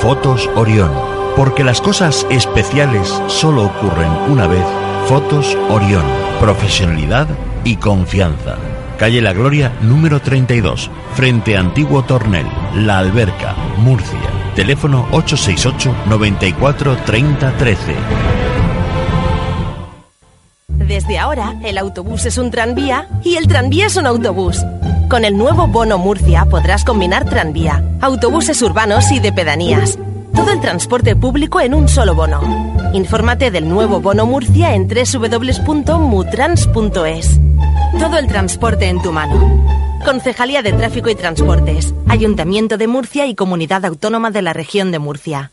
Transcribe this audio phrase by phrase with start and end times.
[0.00, 0.90] Fotos Orión.
[1.36, 4.64] Porque las cosas especiales solo ocurren una vez.
[5.08, 6.04] Fotos Orión.
[6.40, 7.26] Profesionalidad
[7.64, 8.56] y confianza.
[8.98, 14.18] Calle La Gloria, número 32, frente a Antiguo Tornel, La Alberca, Murcia.
[14.54, 17.94] Teléfono 868 94 30 13.
[20.68, 24.64] Desde ahora, el autobús es un tranvía y el tranvía es un autobús.
[25.08, 30.00] Con el nuevo Bono Murcia podrás combinar tranvía, autobuses urbanos y de pedanías.
[30.34, 32.40] Todo el transporte público en un solo bono.
[32.92, 37.40] Infórmate del nuevo Bono Murcia en www.mutrans.es.
[38.00, 39.64] Todo el transporte en tu mano.
[40.04, 44.98] Concejalía de Tráfico y Transportes, Ayuntamiento de Murcia y Comunidad Autónoma de la Región de
[44.98, 45.52] Murcia.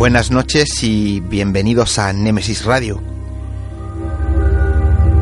[0.00, 3.02] Buenas noches y bienvenidos a Nemesis Radio.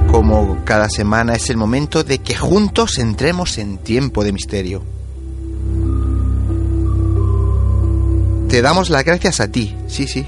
[0.08, 4.84] Como cada semana es el momento de que juntos entremos en tiempo de misterio.
[8.48, 10.24] Te damos las gracias a ti, sí, sí,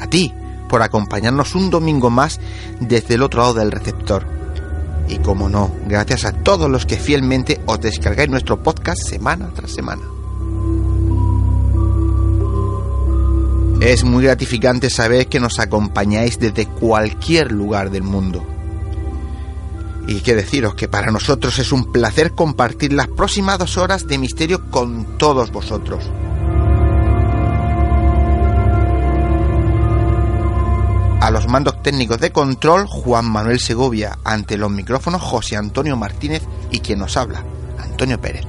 [0.00, 0.34] a ti,
[0.68, 2.40] por acompañarnos un domingo más
[2.80, 4.26] desde el otro lado del receptor.
[5.06, 9.70] Y como no, gracias a todos los que fielmente os descargáis nuestro podcast semana tras
[9.70, 10.02] semana.
[13.82, 18.46] Es muy gratificante saber que nos acompañáis desde cualquier lugar del mundo.
[20.06, 24.18] Y qué deciros que para nosotros es un placer compartir las próximas dos horas de
[24.18, 26.08] misterio con todos vosotros.
[31.20, 36.44] A los mandos técnicos de control, Juan Manuel Segovia, ante los micrófonos José Antonio Martínez
[36.70, 37.44] y quien nos habla,
[37.80, 38.44] Antonio Pérez.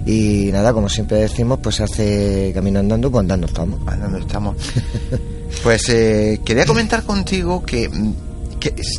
[0.06, 3.80] Y nada, como siempre decimos, pues hace camino andando, pues andando estamos.
[3.86, 4.56] Andando estamos.
[5.62, 8.12] Pues eh, quería comentar contigo que, mm,
[8.58, 8.98] que es,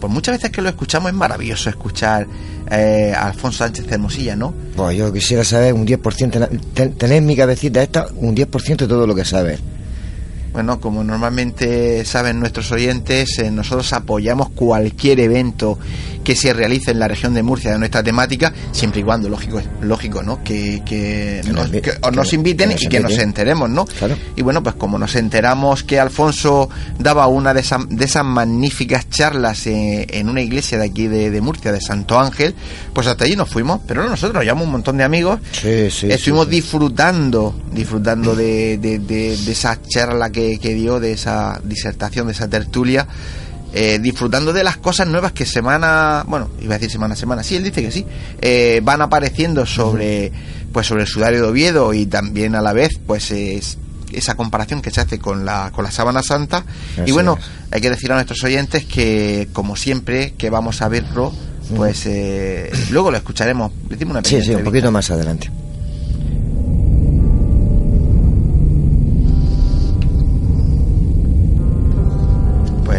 [0.00, 2.26] pues muchas veces que lo escuchamos es maravilloso escuchar
[2.70, 4.54] eh, a Alfonso Sánchez Hermosilla, ¿no?
[4.74, 8.76] Pues yo quisiera saber un 10%, na- ten- tener en mi cabecita esta un 10%
[8.78, 9.60] de todo lo que sabes.
[10.56, 15.78] Bueno, como normalmente saben nuestros oyentes, eh, nosotros apoyamos cualquier evento
[16.26, 19.62] que se realice en la región de Murcia de nuestra temática, siempre y cuando, lógico,
[19.80, 20.42] lógico ¿no?
[20.42, 23.84] Que, que Que nos, que- inviten nos y que nos enteremos, ¿no?
[23.84, 24.16] Claro.
[24.34, 26.68] Y bueno, pues como nos enteramos que Alfonso
[26.98, 31.30] daba una de, esas de esas magníficas charlas eh, en una iglesia de aquí de,
[31.30, 32.56] de Murcia, de Santo Ángel,
[32.92, 35.88] pues hasta allí nos fuimos, pero no nosotros, nos llevamos un montón de amigos Sí,
[35.92, 36.10] sí.
[36.10, 41.60] estuvimos sí, disfrutando disfrutando de, de- de- de esa charla que, que dio de esa
[41.62, 43.06] disertación de esa tertulia
[43.78, 47.42] eh, disfrutando de las cosas nuevas que semana bueno iba a decir semana a semana
[47.42, 48.06] sí él dice que sí
[48.40, 50.32] eh, van apareciendo sobre
[50.72, 53.76] pues sobre el sudario de Oviedo y también a la vez pues es
[54.12, 56.64] esa comparación que se hace con la con la sábana santa
[57.04, 57.44] y bueno es.
[57.70, 61.34] hay que decir a nuestros oyentes que como siempre que vamos a verlo
[61.76, 63.72] pues eh, luego lo escucharemos
[64.08, 65.50] una Sí, sí, un poquito más adelante.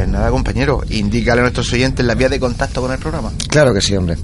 [0.07, 3.29] Pues nada, compañero, indícale a nuestros oyentes la vía de contacto con el programa.
[3.49, 4.15] Claro que sí, hombre.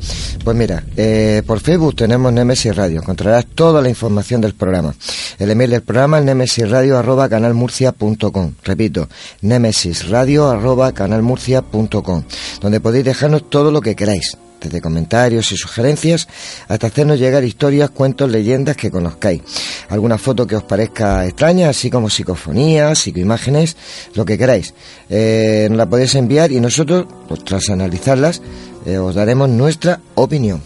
[0.41, 3.01] Pues mira, eh, por Facebook tenemos Nemesis Radio.
[3.01, 4.95] Encontrarás toda la información del programa.
[5.37, 8.53] El email del programa es nemesisradio arroba canalmurcia.com.
[8.63, 9.09] Repito,
[9.41, 12.23] nemesisradio arroba canalmurcia.com,
[12.61, 16.27] donde podéis dejarnos todo lo que queráis, desde comentarios y sugerencias
[16.67, 19.41] hasta hacernos llegar historias, cuentos, leyendas que conozcáis.
[19.89, 23.75] Alguna foto que os parezca extraña, así como psicofonías, psicoimágenes,
[24.15, 24.73] lo que queráis.
[25.09, 28.41] Eh, nos la podéis enviar y nosotros, pues, tras analizarlas,
[28.85, 30.61] eh, os daremos nuestra opinión.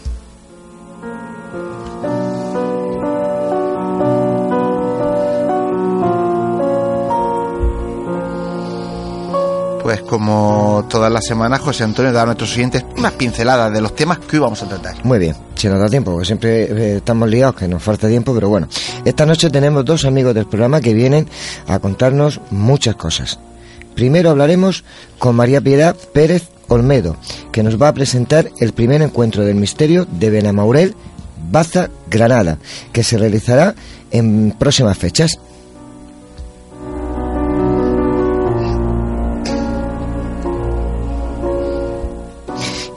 [9.88, 13.96] Pues como todas las semanas, José Antonio da a nuestros oyentes unas pinceladas de los
[13.96, 15.02] temas que hoy a tratar.
[15.02, 18.34] Muy bien, si nos da tiempo, porque siempre eh, estamos liados, que nos falta tiempo,
[18.34, 18.68] pero bueno.
[19.06, 21.26] Esta noche tenemos dos amigos del programa que vienen
[21.66, 23.38] a contarnos muchas cosas.
[23.94, 24.84] Primero hablaremos
[25.18, 27.16] con María Piedad Pérez Olmedo,
[27.50, 30.94] que nos va a presentar el primer encuentro del misterio de Benamaurel,
[31.50, 32.58] Baza, Granada,
[32.92, 33.74] que se realizará
[34.10, 35.38] en próximas fechas.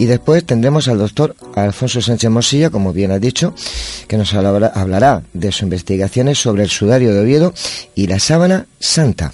[0.02, 3.54] Y después tendremos al doctor Alfonso Sánchez Mosilla, como bien ha dicho,
[4.08, 7.54] que nos hablará, de sus investigaciones sobre el sudario de Oviedo
[7.94, 9.32] y la sábana santa.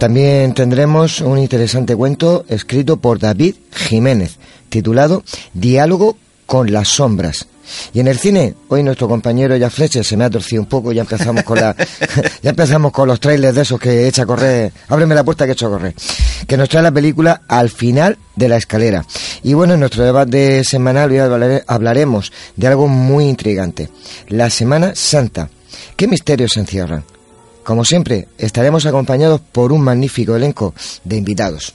[0.00, 5.22] También tendremos un interesante cuento escrito por David Jiménez, titulado
[5.52, 7.46] Diálogo con las sombras.
[7.92, 10.92] Y en el cine, hoy nuestro compañero ya Fletcher se me ha torcido un poco,
[10.92, 11.74] ya empezamos con la,
[12.42, 15.52] ya empezamos con los trailers de esos que echa a correr, ábreme la puerta que
[15.52, 15.94] echa a correr,
[16.46, 19.04] que nos trae la película al final de la escalera.
[19.42, 23.88] Y bueno, en nuestro debate semanal hoy hablare- hablaremos de algo muy intrigante,
[24.28, 25.48] la Semana Santa.
[25.96, 27.04] ¿Qué misterios se encierran?
[27.64, 31.74] Como siempre, estaremos acompañados por un magnífico elenco de invitados.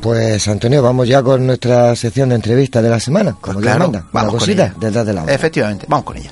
[0.00, 3.80] Pues Antonio, vamos ya con nuestra sección de entrevista de la semana, como Pues claro,
[3.84, 3.98] manda.
[4.12, 4.74] vamos Una con cosita ella.
[4.78, 5.34] detrás de la otra.
[5.34, 6.30] Efectivamente, vamos con ella.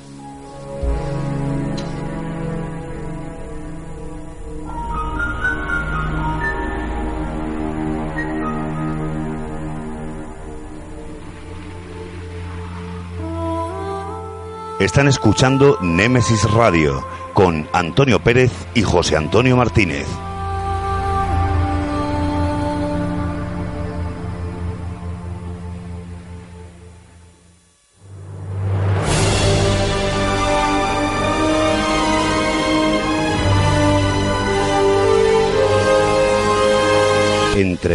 [14.80, 20.06] Están escuchando Némesis Radio con Antonio Pérez y José Antonio Martínez.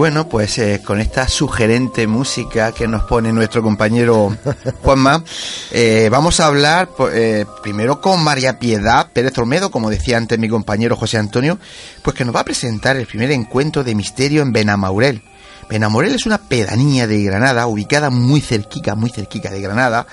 [0.00, 4.34] Bueno, pues eh, con esta sugerente música que nos pone nuestro compañero
[4.82, 5.22] Juanma,
[5.72, 10.48] eh, vamos a hablar eh, primero con María Piedad Pérez Olmedo, como decía antes mi
[10.48, 11.58] compañero José Antonio,
[12.00, 15.20] pues que nos va a presentar el primer encuentro de misterio en Benamaurel.
[15.68, 20.06] Benamaurel es una pedanía de Granada, ubicada muy cerquica, muy cerquica de Granada.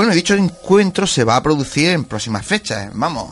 [0.00, 2.88] Bueno, dicho encuentro se va a producir en próximas fechas.
[2.94, 3.28] Vamos,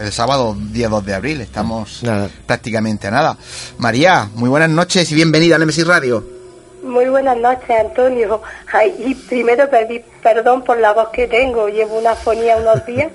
[0.00, 2.28] el sábado día 2 de abril, estamos Nada.
[2.44, 3.36] prácticamente a nada.
[3.78, 6.26] María, muy buenas noches y bienvenida a Nemesis Radio.
[6.82, 8.42] Muy buenas noches, Antonio.
[8.72, 11.68] Ay, y primero pedir perdón por la voz que tengo.
[11.68, 13.12] Llevo una fonía unos días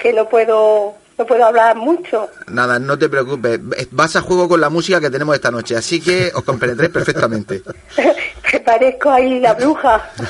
[0.00, 2.28] que no puedo no puedo hablar mucho.
[2.48, 6.00] Nada, no te preocupes, vas a juego con la música que tenemos esta noche, así
[6.00, 7.62] que os compenetréis perfectamente.
[8.50, 10.10] que parezco ahí la bruja.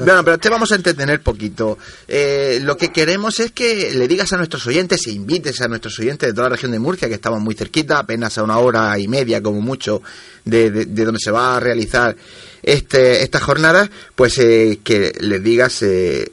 [0.00, 1.76] Bueno, pero te vamos a entretener poquito.
[2.08, 5.98] Eh, lo que queremos es que le digas a nuestros oyentes e invites a nuestros
[5.98, 8.98] oyentes de toda la región de Murcia, que estamos muy cerquita, apenas a una hora
[8.98, 10.00] y media como mucho
[10.46, 12.16] de, de- de donde se va a realizar
[12.62, 16.32] este, esta jornada, pues eh, que les digas eh,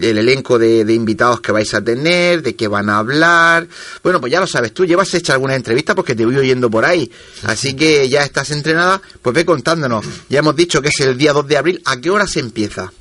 [0.00, 3.66] el elenco de, de invitados que vais a tener, de qué van a hablar.
[4.02, 6.84] Bueno, pues ya lo sabes, tú llevas hecha alguna entrevista porque te voy oyendo por
[6.84, 7.10] ahí.
[7.46, 10.06] Así que ya estás entrenada, pues ve contándonos.
[10.28, 11.82] Ya hemos dicho que es el día 2 de abril.
[11.84, 12.92] ¿A qué hora se empieza?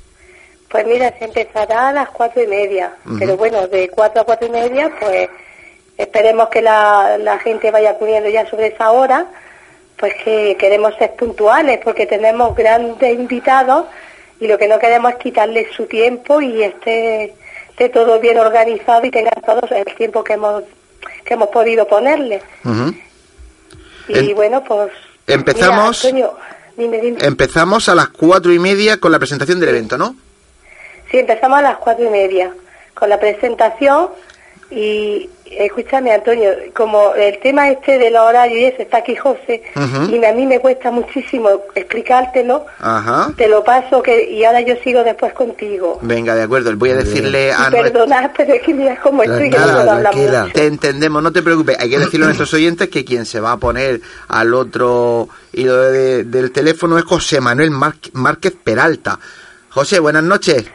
[0.69, 2.95] Pues mira, se empezará a las cuatro y media.
[3.19, 5.29] Pero bueno, de cuatro a cuatro y media, pues
[5.97, 9.27] esperemos que la, la gente vaya acudiendo ya sobre esa hora.
[9.97, 13.85] Pues que queremos ser puntuales porque tenemos grandes invitados
[14.39, 17.33] y lo que no queremos es quitarles su tiempo y esté,
[17.69, 20.63] esté todo bien organizado y tengan todos el tiempo que hemos
[21.25, 22.41] que hemos podido ponerle.
[24.07, 24.91] Y En- bueno, pues...
[25.27, 26.37] empezamos- mira, Antonio,
[26.77, 27.17] dime, dime.
[27.25, 30.15] Empezamos a las cuatro y media con la presentación del evento, ¿no?
[31.11, 32.53] Sí, empezamos a las cuatro y media
[32.93, 34.09] con la presentación
[34.75, 39.61] y escúchame Antonio, como el tema este del horario y eso está aquí José
[40.09, 43.31] y a mí me cuesta muchísimo explicártelo, Ajá.
[43.37, 45.99] te lo paso que y ahora yo sigo después contigo.
[46.01, 46.75] Venga, de acuerdo.
[46.75, 49.65] Voy a decirle a perdonad, pero es que mira cómo estoy que no
[49.95, 50.53] mucho.
[50.53, 51.77] Te entendemos, no te preocupes.
[51.79, 55.77] Hay que decirle a nuestros oyentes que quien se va a poner al otro hilo
[55.77, 59.19] de- del teléfono es José Manuel Márquez- Márquez Peralta.
[59.69, 60.65] José, buenas noches.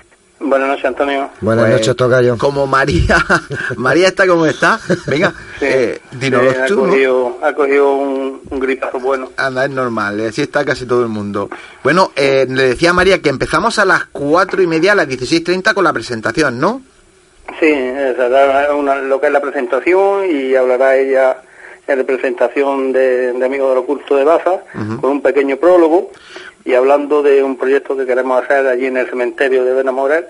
[0.41, 1.29] Buenas noches, Antonio.
[1.41, 2.39] Buenas Pues, noches, Tocayo.
[2.39, 3.17] Como María,
[3.77, 4.79] María está como está.
[5.07, 9.31] Venga, Sí, eh, dínoslo sí, ha, cogido, ha cogido un, un gripazo bueno.
[9.37, 11.51] Anda, es normal, así está casi todo el mundo.
[11.83, 15.09] Bueno, eh, le decía a María que empezamos a las cuatro y media, a las
[15.09, 16.83] 16.30 con la presentación, ¿no?
[17.59, 21.39] Sí, esa era una- lo que es la presentación y hablará ella
[21.89, 24.61] en representación de, de Amigos del Oculto de Baza,
[25.01, 26.11] con un pequeño prólogo
[26.65, 30.27] y hablando de un proyecto que queremos hacer allí en el cementerio de Benamorel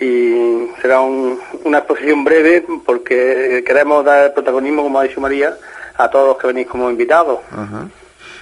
[0.00, 5.56] y será un- una exposición breve porque queremos dar protagonismo, como ha dicho María,
[5.96, 7.38] a todos los que venís como invitados.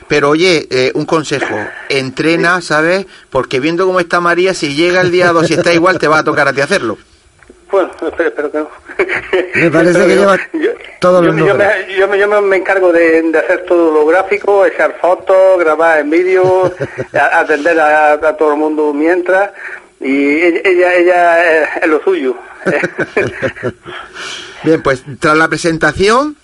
[0.08, 1.54] Pero oye, eh, un consejo,
[1.88, 3.06] entrena, ¿sabes?
[3.30, 6.18] Porque viendo cómo está María, si llega el día 2 y está igual, te va
[6.18, 6.98] a tocar a ti hacerlo.
[7.74, 8.68] Bueno, espero, espero que no.
[9.56, 11.64] Me parece que lleva Yo- todos yo, los yo me,
[11.98, 15.98] yo, me, yo me- me encargo de, de hacer todo lo gráfico, echar fotos, grabar
[15.98, 16.72] en vídeo,
[17.14, 19.50] a- atender a, a todo el mundo mientras,
[20.00, 22.36] y ella, ella, ella es, es lo suyo.
[24.62, 26.36] Bien, pues tras la presentación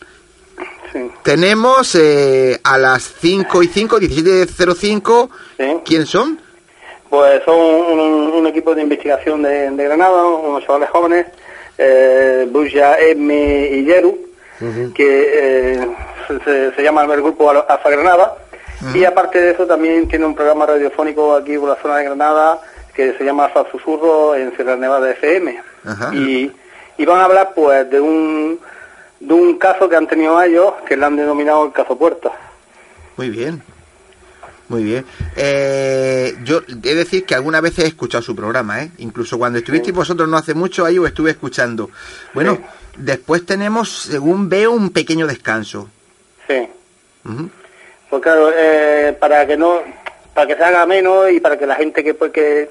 [0.92, 1.08] Sí.
[1.22, 5.64] tenemos eh, a las 5 y 5, 17.05, Sí.
[5.84, 6.40] ¿quién son?
[7.10, 11.26] Pues son un, un equipo de investigación de, de Granada, unos chavales jóvenes
[11.76, 13.34] eh, Buya, M
[13.72, 14.18] y Yeru,
[14.94, 15.88] que eh,
[16.44, 18.36] se, se llama el grupo Alfa Granada.
[18.94, 22.60] Y aparte de eso también tiene un programa radiofónico aquí por la zona de Granada
[22.94, 25.62] que se llama Alfa Susurro en Sierra Nevada FM.
[26.12, 26.50] Y,
[26.98, 28.58] y van a hablar pues de un,
[29.20, 32.30] de un caso que han tenido ellos que le han denominado el caso Puerta.
[33.16, 33.62] Muy bien.
[34.70, 35.04] Muy bien.
[35.36, 38.90] Eh, yo he de decir que algunas veces he escuchado su programa, ¿eh?
[38.98, 41.90] Incluso cuando estuvisteis vosotros no hace mucho, ahí os estuve escuchando.
[42.32, 42.62] Bueno, Sí.
[42.98, 45.90] después tenemos, según veo, un pequeño descanso.
[46.46, 46.68] Sí.
[47.24, 47.50] Ujú.
[48.10, 49.80] Pues claro, eh, para que no,
[50.34, 52.70] para que se haga menos y para que la gente que pues, que,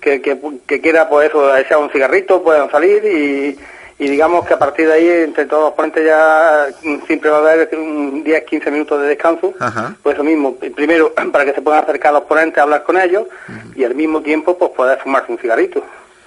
[0.00, 0.36] que, que,
[0.66, 3.56] que quiera pues eso, echar un cigarrito puedan salir y,
[3.98, 7.38] y digamos que a partir de ahí entre todos los ponentes ya mm, siempre va
[7.38, 9.54] a haber un 10-15 minutos de descanso.
[9.58, 9.94] Ajá.
[10.02, 13.00] Pues eso mismo, primero para que se puedan acercar a los ponentes a hablar con
[13.00, 13.24] ellos
[13.74, 15.82] y al mismo tiempo pues poder fumarse un cigarrito.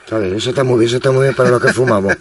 [0.10, 0.34] ¿Sabes?
[0.34, 2.16] Eso está muy bien, eso está muy bien para los que fumamos.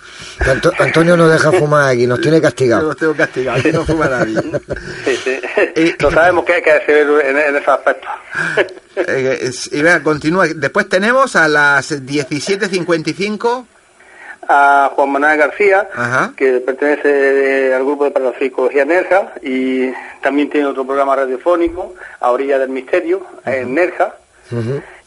[0.45, 2.85] Que Anto- Antonio nos deja fumar aquí, nos tiene Yo castigados.
[2.85, 4.35] los tengo castigados, que no fuma nadie.
[5.07, 5.95] Sí, sí.
[5.99, 8.07] Lo sabemos que hay que hacer en, en ese aspecto.
[9.01, 10.49] Eh, es- y vea, continúa.
[10.49, 13.65] Después tenemos a las 17.55.
[14.49, 16.33] a Juan Manuel García, Ajá.
[16.37, 19.91] que pertenece al grupo de parapsicología Nerja y
[20.23, 24.15] también tiene otro programa radiofónico, A Orilla del Misterio, en Nerja.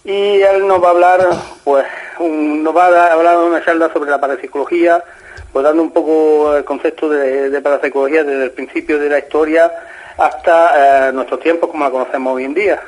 [0.03, 1.27] Y él nos va a hablar,
[1.63, 1.85] pues,
[2.19, 5.03] un- nos va a hablar una charla sobre la parapsicología,
[5.51, 9.71] pues dando un poco el concepto de, de parapsicología desde el principio de la historia
[10.17, 12.79] hasta eh, nuestros tiempos como la conocemos hoy en día.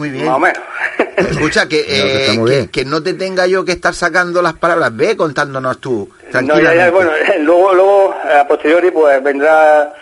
[0.00, 0.26] Muy bien.
[0.26, 0.58] más o menos.
[1.16, 4.96] Escucha, que, que eh, que, no te tenga yo que estar sacando las palabras.
[4.96, 6.08] Ve contándonos tú.
[6.10, 6.76] No, ya, tranquilamente.
[6.76, 9.92] ya, bueno, luego, luego a posteriori, pues vendrá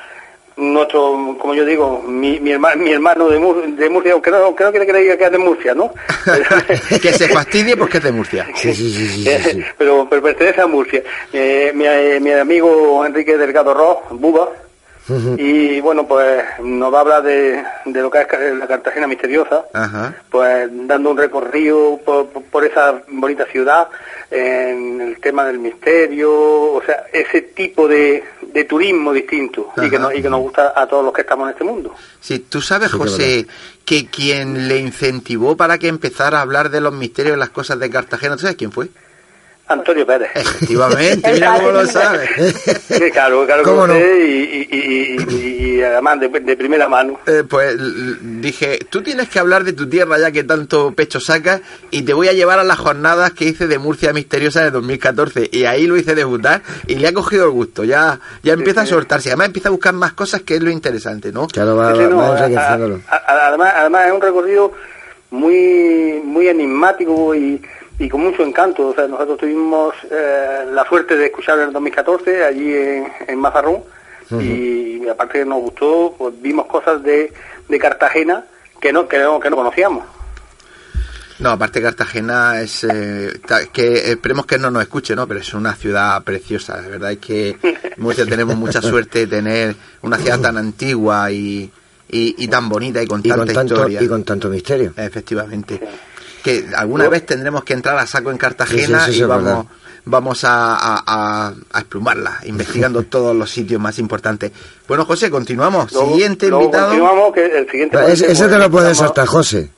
[0.57, 4.55] nuestro, como yo digo, mi, mi, hermano, mi hermano de, Mur- de Murcia, aunque no,
[4.57, 5.93] creo que le diga que es de Murcia, ¿no?
[7.03, 8.47] que se fastidie porque es de Murcia.
[8.57, 9.65] Sí, sí, sí, sí, sí, sí.
[9.77, 11.03] pero, pero pertenece a Murcia.
[11.33, 14.49] Eh, mi, eh, mi amigo Enrique Delgado Ross, Buba,
[15.39, 18.27] Y bueno, pues nos va a hablar de, de lo que es
[18.59, 19.65] la Cartagena misteriosa,
[20.31, 23.89] pues dando un recorrido por, por- por esa bonita ciudad,
[24.31, 29.99] en el tema del misterio, o sea, ese tipo de, de turismo distinto y que,
[29.99, 31.95] nos, y que nos gusta a todos los que estamos en este mundo.
[32.21, 33.47] Sí, tú sabes, Sí, José,
[33.87, 37.79] que quien le incentivó para que empezara a hablar de los misterios y las cosas
[37.79, 38.89] de Cartagena, ¿tú sabes quién fue?
[39.69, 40.31] Antonio Pérez.
[40.35, 42.29] Efectivamente, mira cómo lo sabes.
[42.89, 43.95] Sí, claro, claro que ¿Cómo no?
[43.95, 47.21] sé, y, y, y- y- y además de, de primera mano.
[47.27, 47.77] Eh, pues
[48.41, 52.13] dije, tú tienes que hablar de tu tierra ya que tanto pecho sacas y te
[52.15, 55.87] voy a llevar a las jornadas que hice de Murcia Misteriosa de 2014 y ahí
[55.87, 59.49] lo hice debutar y le ha cogido el gusto, ya ya empieza a soltarse, además
[59.49, 61.47] empieza a buscar más cosas que es lo interesante, ¿no?
[61.47, 64.73] Claro, va, Sí, sí, va- no, va a- a- a- además, además es un recorrido
[65.31, 67.61] muy muy enigmático y,
[67.99, 68.89] y con mucho encanto.
[68.89, 73.39] O sea, nosotros tuvimos eh, la suerte de escuchar en el 2014 allí en, en
[73.39, 73.83] Mazarrón
[74.31, 77.33] y aparte que nos gustó, pues vimos cosas de,
[77.67, 78.45] de Cartagena
[78.79, 80.05] que no, que no que no conocíamos.
[81.39, 83.41] No, aparte Cartagena es eh,
[83.73, 85.27] que esperemos que no nos escuche, ¿no?
[85.27, 87.57] Pero es una ciudad preciosa, la verdad es que
[87.97, 91.71] Murcia tenemos mucha suerte de tener una ciudad tan antigua y,
[92.11, 94.03] y, y tan bonita y con Y tanta con, tanto, historia.
[94.03, 94.93] y con tanto misterio.
[94.97, 95.81] Efectivamente.
[96.49, 99.67] Que alguna vez tendremos que entrar a saco en Cartagena Sí, sí, sí, y vamos,
[100.05, 104.53] vamos a, a, a- a esplumarla, investigando todos los sitios más importantes.
[104.87, 105.93] Bueno, José, continuamos.
[105.93, 106.89] Luego- Siguiente luego invitado.
[106.91, 109.71] Continuamos, que el siguiente Ese, ponente, ese te lo puedes saltar, José.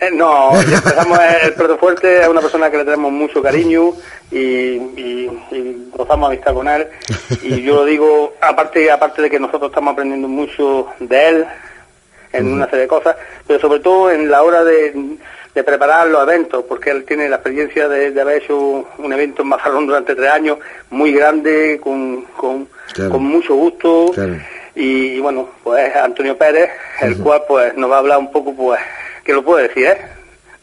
[0.00, 3.94] Eh, no, empezamos el plato fuerte, es una persona que le tenemos mucho cariño
[4.30, 6.86] y, y, y gozamos amistad con él.
[7.42, 11.46] Y yo lo digo, aparte, aparte de que nosotros estamos aprendiendo mucho de él
[12.32, 15.16] en una serie de cosas, pero sobre todo en la hora de,
[15.54, 18.56] de preparar los eventos, porque él tiene la experiencia de, de haber hecho
[18.98, 20.58] un evento en Mazarrón durante tres años,
[20.90, 23.10] muy grande, con, con, Claro.
[23.12, 24.10] con mucho gusto.
[24.14, 24.36] Claro.
[24.74, 28.54] Y, y bueno, pues Antonio Pérez, el cual pues nos va a hablar un poco,
[28.54, 28.80] pues,
[29.24, 29.98] que lo puedo decir, ¿eh?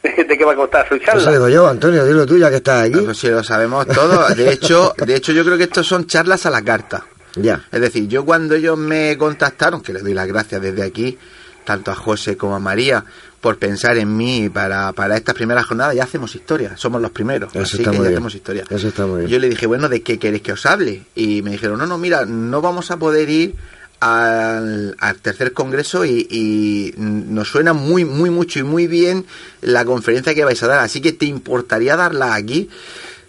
[0.27, 1.31] De, qué va a costar su Eso charla.
[1.31, 2.99] digo yo, Antonio, dilo tú ya que estás aquí.
[3.03, 4.27] pues sí, lo sabemos todo.
[4.35, 7.03] De hecho, de hecho, yo creo que estos son charlas a la carta.
[7.35, 7.61] Ya.
[7.71, 11.17] Es decir, yo cuando ellos me contactaron, que les doy las gracias desde aquí,
[11.65, 13.03] tanto a José como a María,
[13.41, 17.49] por pensar en mí para, para estas primeras jornadas, ya hacemos historia, somos los primeros,
[17.53, 18.05] Eso así que ya bien.
[18.05, 18.63] hacemos historia.
[18.69, 19.29] Eso está muy bien.
[19.31, 21.03] Yo le dije, bueno, ¿de qué queréis que os hable?
[21.15, 23.55] Y me dijeron, no, no, mira, no vamos a poder ir
[23.99, 29.25] al, al tercer congreso y, y nos suena muy, muy mucho y muy bien
[29.61, 32.69] la conferencia que vais a dar, así que te importaría darla aquí.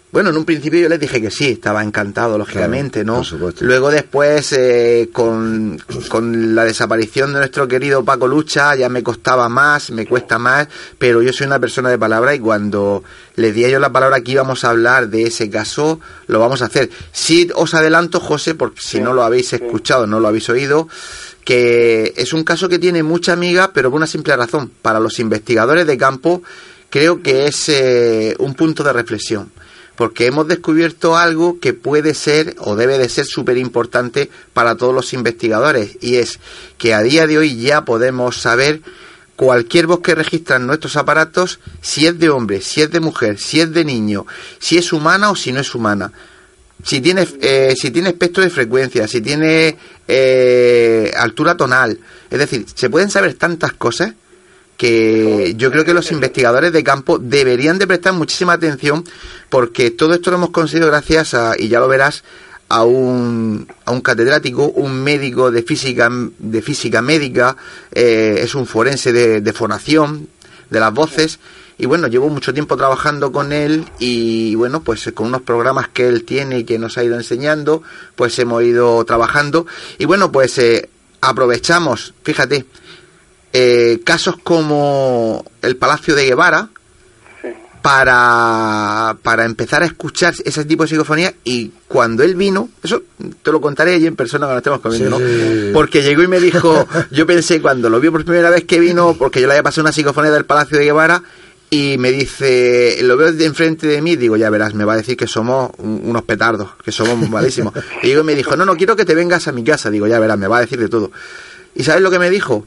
[0.09, 3.17] Bueno, en un principio yo les dije que sí, estaba encantado, lógicamente, Claro, ¿no?
[3.17, 3.65] por supuesto.
[3.65, 9.49] Luego después, eh, con, con la desaparición de nuestro querido Paco Lucha, ya me costaba
[9.49, 13.03] más, me cuesta más, pero yo soy una persona de palabra y cuando
[13.35, 16.61] les di a ellos la palabra que íbamos a hablar de ese caso, lo vamos
[16.61, 16.89] a hacer.
[17.11, 20.87] Sí os adelanto, José, porque si no lo habéis escuchado, no lo habéis oído,
[21.43, 24.71] que es un caso que tiene mucha amiga, pero por una simple razón.
[24.81, 26.43] Para los investigadores de campo,
[26.89, 29.51] creo que es eh, un punto de reflexión
[29.97, 34.93] porque hemos descubierto algo que puede ser o debe de ser súper importante para todos
[34.93, 36.39] los investigadores y es
[36.77, 38.81] que a día de hoy ya podemos saber
[39.35, 43.59] cualquier voz que registran nuestros aparatos si es de hombre, si es de mujer, si
[43.59, 44.27] es de niño,
[44.59, 46.13] si es humana o si no es humana.
[46.83, 49.75] Si tiene, eh, si tiene espectro de frecuencia, si tiene
[50.07, 51.99] eh, altura tonal.
[52.29, 54.13] Es decir, se pueden saber tantas cosas
[54.77, 59.03] que yo creo que los investigadores de campo deberían de prestar muchísima atención
[59.49, 62.23] porque todo esto lo hemos conseguido gracias a, y ya lo verás,
[62.69, 67.55] a un, a un catedrático, un médico de física, de física médica,
[67.91, 70.27] eh, es un forense de, de fonación
[70.69, 71.39] de las voces
[71.79, 76.07] y bueno, llevo mucho tiempo trabajando con él y bueno, pues con unos programas que
[76.07, 77.83] él tiene y que nos ha ido enseñando,
[78.15, 79.65] pues hemos ido trabajando
[79.97, 80.89] y bueno, pues eh,
[81.21, 82.65] aprovechamos, fíjate,
[83.59, 86.69] eh, casos como el Palacio de Guevara
[87.41, 87.47] Sí.
[87.81, 93.01] para, para empezar a escuchar ese tipo de psicofonía y cuando él vino, eso
[93.41, 95.29] te lo contaré allí en persona cuando estemos comiendo, Sí, ¿no?
[95.29, 95.69] sí, sí.
[95.73, 99.15] Porque llegó y me dijo, yo pensé cuando lo vio por primera vez que vino,
[99.17, 101.23] porque yo le había pasado una psicofonía del Palacio de Guevara
[101.69, 104.97] y me dice, lo veo de enfrente de mí, digo, ya verás, me va a
[104.97, 107.73] decir que somos un- unos petardos, que somos malísimos.
[108.03, 110.07] Y digo, y me dijo, no, no, quiero que te vengas a mi casa, digo,
[110.07, 111.11] ya verás, me va a decir de todo.
[111.75, 112.65] ¿Y sabes lo que me dijo?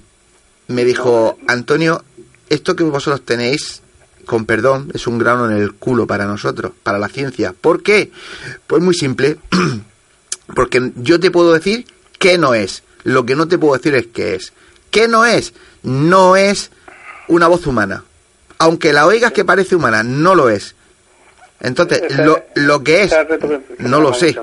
[0.71, 2.03] Me dijo, Antonio,
[2.49, 3.83] esto que vosotros tenéis,
[4.27, 7.53] con perdón, es un grano en el culo para nosotros, para la ciencia.
[7.61, 8.11] ¿Por qué?
[8.67, 9.37] Pues muy simple,
[10.55, 11.85] porque yo te puedo decir
[12.19, 14.53] qué no es, lo que no te puedo decir es qué es.
[14.91, 15.53] ¿Qué no es?
[15.83, 16.71] No es
[17.29, 18.05] una voz humana.
[18.59, 20.75] Aunque la oigas que parece humana, no lo es.
[21.61, 24.37] Entonces, lo, lo que es, que- que no lo sé.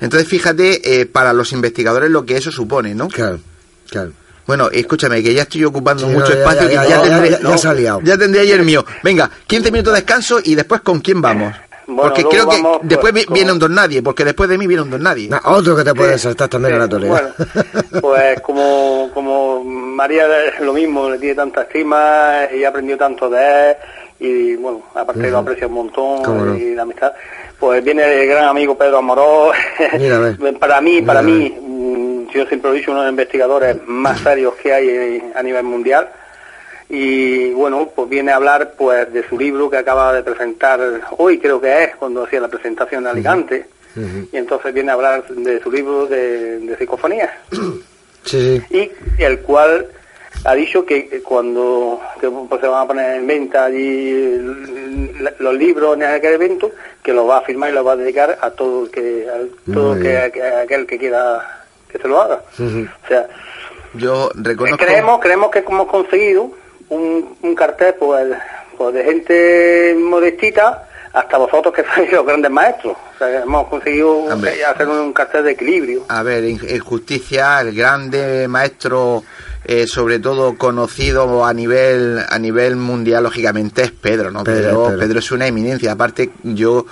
[0.00, 3.08] Entonces, fíjate, eh, para los investigadores lo que eso supone, ¿no?
[3.08, 3.40] Claro,
[3.88, 4.12] claro.
[4.46, 7.30] Bueno, escúchame, que ya estoy ocupando Sí, mucho no, espacio ya- ya- ya, ya- tendré,
[7.30, 8.00] ya- ya se ha liado.
[8.02, 8.84] ya tendré ayer mío.
[9.02, 11.52] Venga, 15 minutos de descanso y después con quién vamos.
[11.88, 14.58] Bueno, porque creo que vamos, después pues, vi- viene un don nadie, porque después de
[14.58, 15.28] mí viene un don nadie.
[15.28, 17.32] Na- otro que te puede saltar también a la torera.
[17.44, 22.98] Bueno, pues como, como María es lo mismo, le tiene tanta estima y ha aprendido
[22.98, 23.76] tanto de él
[24.18, 26.56] y bueno, aparte lo aprecia un montón Cómo no.
[26.56, 27.12] y la amistad.
[27.60, 29.56] Pues viene el gran amigo Pedro Amorós.
[29.98, 30.38] Mira, a ver.
[30.58, 31.58] para mí, para Mira, mí,
[32.32, 35.64] yo siempre lo he dicho, uno de los investigadores más serios que hay a nivel
[35.64, 36.08] mundial.
[36.88, 40.80] Y bueno, pues viene a hablar pues de su libro que acaba de presentar
[41.18, 43.66] hoy, creo que es, cuando hacía la presentación en Alicante.
[44.30, 47.30] Y entonces viene a hablar de su libro de, de psicofonías.
[48.24, 48.90] Sí, sí.
[49.18, 49.86] Y el cual
[50.44, 54.36] ha dicho que cuando que, pues, se van a poner en venta allí
[55.38, 56.72] los libros en aquel evento,
[57.04, 59.72] que los va a firmar y los va a dedicar a todo el que, a
[59.72, 61.55] todo que, que- aquel que quiera
[61.88, 62.42] que se lo haga.
[62.58, 63.26] O sea,
[63.94, 64.84] Yo reconozco...
[64.84, 66.50] creemos, creemos que hemos conseguido
[66.88, 68.26] un, un cartel pues,
[68.76, 72.96] pues, de gente modestita hasta vosotros que sois los grandes maestros.
[73.14, 74.64] O sea, que hemos conseguido Hombre.
[74.64, 76.04] hacer un cartel de equilibrio.
[76.08, 79.24] A ver, en, justicia, el grande maestro,
[79.64, 84.44] eh, sobre todo conocido a nivel a nivel mundial, lógicamente es Pedro, ¿no?
[84.44, 84.98] Pedro, Pedro.
[84.98, 85.92] Pedro es una eminencia.
[85.92, 86.84] Aparte, yo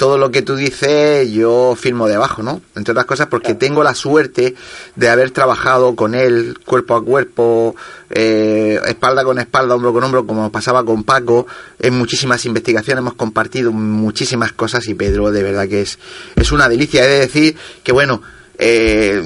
[0.00, 2.62] todo lo que tú dices, yo firmo debajo, ¿no?
[2.74, 4.54] Entre otras cosas, porque tengo la suerte
[4.96, 7.76] de haber trabajado con él cuerpo a cuerpo,
[8.08, 11.46] eh, espalda con espalda, hombro con hombro, como pasaba con Paco,
[11.78, 15.98] en muchísimas investigaciones hemos compartido muchísimas cosas y Pedro, de verdad que es,
[16.34, 17.04] es una delicia.
[17.04, 18.22] He de decir que, bueno,
[18.56, 19.22] eh,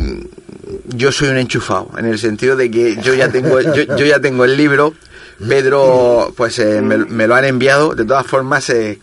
[0.87, 4.19] yo soy un enchufado, en el sentido de que yo ya tengo, yo, yo ya
[4.19, 4.93] tengo el libro,
[5.39, 8.99] Pedro, pues eh, me, me lo han enviado, de todas formas, eh,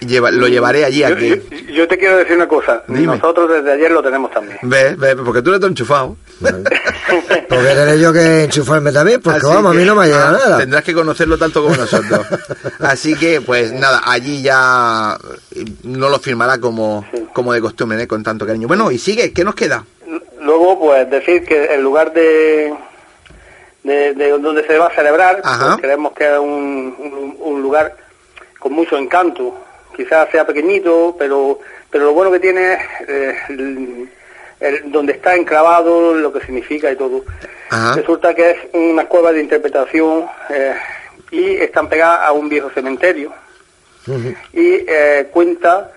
[0.00, 1.28] lleva- lo llevaré allí a Yo, que...
[1.28, 2.82] yo- yo te quiero decir una cosa.
[2.88, 3.16] Dime.
[3.16, 4.58] Nosotros desde ayer lo tenemos también.
[4.62, 6.16] Ve, ve, porque tú eres todo enchufado.
[7.48, 10.36] Porque tener yo que enchufarme también, porque Así vamos, a mí no me ha llegado
[10.36, 10.58] ah, nada.
[10.58, 12.26] Tendrás que conocerlo tanto como nosotros.
[12.80, 15.16] Así que, pues nada, allí ya
[15.84, 18.06] no lo firmará como, como de costumbre, ¿eh?
[18.06, 18.68] con tanto cariño.
[18.68, 19.84] Bueno, y sigue, ¿qué nos queda?
[20.42, 22.74] Luego, pues decir que el lugar de,
[23.84, 27.96] de, de donde se va a celebrar, pues, creemos que es un, un- un lugar
[28.58, 29.54] con mucho encanto.
[29.98, 31.58] Quizás sea pequeñito, pero
[31.90, 34.08] pero lo bueno que tiene es eh, el-
[34.60, 37.24] el- donde está enclavado, lo que significa y todo.
[37.70, 37.96] Ajá.
[37.96, 40.74] Resulta que es una cueva de interpretación eh,
[41.32, 43.32] y están pegadas a un viejo cementerio
[44.52, 45.90] y eh, cuenta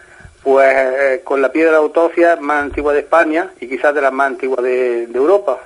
[0.43, 4.27] pues eh, con la piedra autopsia más antigua de España y quizás de las más
[4.31, 5.59] antiguas de, Europa.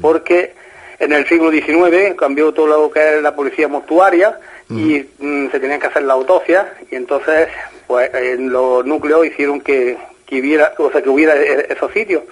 [0.00, 0.54] Porque
[0.98, 5.60] en el siglo XIX cambió todo lo que es la policía mortuaria y mm, se
[5.60, 7.48] tenían que hacer la autopsia y entonces
[7.86, 9.96] pues en los núcleos hicieron que,
[10.30, 12.24] hubiera, o sea, que hubiera e, esos sitios.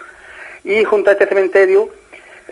[0.64, 1.90] Y junto a este cementerio,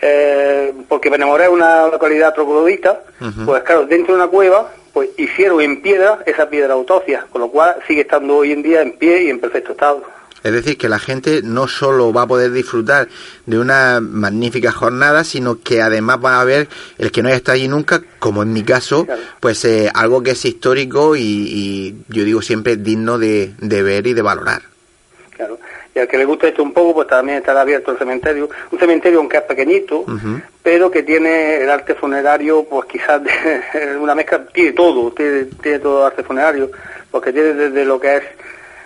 [0.00, 3.02] eh, porque Benamoré es una localidad troglodita,
[3.44, 7.48] pues claro, dentro de una cueva pues hicieron en piedra esa piedra autopsia, con lo
[7.48, 10.02] cual sigue estando hoy en día en pie y en perfecto estado.
[10.42, 13.08] Es decir, que la gente no solo va a poder disfrutar
[13.46, 17.56] de una magnífica jornada, sino que además va a ver el que no haya estado
[17.56, 19.06] allí nunca, como en mi caso,
[19.40, 24.14] pues eh, algo que es histórico y, yo digo siempre digno de, de ver y
[24.14, 24.62] de valorar.
[25.36, 25.58] Claro
[25.94, 28.48] y al que le guste esto un poco, pues también estará abierto el cementerio.
[28.70, 30.06] Un cementerio aunque es pequeñito,
[30.62, 35.44] pero que tiene el arte funerario, pues quizás de, una mezcla, tiene todo, tiene,
[35.78, 36.70] todo el arte funerario,
[37.10, 38.22] porque tiene desde lo que es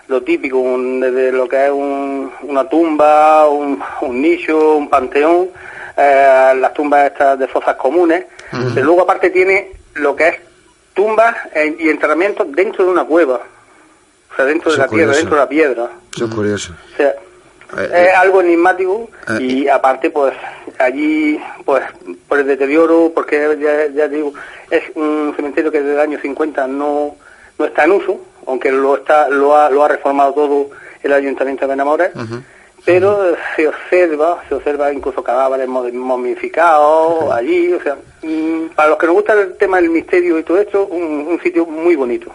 [0.09, 5.49] lo típico, desde lo que es una tumba, un, nicho, un panteón,
[5.97, 8.25] eh, las tumbas estas de fosas comunes,
[8.75, 10.37] pero luego aparte tiene lo que es
[10.95, 11.37] tumbas
[11.79, 13.41] y enterramientos dentro de una cueva.
[14.35, 15.91] Sea, dentro de la tierra, dentro de la piedra.
[16.15, 16.75] Eso es curioso.
[16.93, 17.15] O sea,
[17.79, 20.35] eh, es algo enigmático eh, y aparte, pues,
[20.79, 21.85] allí, pues,
[22.29, 24.35] por el deterioro, porque ya, ya digo,
[24.71, 27.17] es un cementerio que desde el año 50 no,
[27.59, 30.71] no está en uso, aunque lo está lo ha, lo ha reformado todo
[31.03, 32.11] el Ayuntamiento de Benamores,
[32.85, 39.07] pero se observa, se observa incluso cadáveres momificados allí, o sea, mm, para los que
[39.07, 42.33] nos gusta el tema del misterio y todo esto, un sitio muy bonito.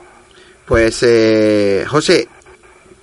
[0.71, 2.29] Pues, eh, José,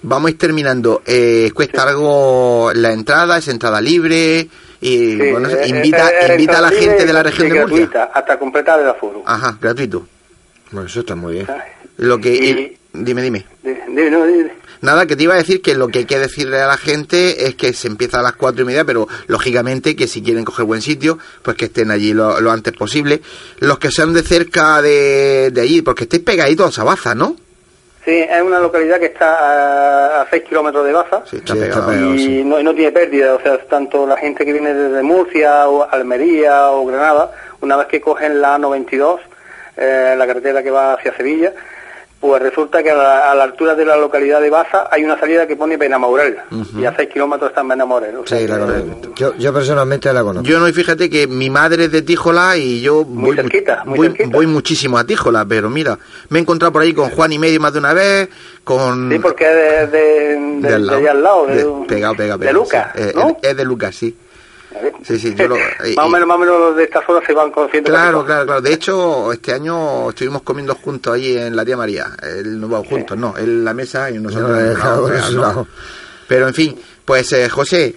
[0.01, 1.03] vamos a ir terminando.
[1.05, 3.37] Eh, ¿Cuesta algo la entrada?
[3.37, 4.49] ¿Es entrada libre?
[4.81, 8.05] Y, bueno, invita, invita a la gente de la región de Murcia.
[8.05, 9.23] hasta completar el aforo.
[9.27, 10.07] Ajá, gratuito.
[10.71, 11.47] Bueno, eso está muy bien.
[11.99, 13.45] Lo que, dime, dime.
[14.81, 17.47] Nada, que te iba a decir que lo que hay que decirle a la gente
[17.47, 20.67] es que se empieza a las cuatro y media, pero lógicamente que si quieren coger
[20.67, 23.21] buen sitio, pues que estén allí lo, antes posible.
[23.59, 27.37] Los que sean de cerca de, de allí, porque estéis pegaditos a Sabaza, ¿no?
[28.09, 33.35] Sí, es una localidad que está a 6 kilómetros de Baza y, no, tiene pérdida,
[33.35, 37.87] o sea, tanto la gente que viene desde Murcia o Almería o Granada, una vez
[37.89, 39.21] que cogen la 92,
[39.77, 41.53] eh, la carretera que va hacia Sevilla,
[42.21, 45.55] pues resulta que a la, altura de la localidad de Baza hay una salida que
[45.55, 46.37] pone Benamaurel
[46.77, 48.17] y a 6 kilómetros está en Benamaurel.
[48.25, 49.35] sí, la conozco.
[49.39, 50.49] Yo, personalmente la conozco.
[50.49, 53.37] Yo no, y fíjate que mi madre es de Tíjola y yo voy,
[54.27, 55.99] voy, muchísimo a Tíjola, pero mira,
[56.31, 58.29] me he encontrado por ahí con Juan y medio más de una vez,
[58.65, 59.11] con...
[59.11, 63.37] Sí, porque es de, de, allá al lado, de, pegado, pegado, de Lucas, ¿no?
[63.41, 64.17] es de Lucas, sí.
[65.03, 65.57] Sí, sí, yo lo,
[65.97, 67.91] más, o menos, más o menos de estas horas se van conociendo.
[67.91, 68.61] Claro, claro, claro.
[68.61, 72.09] De hecho, este año estuvimos comiendo juntos ahí en la tía María.
[72.23, 75.67] El, no, juntos, no, en la mesa y nosotros.
[76.27, 77.95] Pero en fin, pues eh, José,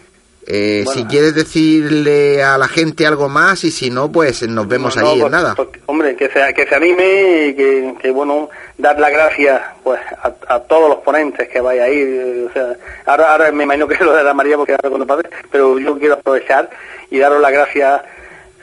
[0.47, 4.97] eh, Si quieres decirle a la gente algo más y si no, pues nos vemos
[4.97, 5.55] ahí en pues, nada.
[5.55, 7.53] Pues, hombre, que se, que se anime y
[7.95, 9.99] que, bueno, dar las gracias pues
[10.47, 12.47] a, todos los ponentes que vaya a ir.
[12.49, 12.75] O sea,
[13.05, 15.97] ahora, ahora me imagino que lo de la María porque ahora cuando pase, pero yo
[15.97, 16.69] quiero aprovechar
[17.09, 18.01] y daros las gracias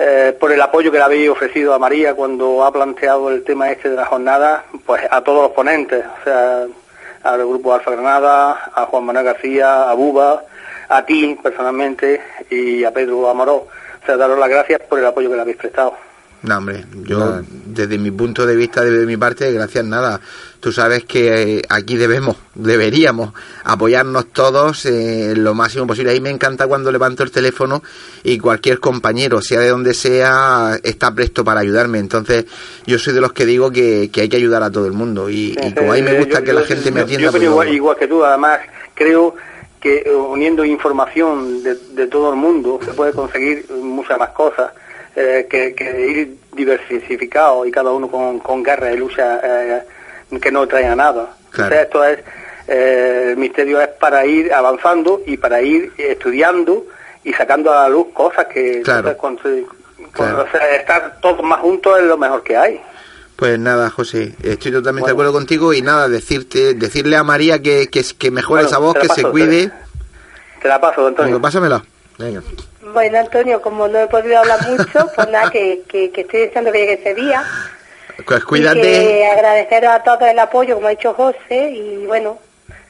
[0.00, 3.70] eh, por el apoyo que le habéis ofrecido a María cuando ha planteado el tema
[3.70, 6.66] este de la jornada, pues a todos los ponentes, o sea,
[7.24, 10.44] al grupo Alfa Granada, a Juan Manuel García, a Buba,
[10.88, 12.20] a ti personalmente
[12.50, 13.56] y a Pedro Amoró.
[14.02, 15.94] O sea, daros las gracias por el apoyo que le habéis prestado.
[16.40, 20.20] No, hombre, yo desde mi punto de vista, desde mi parte, gracias nada.
[20.60, 23.32] Tú sabes que eh, aquí debemos, deberíamos
[23.64, 26.12] apoyarnos todos eh, lo máximo posible.
[26.12, 27.82] Ahí me encanta cuando levanto el teléfono
[28.22, 31.98] y cualquier compañero, sea de donde sea, está presto para ayudarme.
[31.98, 32.46] Entonces,
[32.86, 35.28] yo soy de los que digo que, hay que ayudar a todo el mundo.
[35.28, 37.32] Y, como a mí me gusta que la gente me atienda.
[37.32, 38.60] Yo, yo pues igual que tú, además,
[38.94, 39.34] creo
[39.80, 44.72] que eh, uniendo información de, todo el mundo se puede conseguir muchas más cosas
[45.14, 45.74] eh, que,
[46.10, 49.82] ir diversificado y cada uno con, con guerra y lucha eh,
[50.40, 51.34] que no trae a nada.
[51.70, 52.18] esto es,
[52.66, 56.84] el misterio es para ir avanzando y para ir estudiando
[57.24, 59.08] y sacando a la luz cosas que claro.
[60.72, 62.80] estar todos más juntos es lo mejor que hay.
[63.38, 67.86] Pues nada, José, estoy totalmente de acuerdo contigo y nada, decirte, decirle a María que,
[67.86, 69.70] que, que mejore esa voz, que se cuide.
[70.60, 71.40] Te, la paso, Antonio.
[71.40, 71.84] pásamela.
[72.18, 72.42] Venga.
[72.92, 76.78] Bueno, Antonio, como no he podido hablar mucho, pues nada, que, que, estoy deseando que
[76.78, 77.44] llegue ese día.
[78.26, 79.20] Pues cuídate.
[79.20, 82.40] Y agradecer a todos el apoyo, como ha dicho José, y bueno,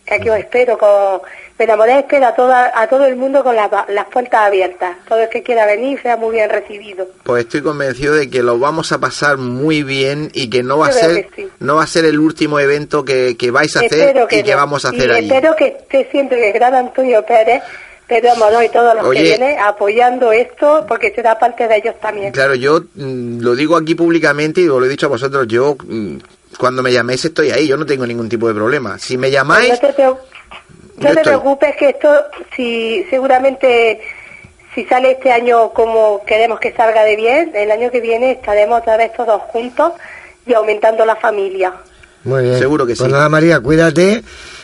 [0.07, 1.21] que aquí os espero con,
[1.59, 4.97] Benamoré espera a, toda, a todo el mundo con las puertas abiertas.
[5.09, 7.09] Todo el que quiera venir sea muy bien recibido.
[7.25, 10.87] Pues estoy convencido de que lo vamos a pasar muy bien y que no va
[10.87, 14.55] a ser no va a ser el último evento que, vais a hacer y que
[14.55, 17.63] vamos a hacer y Espero que esté siempre el gran Antonio Pérez
[18.07, 22.33] Pedro Morón y todos los que vienen apoyando esto porque será parte de ellos también.
[22.33, 26.17] Claro, yo mm, lo digo aquí públicamente y lo he dicho a vosotros, yo mm,
[26.57, 28.99] cuando me llaméis estoy ahí, yo no tengo ningún tipo de problema.
[28.99, 29.71] Si me llamáis...
[29.71, 30.05] No te,
[30.99, 34.01] preocupes que esto, si seguramente
[34.75, 38.81] si sale este año como queremos que salga de bien, el año que viene estaremos
[38.81, 39.93] otra vez todos juntos
[40.47, 41.73] y aumentando la familia.
[42.25, 42.59] Muy bien.
[42.59, 43.13] Seguro que pues sí.
[43.13, 44.23] nada, María, cuídate,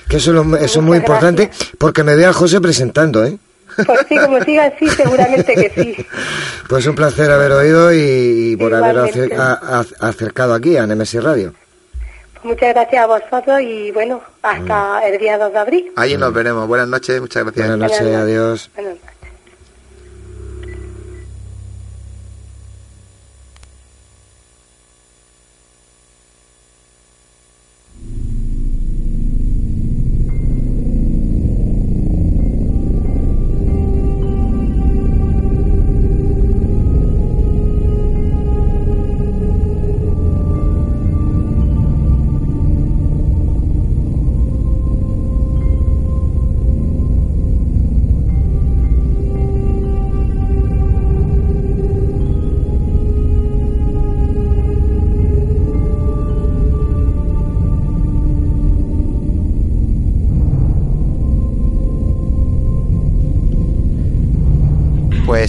[0.09, 3.37] que eso, es muy importante, porque me veo a José presentando, ¿eh?
[3.87, 6.07] Pues sí, como siga así, seguramente que sí.
[6.69, 8.99] Pues un placer haber oído y, por haber
[10.01, 11.53] acercado aquí a Nemesis Radio.
[12.45, 15.03] Muchas gracias a vosotros y bueno, hasta mm.
[15.05, 15.93] el día 2 de abril.
[15.97, 16.69] Ahí nos veremos.
[16.69, 17.69] Buenas noches, muchas gracias.
[17.69, 18.71] Buenas noches, adiós.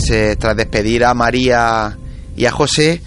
[0.07, 1.97] Pues, eh, tras despedir a María
[2.37, 3.01] y a José,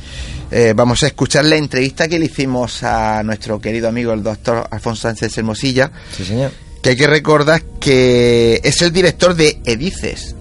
[0.51, 4.67] eh, vamos a escuchar la entrevista que le hicimos a nuestro querido amigo el doctor
[4.69, 5.93] Alfonso Sánchez Hermosilla.
[6.17, 6.51] Sí, señor.
[6.83, 10.35] Que hay que recordar que es el director de EDICES.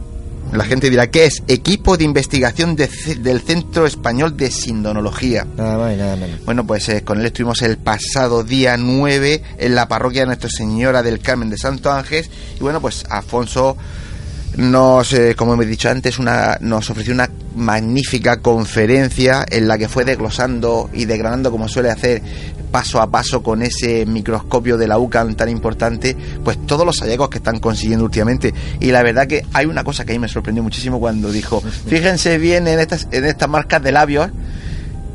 [0.51, 1.43] La gente dirá, ¿qué es?
[1.47, 5.45] Equipo de Investigación del Centro Español de Sindonología.
[5.57, 6.43] Nada más y nada menos.
[6.43, 10.49] Bueno, pues eh, con él estuvimos el pasado día 9 en la parroquia de Nuestra
[10.49, 12.27] Señora del Carmen de Santo Ángel.
[12.55, 13.77] Y bueno, pues Alfonso
[14.55, 19.87] nos, eh, como hemos dicho antes, una, nos ofreció una magnífica conferencia en la que
[19.87, 22.21] fue desglosando y desgranando, como suele hacer,
[22.71, 27.29] paso a paso con ese microscopio de la UCAM tan importante, pues todos los hallazgos
[27.29, 28.53] que están consiguiendo últimamente.
[28.79, 31.61] Y la verdad que hay una cosa que a mí me sorprendió muchísimo cuando dijo,
[31.87, 34.29] fíjense bien en estas, en estas marcas de labios,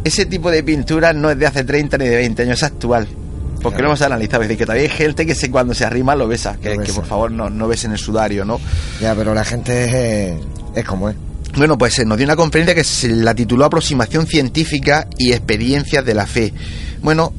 [0.04, 3.08] ese tipo de pintura no es de hace 30 ni de 20 años, es actual.
[3.62, 6.26] Porque lo hemos analizado, es decir, que todavía hay gente que cuando se arrima lo
[6.26, 8.60] besa, que, por favor no, no besen el sudario, ¿no?
[9.00, 10.36] Ya, pero la gente
[10.74, 11.16] es, como es.
[11.56, 16.04] Bueno, pues eh, nos dio una conferencia que se la tituló Aproximación científica y experiencias
[16.04, 16.52] de la fe.
[17.02, 17.32] Bueno,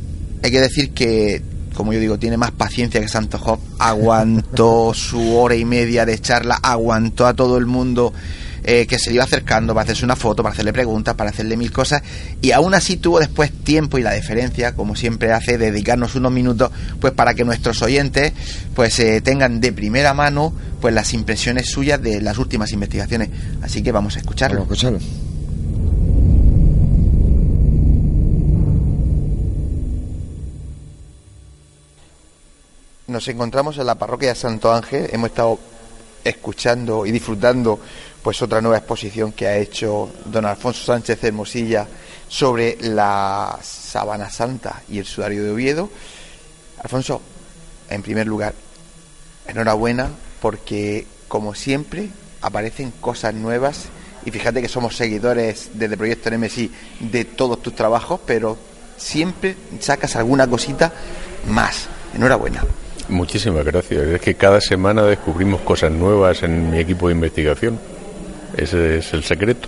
[0.43, 1.41] hay que decir que,
[1.73, 3.59] como yo digo, tiene más paciencia que Santo Job.
[3.79, 8.13] Aguantó su hora y media de charla, aguantó a todo el mundo
[8.63, 11.57] eh, que se le iba acercando para hacerse una foto, para hacerle preguntas, para hacerle
[11.57, 12.01] mil cosas,
[12.41, 16.31] y aún así tuvo después tiempo y la deferencia, como siempre hace, de dedicarnos unos
[16.31, 18.33] minutos, pues para que nuestros oyentes
[18.75, 23.29] pues eh, tengan de primera mano pues las impresiones suyas de las últimas investigaciones.
[23.61, 24.59] Así que vamos a escucharlo.
[24.59, 25.33] Vamos a escucharlo.
[33.07, 35.59] Nos encontramos en la parroquia de Santo Ángel, hemos estado
[36.23, 37.79] escuchando y disfrutando
[38.23, 41.85] pues otra nueva exposición que ha hecho don Alfonso Sánchez Hermosilla
[42.29, 45.89] sobre la Sabana Santa y el sudario de Oviedo.
[46.81, 47.21] Alfonso,
[47.89, 48.53] en primer lugar,
[49.45, 50.09] enhorabuena
[50.41, 52.09] porque como siempre
[52.41, 53.85] aparecen cosas nuevas
[54.25, 58.57] y fíjate que somos seguidores desde Proyecto NMSI de todos tus trabajos, pero
[58.95, 60.93] siempre sacas alguna cosita
[61.49, 61.89] más.
[62.15, 62.63] Enhorabuena.
[63.09, 64.01] Muchísimas gracias.
[64.01, 67.79] Es que cada semana descubrimos cosas nuevas en mi equipo de investigación.
[68.55, 69.67] Ese es el secreto.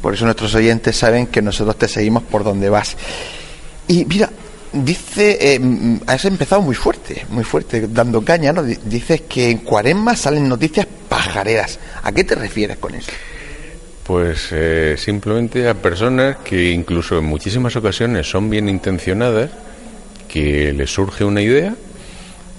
[0.00, 2.96] Por eso nuestros oyentes saben que nosotros te seguimos por donde vas.
[3.86, 4.30] Y mira,
[4.72, 5.60] dice, eh,
[6.06, 8.62] has empezado muy fuerte, muy fuerte, dando caña, ¿no?
[8.62, 11.78] Dices que en Cuaresma salen noticias pajareras.
[12.02, 13.10] ¿A qué te refieres con eso?
[14.04, 19.50] Pues eh, simplemente a personas que incluso en muchísimas ocasiones son bien intencionadas,
[20.28, 21.74] que les surge una idea,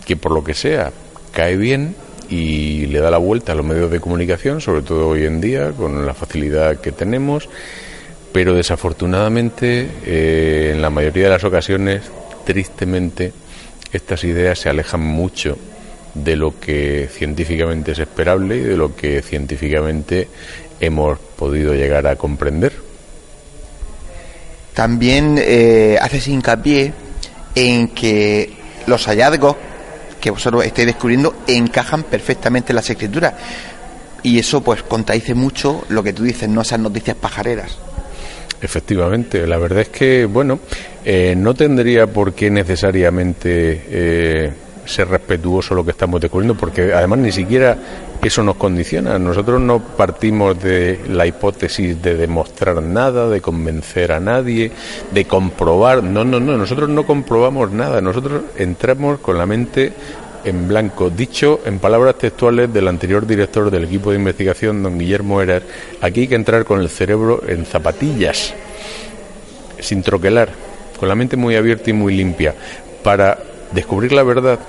[0.06, 0.92] que por lo que sea
[1.34, 1.96] cae bien
[2.32, 5.72] y le da la vuelta a los medios de comunicación, sobre todo hoy en día,
[5.72, 7.50] con la facilidad que tenemos,
[8.32, 12.04] pero desafortunadamente, eh, en la mayoría de las ocasiones,
[12.46, 13.34] tristemente,
[13.92, 15.58] estas ideas se alejan mucho
[16.14, 20.30] de lo que científicamente es esperable y de lo que científicamente
[20.80, 22.72] hemos podido llegar a comprender.
[24.74, 26.94] También eh, haces hincapié
[27.56, 28.54] en que
[28.88, 29.58] los hallazgos
[30.22, 33.34] que vosotros estáis descubriendo encajan perfectamente en las escrituras.
[34.24, 37.78] Y eso pues contradice mucho lo que tú dices, no esas noticias pajareras.
[38.62, 40.60] Efectivamente, la verdad es que, bueno,
[41.04, 44.54] eh, no tendría por qué necesariamente eh,
[44.86, 47.78] ser respetuoso lo que estamos descubriendo, porque además ni siquiera
[48.22, 49.18] eso nos condiciona.
[49.18, 54.72] Nosotros no partimos de la hipótesis de demostrar nada, de convencer a nadie,
[55.12, 56.04] de comprobar.
[56.04, 58.02] No, no, no, nosotros no comprobamos nada.
[58.02, 59.94] Nosotros entramos con la mente
[60.44, 61.10] en blanco.
[61.10, 65.64] Dicho en palabras textuales del anterior director del equipo de investigación, don Guillermo Herer,
[66.02, 68.54] aquí hay que entrar con el cerebro en zapatillas,
[69.80, 70.50] sin troquelar,
[71.00, 72.54] con la mente muy abierta y muy limpia,
[73.04, 74.60] para descubrir la verdad,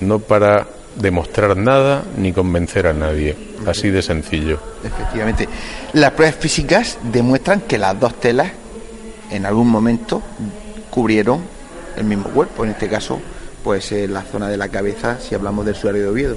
[0.00, 3.36] no para demostrar nada ni convencer a nadie.
[3.66, 4.58] Así de sencillo.
[4.84, 5.48] Efectivamente.
[5.92, 8.50] Las pruebas físicas demuestran que las dos telas
[9.30, 10.22] en algún momento
[10.90, 11.42] cubrieron
[11.96, 13.20] el mismo cuerpo, en este caso
[13.62, 16.36] pues la zona de la cabeza si hablamos del sudario de Oviedo.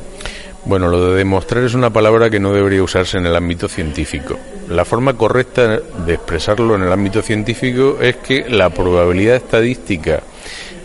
[0.66, 4.38] Bueno, lo de demostrar es una palabra que no debería usarse en el ámbito científico.
[4.70, 10.22] La forma correcta de expresarlo en el ámbito científico es que la probabilidad estadística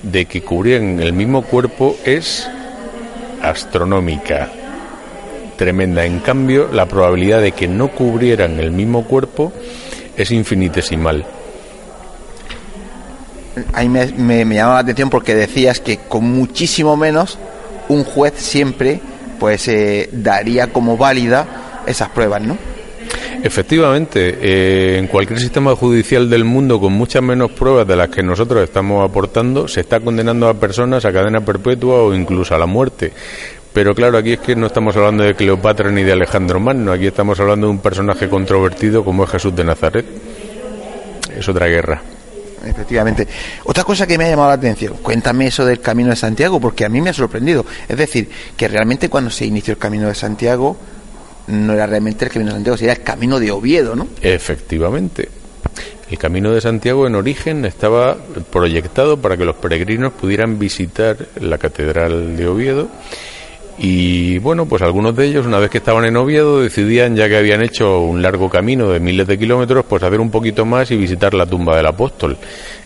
[0.03, 2.49] de que cubrieran el mismo cuerpo es
[3.43, 4.51] astronómica,
[5.57, 6.05] tremenda.
[6.05, 9.53] En cambio, la probabilidad de que no cubrieran el mismo cuerpo
[10.17, 11.27] es infinitesimal
[13.73, 14.07] ahí me,
[14.45, 17.39] me, la atención porque decías que con muchísimo menos
[17.89, 19.01] un juez siempre
[19.39, 21.47] pues eh, daría como válida
[21.87, 22.59] esas pruebas, ¿no?
[23.43, 28.23] Efectivamente, eh, en cualquier sistema judicial del mundo con muchas menos pruebas de las que
[28.23, 32.67] nosotros estamos aportando, se está condenando a personas a cadena perpetua o incluso a la
[32.67, 33.13] muerte.
[33.73, 37.07] Pero claro, aquí es que no estamos hablando de Cleopatra ni de Alejandro Magno, aquí
[37.07, 40.07] estamos hablando de un personaje controvertido como es Jesús de Nazaret.
[41.39, 42.03] Es otra guerra
[42.65, 43.27] efectivamente.
[43.65, 46.85] Otra cosa que me ha llamado la atención, cuéntame eso del Camino de Santiago, porque
[46.85, 47.65] a mí me ha sorprendido.
[47.89, 50.77] Es decir, que realmente cuando se inició el Camino de Santiago,
[51.49, 54.09] no era realmente el Camino de Santiago, sería el Camino de Oviedo, ¿no?
[54.23, 55.29] Efectivamente.
[56.11, 58.17] El Camino de Santiago en origen estaba
[58.51, 62.89] proyectado para que los peregrinos pudieran visitar la Catedral de Oviedo
[63.79, 67.37] y bueno, pues algunos de ellos, una vez que estaban en Oviedo, decidían, ya que
[67.37, 70.97] habían hecho un largo camino de miles de kilómetros, pues hacer un poquito más y
[70.97, 72.37] visitar la tumba del apóstol.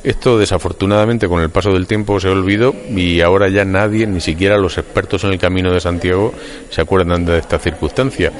[0.04, 4.58] Esto desafortunadamente con el paso del tiempo se olvidó y ahora ya nadie, ni siquiera
[4.58, 6.34] los expertos en el camino de Santiago,
[6.70, 8.32] se acuerdan de esta circunstancia.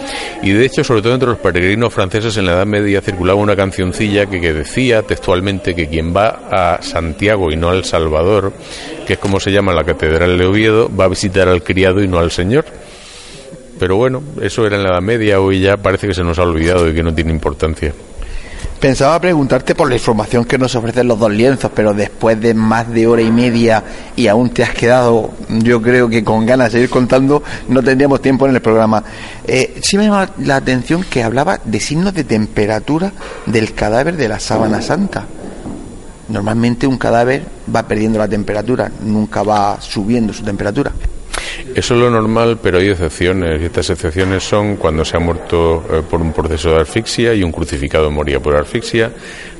[0.42, 3.54] Y de hecho, sobre todo entre los peregrinos franceses en la Edad Media circulaba una
[3.54, 8.52] cancioncilla que, que decía textualmente que quien va a Santiago y no al Salvador,
[9.06, 12.08] que es como se llama la Catedral de Oviedo, va a visitar al criado y
[12.08, 12.41] no al Señor.
[13.78, 16.42] Pero bueno, eso era en la Edad Media, hoy ya parece que se nos ha
[16.42, 17.92] olvidado y que no tiene importancia.
[18.82, 22.90] Pensaba preguntarte por la información que nos ofrecen los dos lienzos, pero después de más
[22.90, 23.82] de hora y media
[24.16, 28.20] y aún te has quedado, yo creo que con ganas de seguir contando, no tendríamos
[28.20, 29.04] tiempo en el programa.
[29.46, 33.12] Eh, sí me llama la atención que hablaba de signos de temperatura
[33.46, 35.26] del cadáver de la sábana santa.
[36.28, 40.90] Normalmente un cadáver va perdiendo la temperatura, nunca va subiendo su temperatura.
[41.74, 43.60] Eso es lo normal, pero hay excepciones.
[43.60, 47.42] Y estas excepciones son cuando se ha muerto eh, por un proceso de asfixia y
[47.42, 49.10] un crucificado moría por asfixia,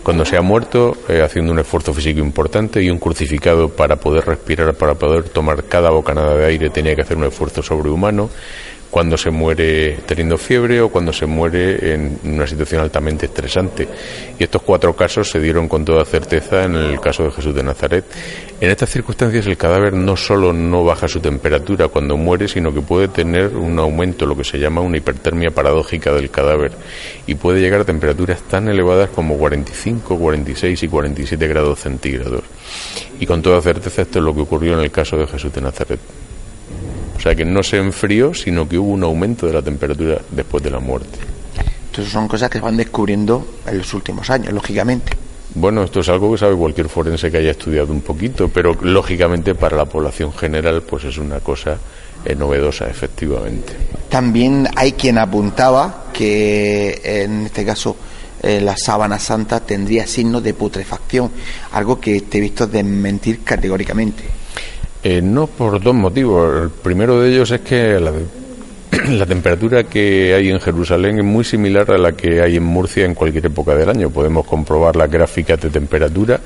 [0.03, 4.27] cuando se ha muerto eh, haciendo un esfuerzo físico importante y un crucificado para poder
[4.27, 8.29] respirar, para poder tomar cada bocanada de aire tenía que hacer un esfuerzo sobrehumano
[8.93, 13.89] cuando se muere teniendo fiebre o cuando se muere en una situación altamente estresante.
[14.39, 17.63] Y estos cuatro casos se dieron con toda certeza en el caso de Jesús de
[17.63, 18.05] Nazaret.
[18.61, 22.83] En estas circunstancias el cadáver no solo no baja su temperatura cuando muere, sino que
[22.83, 26.73] puede tener un aumento, lo que se llama una hipertermia paradójica del cadáver,
[27.27, 32.45] y puede llegar a temperaturas tan elevadas como 45, 46 y 47 grados centígrados.
[33.19, 35.63] Y con toda certeza esto es lo que ocurrió en el caso de Jesús de
[35.63, 36.22] Nazaret.
[37.23, 40.61] O sea que no se enfrió, sino que hubo un aumento de la temperatura después
[40.61, 41.21] de la muerte.
[41.87, 45.13] Entonces son cosas que se van descubriendo en los últimos años, lógicamente.
[45.55, 49.55] Bueno, esto es algo que sabe cualquier forense que haya estudiado un poquito, pero lógicamente
[49.55, 51.79] para la población general pues es una cosa
[52.25, 53.73] eh, novedosa, efectivamente.
[54.09, 57.95] También hay quien apuntaba que en este caso
[58.43, 61.31] eh, la sábana santa tendría signos de putrefacción,
[61.71, 64.42] algo que te he visto desmentir categóricamente.
[65.05, 66.63] Eh, no por dos motivos.
[66.65, 67.99] El primero de ellos es que
[69.09, 73.05] la, temperatura que hay en Jerusalén es muy similar a la que hay en Murcia
[73.05, 74.11] en cualquier época del año.
[74.11, 76.41] Podemos comprobar las gráficas de temperatura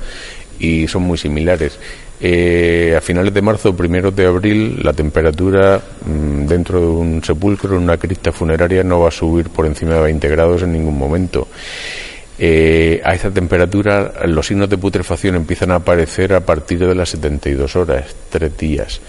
[0.59, 1.77] y son muy similares.
[2.19, 7.75] Eh, a finales de marzo, primeros de abril, la temperatura mm, dentro de un sepulcro,
[7.75, 10.97] en una crista funeraria, no va a subir por encima de 20 grados en ningún
[10.97, 11.47] momento.
[12.39, 17.09] Eh, a esa temperatura los signos de putrefacción empiezan a aparecer a partir de las
[17.09, 19.01] 72 horas, tres días.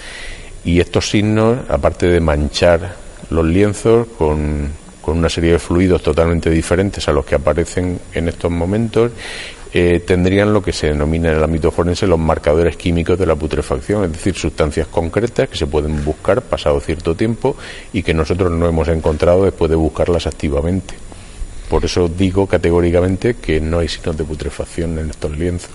[0.65, 2.97] Y estos signos, aparte de manchar
[3.31, 4.71] los lienzos con,
[5.03, 9.13] con una serie de fluidos totalmente diferentes a los que aparecen en estos momentos,
[9.73, 13.37] eh, tendrían lo que se denomina en el ámbito forense los marcadores químicos de la
[13.37, 17.55] putrefacción, es decir, sustancias concretas que se pueden buscar pasado cierto tiempo
[17.93, 20.95] y que nosotros no hemos encontrado después de buscarlas activamente.
[21.69, 25.71] Por eso digo categóricamente que no hay signos de putrefacción en estos lienzos.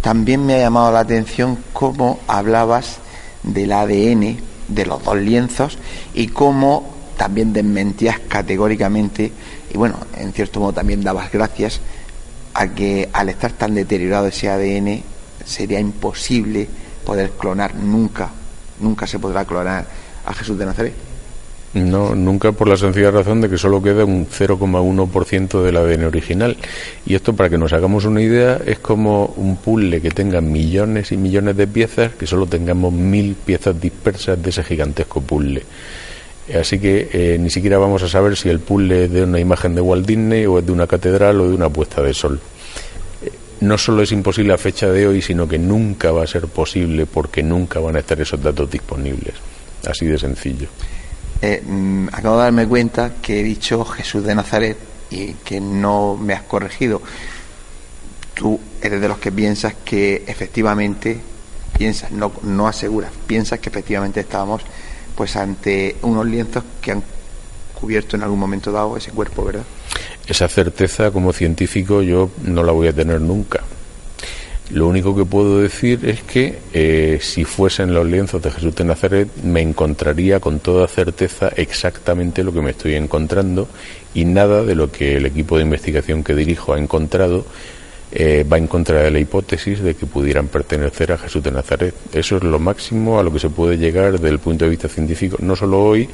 [0.00, 2.98] También me ha llamado la atención cómo hablabas
[3.42, 4.38] del ADN
[4.68, 5.78] de los dos lienzos
[6.14, 9.32] y cómo también desmentías categóricamente
[9.72, 11.80] y bueno, en cierto modo también dabas gracias
[12.54, 15.02] a que al estar tan deteriorado ese ADN
[15.44, 16.68] sería imposible
[17.04, 18.30] poder clonar nunca,
[18.80, 19.86] nunca se podrá clonar
[20.24, 21.05] a Jesús de Nazaret.
[21.76, 26.56] No, nunca por la sencilla razón de que solo queda un 0,1% del ADN original.
[27.04, 31.12] Y esto, para que nos hagamos una idea, es como un puzzle que tenga millones
[31.12, 35.64] y millones de piezas, que solo tengamos mil piezas dispersas de ese gigantesco puzzle.
[36.58, 39.74] Así que eh, ni siquiera vamos a saber si el puzzle es de una imagen
[39.74, 42.40] de Walt Disney o es de una catedral o de una puesta de sol.
[43.22, 46.46] Eh, no solo es imposible a fecha de hoy, sino que nunca va a ser
[46.46, 49.34] posible porque nunca van a estar esos datos disponibles.
[49.86, 50.68] Así de sencillo.
[51.42, 54.76] Eh, mm, acabo de darme cuenta que he dicho Jesús de Nazaret
[55.10, 57.02] y que no me has corregido.
[58.34, 61.20] Tú eres de los que piensas que efectivamente,
[61.76, 64.62] piensas, no, no aseguras, piensas que efectivamente estábamos
[65.14, 67.02] pues ante unos lienzos que han
[67.78, 69.64] cubierto en algún momento dado ese cuerpo, ¿verdad?
[70.26, 73.62] Esa certeza como científico yo no la voy a tener nunca.
[74.70, 78.84] Lo único que puedo decir es que eh, si fuesen los lienzos de Jesús de
[78.84, 83.68] Nazaret, me encontraría con toda certeza exactamente lo que me estoy encontrando
[84.12, 87.46] y nada de lo que el equipo de investigación que dirijo ha encontrado
[88.10, 91.94] eh, va en contra de la hipótesis de que pudieran pertenecer a Jesús de Nazaret.
[92.12, 94.88] Eso es lo máximo a lo que se puede llegar desde el punto de vista
[94.88, 96.08] científico, no solo hoy,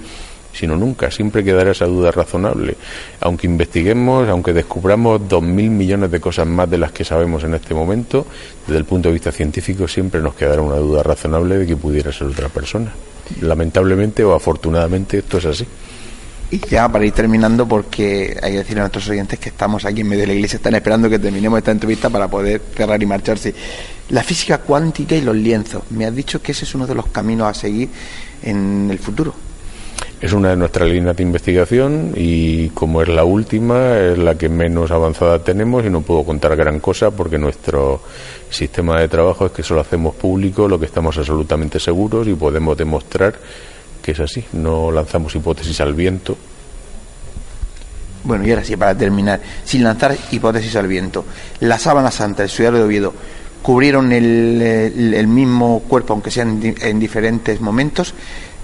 [0.52, 1.10] sino nunca.
[1.10, 2.76] Siempre quedará esa duda razonable.
[3.20, 7.54] Aunque investiguemos, aunque descubramos dos mil millones de cosas más de las que sabemos en
[7.54, 8.26] este momento,
[8.66, 12.12] desde el punto de vista científico siempre nos quedará una duda razonable de que pudiera
[12.12, 12.92] ser otra persona.
[13.40, 15.66] Lamentablemente o afortunadamente esto es así.
[16.50, 20.02] Y ya para ir terminando, porque hay que decir a nuestros oyentes que estamos aquí
[20.02, 23.06] en medio de la iglesia, están esperando que terminemos esta entrevista para poder cerrar y
[23.06, 23.54] marcharse.
[24.10, 25.82] La física cuántica y los lienzos.
[25.90, 27.88] Me has dicho que ese es uno de los caminos a seguir
[28.42, 29.34] en el futuro.
[30.22, 34.48] Es una de nuestras líneas de investigación y como es la última, es la que
[34.48, 38.00] menos avanzada tenemos y no puedo contar gran cosa porque nuestro
[38.48, 42.78] sistema de trabajo es que solo hacemos público lo que estamos absolutamente seguros y podemos
[42.78, 43.34] demostrar
[44.00, 44.44] que es así.
[44.52, 46.36] No lanzamos hipótesis al viento.
[48.22, 51.24] Bueno, y ahora sí, para terminar, sin lanzar hipótesis al viento,
[51.58, 53.12] la sábana santa, el sudario de Oviedo,
[53.60, 54.62] cubrieron el,
[55.14, 58.14] el, mismo cuerpo, aunque sean en diferentes momentos.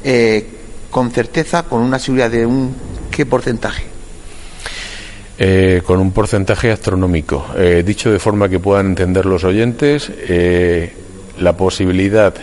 [0.05, 0.58] Eh,
[0.91, 2.75] con certeza, con una seguridad de un
[3.11, 3.85] qué porcentaje?
[5.39, 7.47] Eh, con un porcentaje astronómico.
[7.57, 10.93] Eh, dicho de forma que puedan entender los oyentes, eh,
[11.39, 12.35] la posibilidad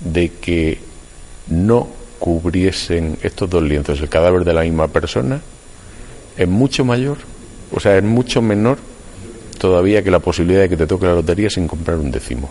[0.00, 0.78] de que
[1.48, 5.40] no cubriesen estos dos lienzos el cadáver de la misma persona
[6.36, 7.18] es mucho mayor,
[7.72, 8.78] o sea, es mucho menor
[9.58, 12.50] todavía que la posibilidad de que te toque la lotería sin comprar un décimo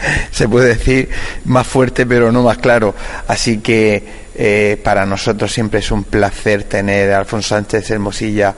[0.30, 1.08] se puede decir
[1.44, 2.94] más fuerte pero no más claro.
[3.26, 8.54] Así que eh, para nosotros siempre es un placer tener a Alfonso Sánchez Hermosilla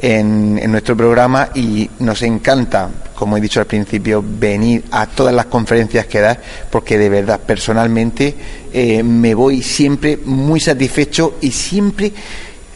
[0.00, 5.46] en, nuestro programa y nos encanta, como he dicho al principio, venir a todas las
[5.46, 6.38] conferencias que das
[6.70, 8.34] porque de verdad personalmente
[8.72, 12.12] eh, me voy siempre muy satisfecho y siempre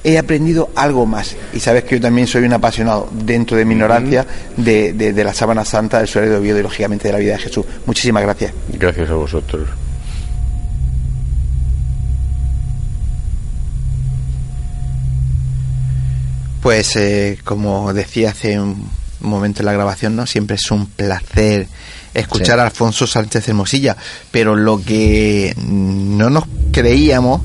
[0.05, 1.37] he aprendido algo más.
[1.53, 4.27] Y sabes que yo también soy un apasionado, dentro de mi ignorancia,
[4.57, 7.39] de, de, la sábana santa, del suelo de Oviedo y lógicamente de la vida de
[7.39, 7.65] Jesús.
[7.87, 8.53] Muchísimas gracias.
[8.69, 9.69] Gracias a vosotros.
[16.63, 18.91] Pues eh, como decía hace un
[19.21, 20.27] momento en la grabación, ¿no?
[20.27, 21.67] Siempre es un placer
[22.15, 22.61] escuchar sí.
[22.61, 23.97] a Alfonso Sánchez Hermosilla,
[24.31, 27.43] pero lo que no nos creíamos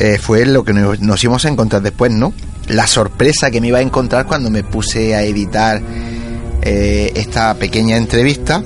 [0.00, 2.32] eh, fue lo que nos, íbamos a encontrar después, ¿no?
[2.68, 5.82] La sorpresa que me iba a encontrar cuando me puse a editar
[6.62, 8.64] eh, esta pequeña entrevista.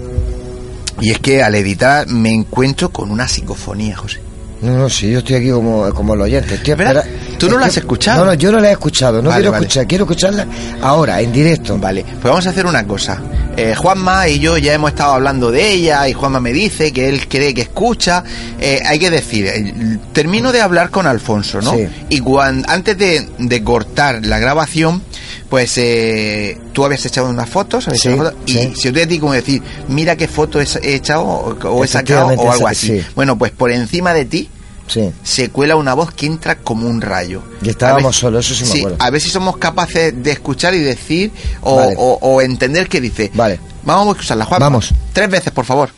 [1.00, 4.23] Y es que al editar me encuentro con una psicofonía, José.
[4.64, 6.54] No, no, sí, yo estoy aquí como, como el oyente.
[6.54, 7.04] Estoy espera,
[7.38, 8.20] ¿Tú no la has escuchado?
[8.24, 9.20] No, no, yo no la he escuchado.
[9.20, 9.64] No vale, quiero vale.
[9.66, 10.46] escuchar, quiero escucharla
[10.82, 11.76] ahora, en directo.
[11.78, 13.20] Vale, pues vamos a hacer una cosa.
[13.56, 17.08] Eh, Juanma y yo ya hemos estado hablando de ella y Juanma me dice que
[17.08, 18.24] él cree que escucha.
[18.60, 21.72] Eh, hay que decir, eh, termino de hablar con Alfonso, ¿no?
[21.74, 21.86] Sí.
[22.08, 25.02] Y cuando, antes de, de cortar la grabación,
[25.48, 28.58] Pues eh, tú habías echado unas fotos, Sí, echado fotos, sí.
[28.58, 31.86] y si yo te di como decir, mira qué foto he echado o, o he
[31.86, 32.86] sacado o algo así.
[32.98, 33.04] sí.
[33.14, 34.48] Bueno, pues por encima de ti
[34.86, 35.10] Sí.
[35.22, 37.42] se cuela una voz que entra como un rayo.
[37.62, 38.96] Y estábamos solos, eso sí me acuerdo.
[39.04, 41.32] a ver si somos capaces de escuchar y decir
[41.62, 41.94] o, Vale.
[41.96, 43.30] o- o entender qué dice.
[43.34, 43.58] Vale.
[43.84, 44.60] Vamos a escucharla, Juan.
[44.60, 44.90] Vamos.
[45.12, 45.90] Tres veces, por favor.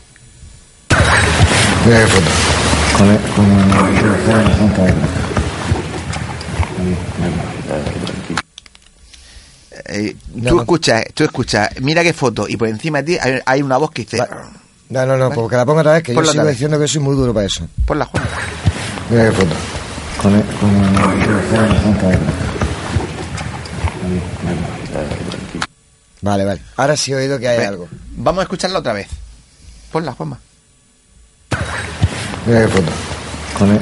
[1.85, 2.29] Mira qué foto.
[2.97, 5.07] Con el- con-
[9.89, 10.61] Eh, No, tú no.
[10.61, 13.91] escuchas, tú escuchas, mira qué foto y por encima de ti hay, hay una voz
[13.91, 14.49] que dice, Va-
[14.89, 16.53] No, no, no, porque la pongo otra vez, que yo sigo vez.
[16.53, 17.67] diciendo que soy muy duro para eso.
[17.85, 18.23] ponla Juan.
[19.09, 19.55] Mira qué foto.
[20.21, 20.43] Con el-
[26.21, 26.61] Vale, vale.
[26.75, 27.87] Ahora sí he oído que hay Ve, algo.
[28.17, 29.07] Vamos a escucharla otra vez.
[29.91, 30.39] Ponla, Juanma.
[32.45, 32.91] Mira qué foto.
[33.57, 33.81] Con el-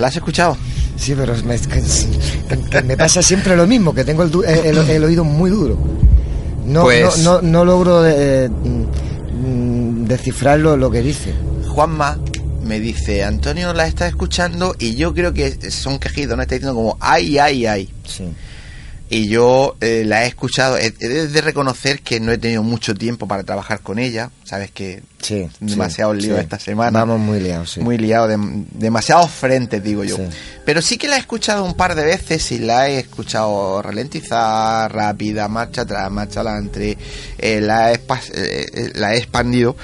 [0.00, 0.56] ¿La has escuchado?
[0.96, 5.04] Sí, pero me, me pasa siempre lo mismo, que tengo el, du- el- el- el
[5.04, 5.78] oído muy duro.
[6.64, 11.34] No, Pues- no, no, no logro eh, mm, descifrar lo, lo que dice.
[11.68, 12.18] Juanma
[12.62, 16.74] me dice, Antonio la está escuchando y yo creo que son quejidos, no está diciendo
[16.74, 17.88] como, ay, ay, ay.
[18.06, 18.24] Sí.
[19.10, 22.94] Y yo eh, la he escuchado, he, he de reconocer que no he tenido mucho
[22.94, 26.40] tiempo para trabajar con ella, sabes que Sí, demasiado sí, lío sí.
[26.40, 26.98] esta semana.
[27.00, 27.80] Vamos muy liados, sí.
[27.80, 30.16] Muy liado, dem- demasiados frentes, digo yo.
[30.64, 34.92] Pero sí que la he escuchado un par de veces y la he escuchado ralentizar,
[34.92, 36.96] rápida, marcha atrás, marcha adelante,
[37.38, 38.00] eh, la, he eh,
[38.34, 39.76] eh, la he expandido.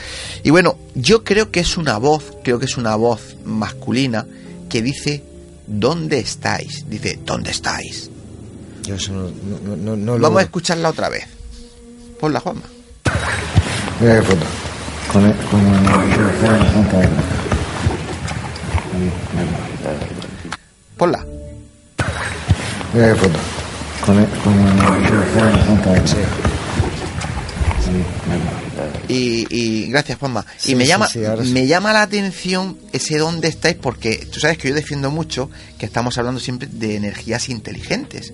[0.43, 4.27] Y bueno, yo creo que es una voz, creo que es una voz masculina
[4.71, 5.23] que dice,
[5.67, 6.89] ¿dónde estáis?
[6.89, 8.11] Dice, ¿dónde estáis?
[8.85, 9.31] Yo eso no,
[9.77, 10.39] no, no, Vamos logro.
[10.39, 11.27] a escucharla otra vez.
[12.19, 12.63] Ponla, Juanma.
[14.01, 14.47] Mira qué foto.
[15.13, 15.35] Con el-
[20.97, 21.25] Ponla.
[22.95, 23.39] Mira qué foto.
[24.05, 24.27] Con el-
[26.09, 26.17] Sí.
[29.11, 30.45] Y, y gracias, Juanma.
[30.57, 31.21] Sí, y me sí, llama, sí,
[31.53, 35.87] me llama la atención ese dónde estáis, porque tú sabes que yo defiendo mucho que
[35.87, 38.33] estamos hablando siempre de energías inteligentes.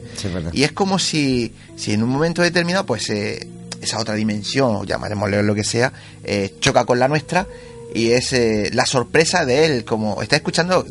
[0.52, 3.46] Y es como si, si en un momento determinado, pues eh,
[3.80, 5.92] esa otra dimensión, o llamaremosle lo que sea,
[6.24, 7.46] eh, choca con la nuestra
[7.94, 10.86] y es eh, la sorpresa de él, como está escuchando.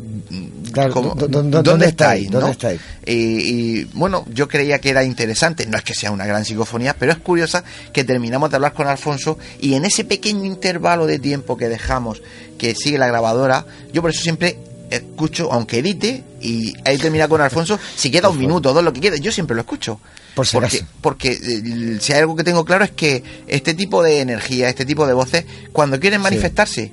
[0.76, 2.30] Mm, Claro, como, ¿dó- dó- dónde estáis?
[2.30, 2.38] no?
[2.40, 2.80] ¿Dónde estáis?
[3.06, 6.94] Y, y, bueno, yo creía que era interesante, no es que sea una gran psicofonía,
[6.98, 11.18] pero es curiosa que terminamos de hablar con Alfonso y en ese pequeño intervalo de
[11.18, 12.22] tiempo que dejamos
[12.58, 14.58] que sigue la grabadora, yo por eso siempre
[14.90, 19.00] escucho, aunque edite y ahí termina con Alfonso, si queda un minuto dos, lo que
[19.00, 20.00] quede, yo siempre lo escucho.
[20.34, 24.02] Por si porque, porque eh, si hay algo que tengo claro es que este tipo
[24.02, 26.92] de energía, este tipo de voces, cuando quieren manifestarse,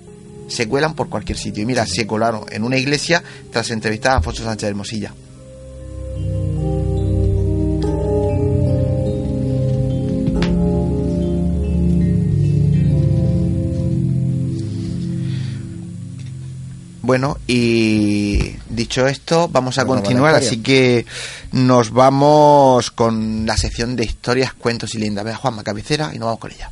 [0.54, 1.64] se cuelan por cualquier sitio.
[1.64, 5.14] Y mira, se colaron en una iglesia tras entrevistar a Alfonso Sánchez Hermosilla.
[17.02, 21.06] Bueno, y dicho esto, vamos a a continuar, así que
[21.52, 25.26] nos vamos con la sección de historias, cuentos y lindas.
[25.26, 26.72] Vea Juanma cabecera y nos vamos con ella.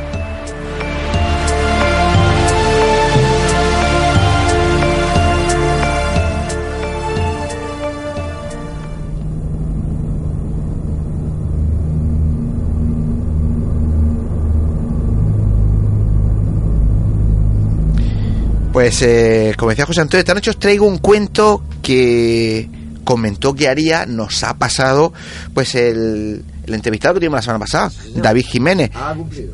[18.71, 22.69] Pues, eh, como decía José Antonio, esta noche os traigo un cuento que
[23.03, 25.11] comentó que haría, nos ha pasado,
[25.53, 28.91] pues el, el entrevistado que tuvimos la semana pasada, David Jiménez.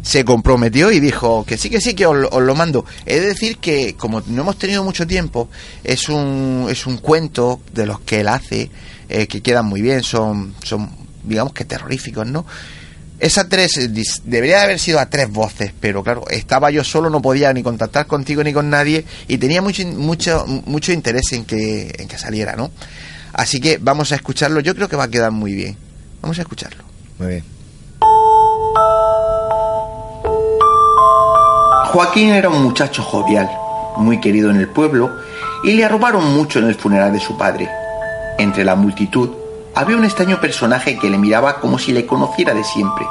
[0.04, 2.86] Se comprometió y dijo que sí, que sí, que os, lo- os lo mando.
[3.06, 5.50] De decir que, como no hemos tenido mucho tiempo,
[5.84, 8.70] es un, es un cuento de los que él hace,
[9.10, 10.92] eh, que quedan muy bien, son, son,
[11.24, 12.46] digamos que terroríficos, ¿no?
[13.20, 13.90] Esa tres, eh,
[14.26, 17.64] debería de haber sido a tres voces, pero claro, estaba yo solo, no podía ni
[17.64, 22.18] contactar contigo ni con nadie y tenía mucho, mucho, mucho interés en que, en que
[22.18, 22.70] saliera, ¿no?
[23.34, 25.76] Así que vamos a escucharlo, yo creo que va a quedar muy bien.
[26.22, 26.84] Vamos a escucharlo.
[27.18, 27.44] Muy bien.
[31.86, 33.50] Joaquín era un muchacho jovial,
[33.98, 35.10] muy querido en el pueblo,
[35.64, 37.68] y le arrobaron mucho en el funeral de su padre.
[38.38, 39.32] Entre la multitud
[39.78, 43.06] había un extraño personaje que le miraba como si le conociera de siempre.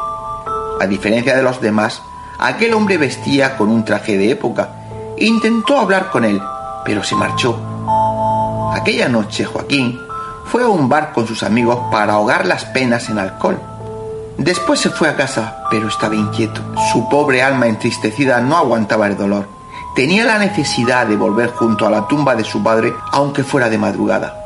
[0.81, 2.03] A diferencia de los demás,
[2.41, 4.71] aquel hombre vestía con un traje de época
[5.17, 6.43] intentó hablar con él,
[6.85, 7.57] pero se marchó.
[8.75, 9.97] Aquella noche Joaquín
[10.47, 13.61] fue a un bar con sus amigos para ahogar las penas en alcohol.
[14.37, 16.61] Después se fue a casa, pero estaba inquieto.
[16.93, 19.47] Su pobre alma entristecida no aguantaba el dolor.
[19.95, 23.79] Tenía la necesidad de volver junto a la tumba de su padre, aunque fuera de
[23.79, 24.46] madrugada.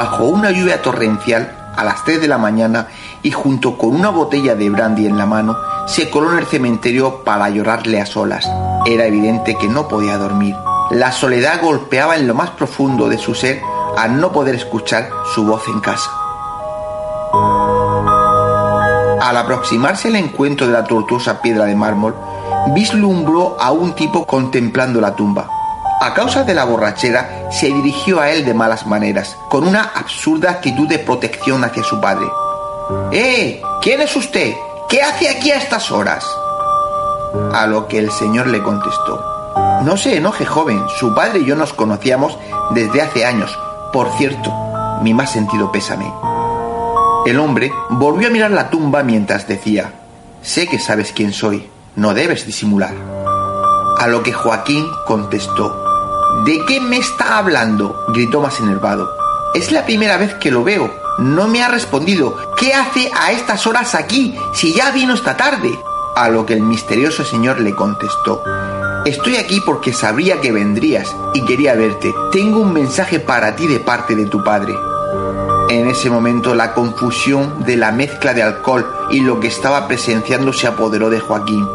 [0.00, 2.88] Bajo una lluvia torrencial, a las 3 de la mañana,
[3.22, 7.22] y junto con una botella de brandy en la mano, se coló en el cementerio
[7.22, 8.50] para llorarle a solas.
[8.86, 10.56] Era evidente que no podía dormir.
[10.90, 13.60] La soledad golpeaba en lo más profundo de su ser
[13.98, 16.10] al no poder escuchar su voz en casa.
[19.20, 22.16] Al aproximarse el encuentro de la tortuosa piedra de mármol,
[22.74, 25.59] vislumbró a un tipo contemplando la tumba.
[26.02, 30.50] A causa de la borrachera, se dirigió a él de malas maneras, con una absurda
[30.50, 32.26] actitud de protección hacia su padre.
[33.12, 33.60] ¡Eh!
[33.82, 34.54] ¿Quién es usted?
[34.88, 36.24] ¿Qué hace aquí a estas horas?
[37.52, 39.22] A lo que el señor le contestó.
[39.82, 42.38] No se enoje, joven, su padre y yo nos conocíamos
[42.70, 43.56] desde hace años.
[43.92, 44.50] Por cierto,
[45.02, 46.10] mi más sentido pésame.
[47.26, 49.92] El hombre volvió a mirar la tumba mientras decía,
[50.40, 52.94] sé que sabes quién soy, no debes disimular.
[53.98, 55.89] A lo que Joaquín contestó,
[56.44, 58.04] ¿de qué me está hablando?
[58.08, 59.10] gritó más enervado.
[59.54, 60.90] Es la primera vez que lo veo.
[61.18, 62.36] No me ha respondido.
[62.56, 65.78] ¿Qué hace a estas horas aquí si ya vino esta tarde?
[66.16, 68.42] A lo que el misterioso señor le contestó,
[69.04, 72.14] Estoy aquí porque sabría que vendrías y quería verte.
[72.32, 74.74] Tengo un mensaje para ti de parte de tu padre.
[75.70, 80.52] En ese momento la confusión de la mezcla de alcohol y lo que estaba presenciando
[80.52, 81.66] se apoderó de Joaquín.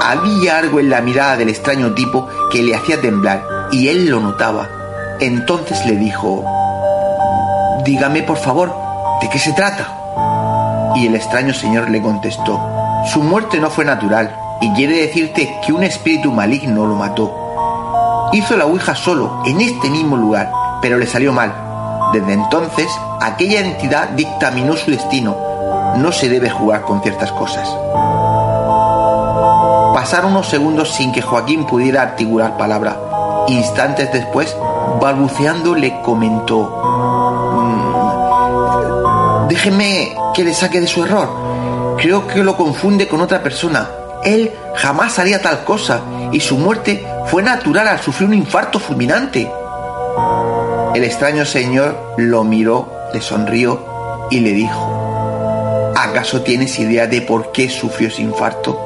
[0.00, 4.20] Había algo en la mirada del extraño tipo que le hacía temblar y él lo
[4.20, 4.68] notaba.
[5.20, 6.44] Entonces le dijo,
[7.84, 8.74] Dígame por favor,
[9.20, 10.92] ¿de qué se trata?
[10.94, 12.60] Y el extraño señor le contestó,
[13.12, 18.28] Su muerte no fue natural y quiere decirte que un espíritu maligno lo mató.
[18.32, 20.50] Hizo la Ouija solo, en este mismo lugar,
[20.80, 21.66] pero le salió mal
[22.12, 22.86] desde entonces,
[23.20, 25.36] aquella entidad dictaminó su destino.
[25.96, 27.68] No se debe jugar con ciertas cosas.
[29.92, 32.96] Pasaron unos segundos sin que Joaquín pudiera articular palabra.
[33.48, 34.56] Instantes después,
[35.00, 36.62] balbuceando, le comentó,
[39.44, 41.28] "Mm, déjeme que le saque de su error.
[41.98, 43.88] Creo que lo confunde con otra persona.
[44.24, 46.00] Él jamás haría tal cosa
[46.32, 49.50] y su muerte fue natural al sufrir un infarto fulminante.
[50.94, 53.84] El extraño señor lo miró, le sonrió
[54.30, 58.85] y le dijo, ¿acaso tienes idea de por qué sufrió ese infarto?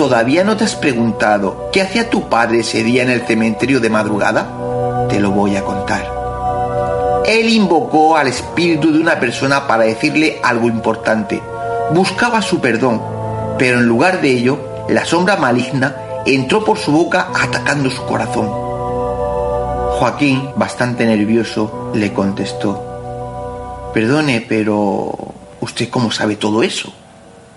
[0.00, 3.90] ¿Todavía no te has preguntado qué hacía tu padre ese día en el cementerio de
[3.90, 5.06] madrugada?
[5.10, 7.22] Te lo voy a contar.
[7.26, 11.42] Él invocó al espíritu de una persona para decirle algo importante.
[11.92, 13.02] Buscaba su perdón,
[13.58, 15.94] pero en lugar de ello, la sombra maligna
[16.24, 18.48] entró por su boca atacando su corazón.
[19.98, 25.12] Joaquín, bastante nervioso, le contestó, Perdone, pero
[25.60, 26.90] ¿usted cómo sabe todo eso?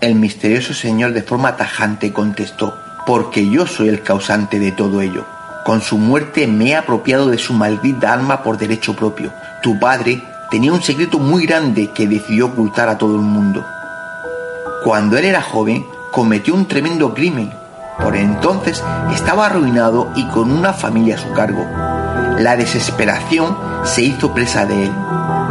[0.03, 5.25] El misterioso señor de forma tajante contestó, porque yo soy el causante de todo ello.
[5.65, 9.31] Con su muerte me he apropiado de su maldita alma por derecho propio.
[9.61, 13.65] Tu padre tenía un secreto muy grande que decidió ocultar a todo el mundo.
[14.83, 17.53] Cuando él era joven, cometió un tremendo crimen.
[17.97, 18.83] Por entonces
[19.15, 21.65] estaba arruinado y con una familia a su cargo.
[22.39, 24.91] La desesperación se hizo presa de él.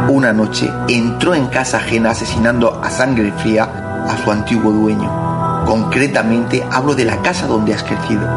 [0.09, 5.63] Una noche entró en casa ajena asesinando a sangre fría a su antiguo dueño.
[5.65, 8.27] Concretamente hablo de la casa donde has crecido.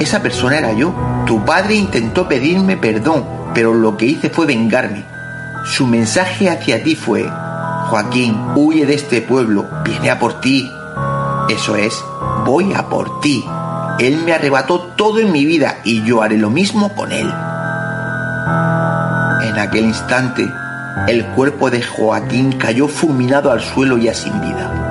[0.00, 0.94] Esa persona era yo.
[1.26, 3.24] Tu padre intentó pedirme perdón,
[3.54, 5.04] pero lo que hice fue vengarme.
[5.64, 7.28] Su mensaje hacia ti fue,
[7.88, 10.70] Joaquín, huye de este pueblo, viene a por ti.
[11.48, 12.02] Eso es,
[12.44, 13.44] voy a por ti.
[13.98, 17.30] Él me arrebató todo en mi vida y yo haré lo mismo con él.
[19.42, 20.50] En aquel instante,
[21.08, 24.89] el cuerpo de Joaquín cayó fulminado al suelo ya sin vida.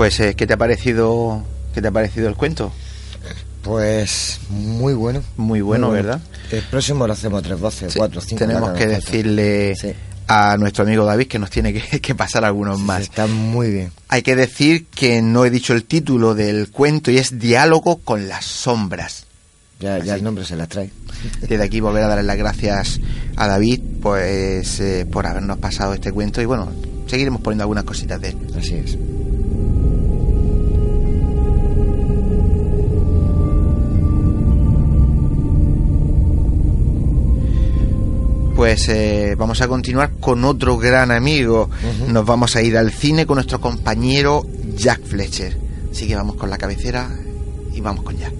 [0.00, 1.44] Pues, eh, ¿qué te ha parecido?
[1.74, 2.72] ¿Qué te ha parecido el cuento?
[3.60, 5.22] Pues muy bueno.
[5.36, 6.08] Muy bueno, Muy bueno.
[6.08, 6.20] ¿verdad?
[6.50, 8.38] El próximo lo hacemos tres voces, cuatro, cinco.
[8.38, 9.76] Tenemos que decirle
[10.26, 13.02] a nuestro amigo David que nos tiene que, pasar algunos más.
[13.02, 13.92] Está muy bien.
[14.08, 18.26] Hay que decir que no he dicho el título del cuento y es Diálogo con
[18.26, 19.26] las sombras.
[19.80, 20.90] Ya, ya el nombre se la trae.
[21.42, 23.00] Desde aquí volver a darle las gracias
[23.36, 26.72] a David pues eh, por habernos pasado este cuento y bueno,
[27.06, 28.38] seguiremos poniendo algunas cositas de él.
[28.56, 28.96] Así es.
[38.60, 41.70] Pues eh, vamos a continuar con otro gran amigo.
[42.08, 44.44] Nos vamos a ir al cine con nuestro compañero
[44.76, 45.56] Jack Fletcher.
[45.90, 47.08] Así que vamos con la cabecera
[47.72, 48.34] y vamos con Jack.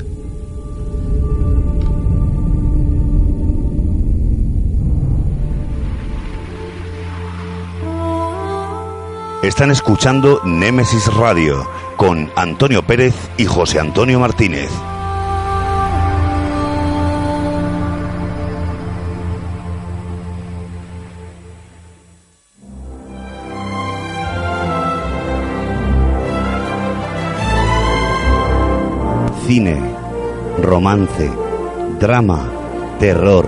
[9.42, 11.66] Están escuchando Némesis Radio
[11.96, 14.68] con Antonio Pérez y José Antonio Martínez.
[29.50, 29.80] Cine,
[30.62, 31.28] romance,
[31.98, 32.48] drama,
[33.00, 33.44] terror,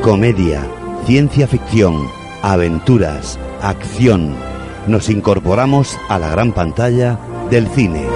[0.00, 0.62] comedia,
[1.06, 2.08] ciencia ficción,
[2.40, 4.36] aventuras, acción.
[4.86, 7.18] Nos incorporamos a la gran pantalla
[7.50, 8.06] del cine.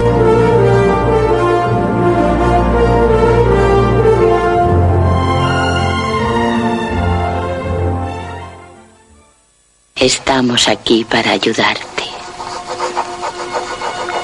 [9.97, 12.05] Estamos aquí para ayudarte.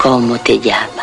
[0.02, 1.01] ¿Cómo te llamas?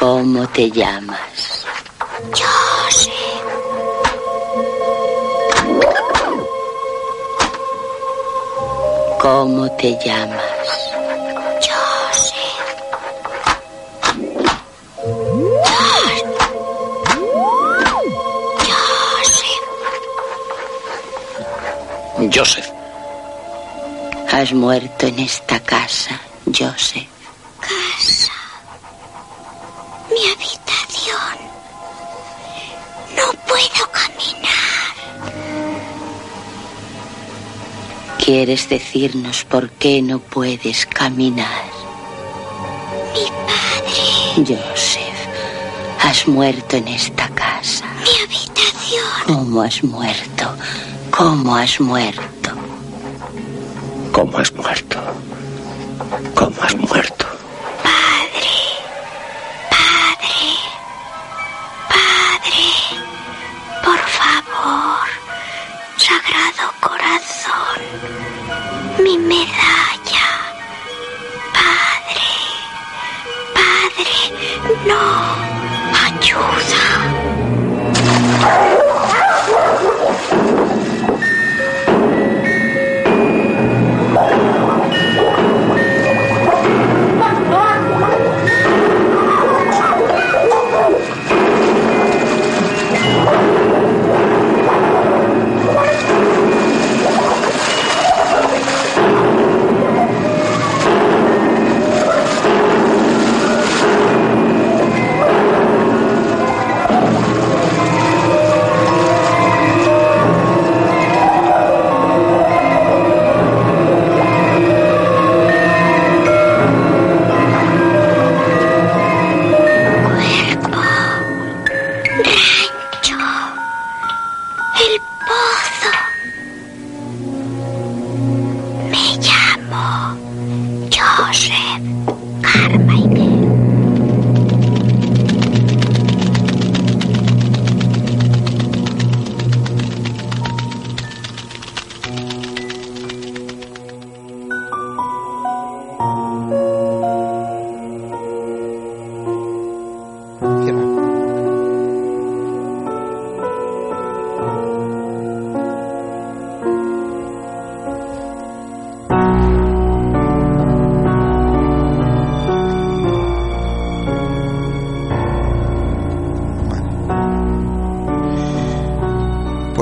[0.00, 1.66] ¿Cómo te llamas?
[2.32, 3.12] Joseph.
[9.20, 10.42] ¿Cómo te llamas?
[11.60, 12.40] Joseph.
[22.24, 22.34] Joseph.
[22.34, 22.70] Joseph.
[24.32, 25.79] Has muerto en esta casa,
[38.32, 41.64] ¿Quieres decirnos por qué no puedes caminar?
[43.12, 44.46] Mi padre.
[44.46, 45.20] Joseph,
[46.00, 47.86] has muerto en esta casa.
[48.04, 49.04] Mi habitación.
[49.26, 50.44] ¿Cómo has muerto?
[51.10, 52.50] ¿Cómo has muerto?
[54.12, 54.89] ¿Cómo has muerto?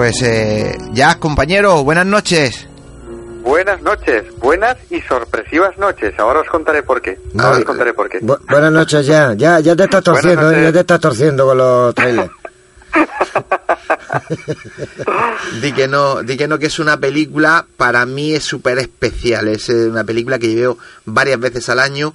[0.09, 2.67] Pues eh, ya, compañero, buenas noches.
[3.43, 6.15] Buenas noches, buenas y sorpresivas noches.
[6.19, 7.19] Ahora os contaré por qué.
[7.39, 8.19] Ahora os contaré por qué.
[8.23, 9.35] Bu- buenas noches ya.
[9.35, 10.63] Ya, ya te estás torciendo, ¿eh?
[10.63, 12.31] ya te estás torciendo con los trailers.
[15.61, 19.47] Di que no, di que no, que es una película, para mí es súper especial.
[19.49, 22.15] Es eh, una película que veo varias veces al año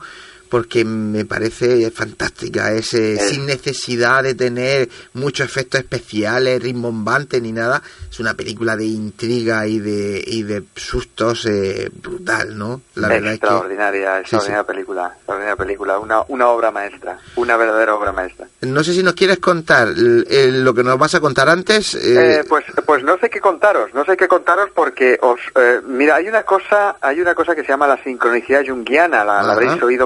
[0.53, 7.51] porque me parece fantástica, es, eh, sin necesidad de tener muchos efectos especiales, rimbombantes ni
[7.51, 7.81] nada.
[8.11, 12.81] Es una película de intriga y de, y de sustos eh, brutal, ¿no?
[12.93, 17.95] La verdad extraordinaria, es que, extraordinaria película, extraordinaria película, una, una obra maestra, una verdadera
[17.95, 18.45] obra maestra.
[18.61, 21.95] No sé si nos quieres contar lo que nos vas a contar antes.
[21.95, 25.39] Eh, pues, pues no sé qué contaros, no sé qué contaros porque os,
[25.87, 29.53] mira, hay una cosa, hay una cosa que se llama la sincronicidad junguiana, la, la
[29.53, 30.05] habréis oído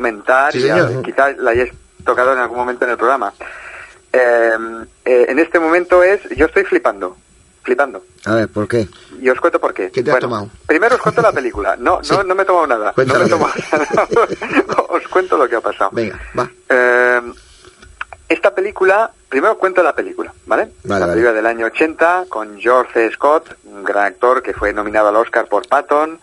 [0.54, 1.74] y quizás la hayáis
[2.04, 3.34] tocado en algún momento en el programa.
[4.12, 7.18] Em, eh, en este momento es, yo estoy flipando,
[7.64, 8.04] flipando.
[8.26, 8.88] A ver, ¿por qué?
[9.22, 9.92] Y os cuento por qué.
[9.92, 10.50] ¿Qué te has tomado?
[10.66, 11.76] Primero os cuento la película.
[11.76, 12.94] No, no, no me he tomado nada.
[12.96, 14.08] No me he tomado nada.
[14.90, 15.92] os cuento lo que ha pasado.
[15.94, 16.50] Venga, va.
[16.70, 17.34] Em,
[18.30, 20.70] esta película, primero cuento la película, ¿vale?
[20.84, 25.08] vale la película del año 80 con George Scott, un gran actor que fue nominado
[25.08, 26.20] al Oscar por Patton,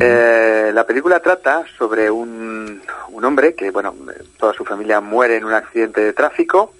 [0.00, 3.94] eh, la película trata sobre un, un, hombre que, bueno,
[4.36, 6.72] toda su familia muere en un accidente de tráfico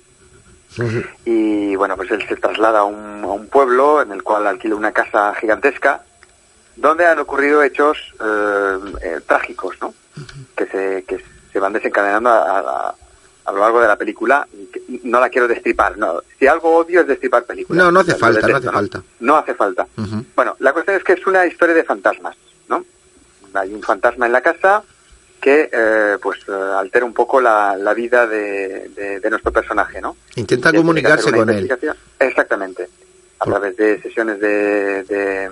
[1.24, 4.74] y, bueno, pues él se traslada a un, a un, pueblo en el cual alquila
[4.74, 6.02] una casa gigantesca
[6.74, 9.94] donde han ocurrido hechos eh, eh, trágicos, ¿no?
[10.54, 12.94] que, se, que se van desencadenando a,
[13.44, 14.46] a, lo largo de la película.
[15.04, 15.96] No la quiero destripar.
[15.96, 16.20] No.
[16.38, 17.82] Si algo odio es destripar películas.
[17.82, 19.02] No, no hace falta, no hace falta.
[19.20, 19.86] No hace falta.
[20.34, 22.36] Bueno, la cuestión es que es una historia de fantasmas
[23.56, 24.82] hay un fantasma en la casa
[25.40, 30.16] que eh, pues eh, altera un poco la, vida de, nuestro personaje, ¿no?
[30.36, 31.70] Intenta comunicarse con él.
[32.18, 32.88] Exactamente,
[33.38, 35.50] a través de sesiones de, de,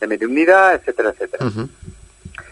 [0.00, 1.46] de mediunidad, etcétera, etcétera.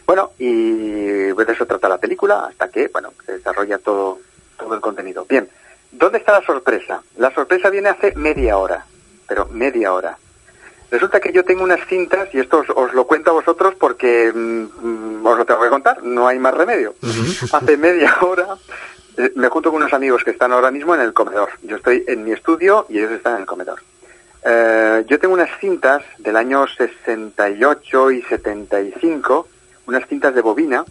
[0.07, 4.19] Bueno, y pues de eso trata la película hasta que, bueno, se desarrolla todo,
[4.59, 5.27] todo el contenido.
[5.29, 5.49] Bien,
[5.93, 7.03] ¿dónde está la sorpresa?
[7.17, 8.87] La sorpresa viene hace media hora,
[9.27, 10.17] pero media hora.
[10.91, 15.25] Resulta que yo tengo unas cintas, y esto os, lo cuento a vosotros porque mm,
[15.25, 16.95] os lo tengo que contar, no hay más remedio.
[17.53, 18.57] Hace media hora
[19.19, 21.51] eh, me junto con unos amigos que están ahora mismo en el comedor.
[21.63, 23.81] Yo estoy en mi estudio y ellos están en el comedor.
[24.45, 29.49] Eh, yo tengo unas cintas del año 68 y 75,
[29.89, 30.85] unas cintas de bobina,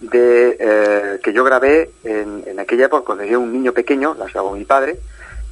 [0.00, 4.14] de, eh, que yo grabé en, en aquella época cuando yo era un niño pequeño,
[4.14, 5.00] las grabó mi padre,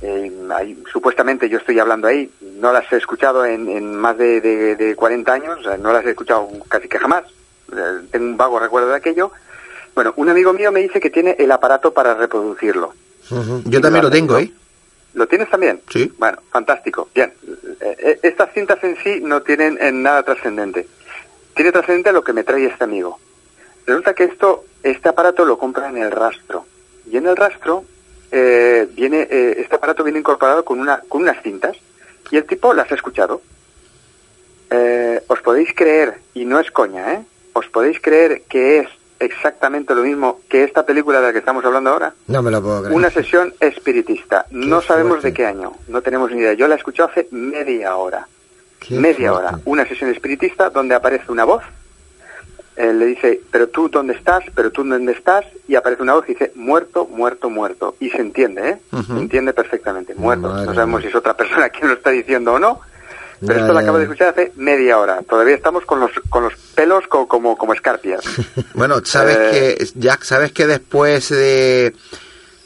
[0.03, 5.32] eh, supuestamente yo estoy hablando ahí, no las he escuchado en, más de, de, 40
[5.32, 7.24] años, no las he escuchado casi que jamás,
[7.72, 9.32] eh, tengo un vago recuerdo de aquello.
[9.94, 12.92] Bueno, un amigo mío me dice que tiene el aparato para reproducirlo.
[13.64, 14.53] Yo también lo tengo, ¿eh?
[15.14, 15.80] ¿Lo tienes también?
[15.90, 16.12] Sí.
[16.18, 17.09] Bueno, fantástico.
[17.14, 17.32] Bien,
[17.80, 20.86] eh, estas cintas en sí no tienen en nada trascendente.
[21.55, 23.18] Tiene trascendente lo que me trae este amigo.
[23.86, 26.66] Resulta que esto, este aparato lo compra en el rastro.
[27.11, 27.84] Y en el rastro
[28.31, 31.77] eh, viene eh, este aparato viene incorporado con una con unas cintas
[32.31, 33.41] y el tipo las ha escuchado.
[34.70, 37.24] Eh, os podéis creer y no es coña, ¿eh?
[37.53, 41.64] Os podéis creer que es exactamente lo mismo que esta película de la que estamos
[41.64, 42.14] hablando ahora.
[42.27, 42.97] No me lo puedo creer.
[42.97, 44.47] Una sesión espiritista.
[44.51, 46.55] no sabemos de qué año, no tenemos ni idea.
[46.55, 48.27] Yo la he escuchado hace media hora.
[48.91, 49.59] media hora.
[49.64, 51.62] Una sesión espiritista donde aparece una voz
[52.77, 56.24] eh, le dice, pero tú dónde estás, pero tú dónde estás, y aparece una voz
[56.29, 57.97] y dice, muerto, muerto, muerto.
[58.01, 58.79] Y se entiende, ¿eh?
[59.07, 60.49] Se entiende perfectamente, muerto.
[60.49, 62.81] no sabemos si es otra persona quien lo está diciendo o no,
[63.41, 65.22] pero esto lo acabo de escuchar hace media hora.
[65.22, 68.22] Todavía estamos con los, con los pelos como, como escarpias.
[68.74, 71.95] bueno, sabes eh, que, Jack, sabes que después de,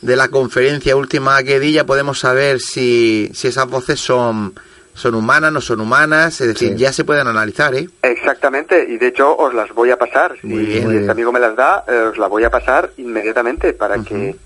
[0.00, 4.54] de la conferencia última que di ya podemos saber si, si esas voces son
[4.94, 7.88] son humanas, no son humanas, es decir, ya se pueden analizar, ¿eh?
[8.02, 11.84] Exactamente, y de hecho os las voy a pasar, si este amigo me las da,
[11.88, 14.36] eh, os las voy a pasar inmediatamente para que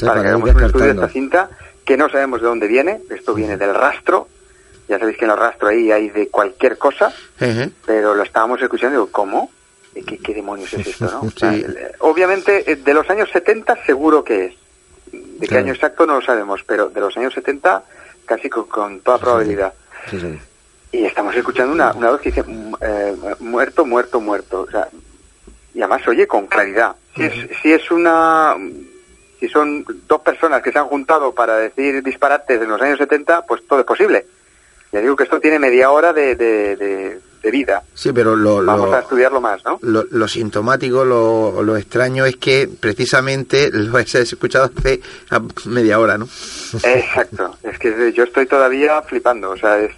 [0.00, 1.50] para, que hagamos un estudio de esta cinta,
[1.84, 4.28] que no sabemos de dónde viene, esto viene del rastro,
[4.88, 7.12] ya sabéis que en el rastro ahí hay de cualquier cosa,
[7.86, 9.50] pero lo estábamos escuchando y digo, ¿cómo?
[9.94, 11.20] ¿Qué, ¿Qué, demonios es esto, no?
[12.00, 14.54] obviamente, eh, de los años 70 seguro que es.
[15.12, 17.84] De qué año exacto no lo sabemos, pero de los años 70
[18.24, 19.72] casi con, toda probabilidad.
[20.92, 24.60] Y estamos escuchando una, una voz que dice mm, eh, muerto, muerto, muerto.
[24.62, 24.88] O sea,
[25.74, 26.94] y además oye con claridad.
[27.16, 27.32] Si es,
[27.62, 28.56] si es una
[29.40, 33.42] si son dos personas que se han juntado para decir disparates en los años 70,
[33.42, 34.26] pues todo es posible.
[34.92, 37.20] Ya digo que esto tiene media hora de, de,
[37.50, 37.82] vida.
[37.94, 39.78] Sí, pero lo, vamos a estudiarlo más, ¿no?
[39.82, 45.00] Lo, sintomático, lo, lo, extraño es que precisamente lo he escuchado hace
[45.66, 46.28] media hora, ¿no?
[46.82, 47.56] Exacto.
[47.64, 49.50] Es que yo estoy todavía flipando.
[49.50, 49.90] O sea, es,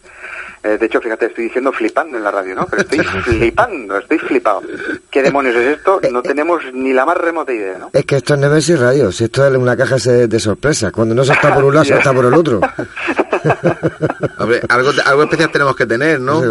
[0.66, 2.66] eh, de hecho, fíjate, estoy diciendo flipando en la radio, ¿no?
[2.66, 4.62] Pero estoy flipando, estoy flipado.
[5.10, 6.00] ¿Qué demonios es esto?
[6.10, 7.90] No tenemos ni la más remota idea, ¿no?
[7.92, 10.90] Es que esto es Nemesis Radio, si esto es una caja de sorpresa.
[10.90, 12.60] Cuando no se está por un lado, se está por el otro.
[14.38, 16.42] Hombre, algo, algo especial tenemos que tener, ¿no?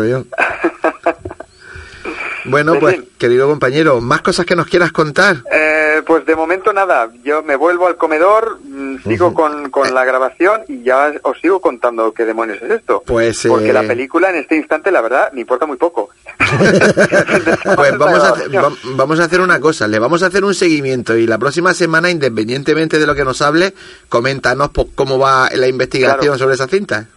[2.45, 5.37] Bueno, pues, querido compañero, ¿más cosas que nos quieras contar?
[5.51, 10.05] Eh, pues de momento nada, yo me vuelvo al comedor, mm, sigo con, con la
[10.05, 13.03] grabación y ya os sigo contando qué demonios es esto.
[13.05, 16.09] Pues, Porque eh, la película en este instante, la verdad, me importa muy poco.
[17.75, 20.53] Pues vamos a, hacer, va- vamos a hacer una cosa, le vamos a hacer un
[20.53, 23.73] seguimiento y la próxima semana, independientemente de lo que nos hable,
[24.09, 26.37] coméntanos cómo va la investigación Claro.
[26.37, 27.07] sobre esa cinta.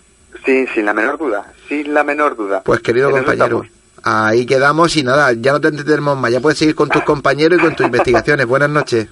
[0.44, 2.62] Sí, sin la menor duda, sin la menor duda.
[2.64, 3.64] Pues querido En compañero.
[4.08, 7.58] Ahí quedamos y nada, ya no te entretenemos más, ya puedes seguir con tus compañeros
[7.58, 8.46] y con tus investigaciones.
[8.46, 9.08] Buenas noches.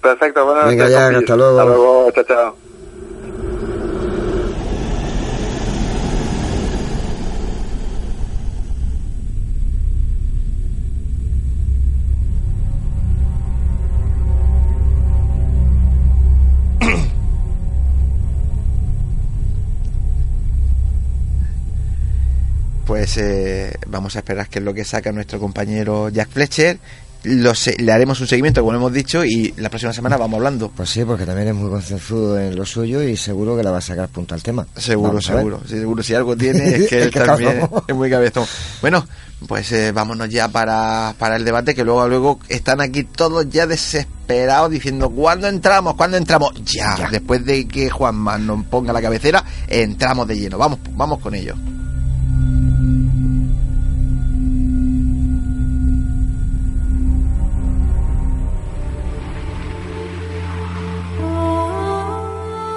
[0.00, 1.60] Perfecto, bueno, Venga, ya, hasta luego.
[1.60, 2.69] Hasta luego, chao, chao.
[22.90, 26.76] Pues eh, vamos a esperar qué es lo que saca nuestro compañero Jack Fletcher.
[27.22, 30.70] Lo se- le haremos un seguimiento, como hemos dicho, y la próxima semana vamos hablando.
[30.70, 33.78] Pues sí, porque también es muy concienzudo en lo suyo y seguro que la va
[33.78, 34.66] a sacar punto al tema.
[34.76, 35.60] Seguro, Vamos seguro.
[35.68, 38.44] Sí, seguro, si algo tiene es que él también es muy cabezón.
[38.80, 39.06] Bueno,
[39.46, 43.68] pues eh, vámonos ya para, para el debate, que luego luego están aquí todos ya
[43.68, 45.94] desesperados diciendo, ¿cuándo entramos?
[45.94, 46.50] ¿Cuándo entramos?
[46.64, 50.58] Ya, después de que Juanma nos ponga la cabecera, entramos de lleno.
[50.58, 51.54] Vamos, vamos con ello.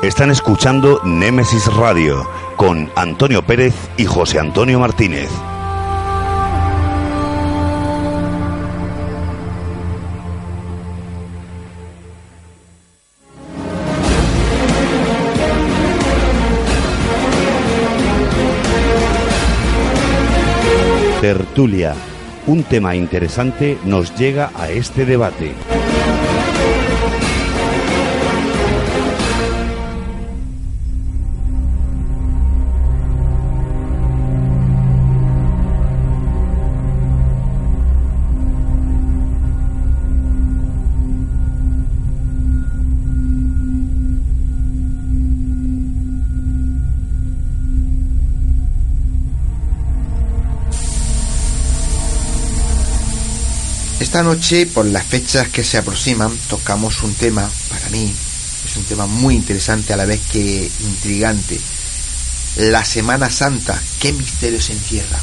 [0.03, 5.29] Están escuchando Némesis Radio con Antonio Pérez y José Antonio Martínez.
[21.21, 21.95] Tertulia.
[22.45, 25.53] Un tema interesante nos llega a este debate.
[54.13, 58.13] Esta noche, por las fechas que se aproximan, tocamos un tema, para mí,
[58.63, 61.59] es un tema muy interesante a la vez que intrigante.
[62.57, 65.19] La Semana Santa, ¿qué misterio se encierra?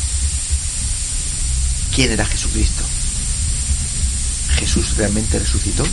[1.95, 2.83] ¿Quién era Jesucristo?
[4.57, 5.85] ¿Jesús realmente resucitó?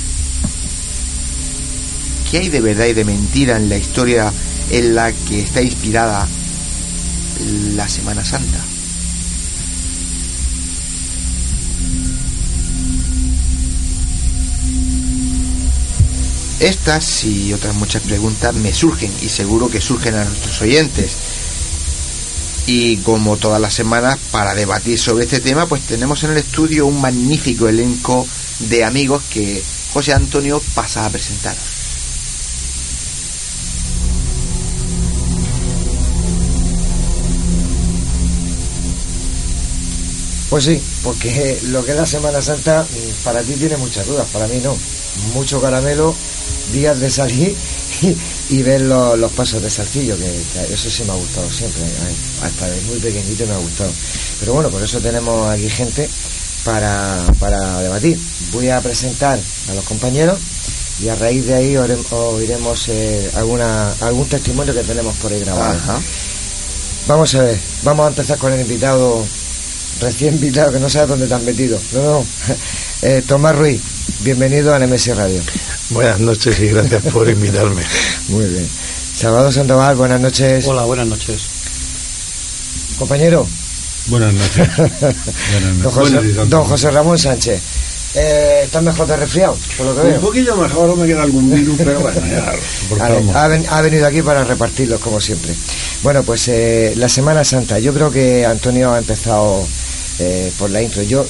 [2.32, 4.34] ¿Qué hay de verdad y de mentira en la historia
[4.72, 6.28] en la que está inspirada
[7.76, 8.66] la Semana Santa?
[16.60, 21.12] Estas y otras muchas preguntas me surgen y seguro que surgen a nuestros oyentes.
[22.66, 26.88] Y como todas las semanas, para debatir sobre este tema, pues tenemos en el estudio
[26.88, 28.28] un magnífico elenco
[28.60, 31.55] de amigos que José Antonio pasa a presentar.
[40.49, 44.28] Pues sí, porque lo que es la Semana Santa mm, para ti tiene muchas dudas,
[44.32, 44.76] para mí no.
[45.34, 46.16] Mucho caramelo,
[46.72, 47.55] días de salir
[48.01, 48.15] y,
[48.55, 51.84] y ver lo- los pasos de Salcillo, que, que eso sí me ha gustado siempre,
[52.42, 53.92] hasta de muy pequeñito me ha gustado.
[54.39, 56.09] Pero bueno, por eso tenemos aquí gente
[56.63, 58.20] para, para debatir.
[58.51, 59.39] Voy a presentar
[59.70, 60.39] a los compañeros
[61.01, 65.78] y a raíz de ahí oiremos eh, alguna, algún testimonio que tenemos por ahí grabado.
[65.78, 66.00] Ajá.
[67.08, 69.25] Vamos a ver, vamos a empezar con el invitado,
[70.01, 71.79] recién invitado, que no sabe dónde te han metido.
[71.93, 72.25] No, no.
[73.04, 73.79] Eh, Tomás Ruiz,
[74.21, 75.42] bienvenido a NMS Radio.
[75.89, 77.82] Buenas noches y gracias por invitarme.
[78.29, 78.67] Muy bien.
[79.16, 80.66] Salvador Sandoval, buenas noches.
[80.67, 81.42] Hola, buenas noches.
[82.97, 83.47] Compañero.
[84.08, 84.67] Buenas noches.
[85.84, 87.62] Don José, don José Ramón Sánchez.
[88.16, 89.58] Eh, ¿Estás mejor de resfriado?
[89.78, 90.21] Por lo que Un veo.
[90.21, 92.54] poquillo mejor, me queda algún virus, pero bueno, ya
[93.36, 95.54] ha, ven- ha venido aquí para repartirlos, como siempre.
[96.01, 97.78] Bueno, pues eh, la Semana Santa.
[97.79, 99.67] Yo creo que Antonio ha empezado
[100.20, 101.04] eh, por la intro.
[101.04, 101.28] Yo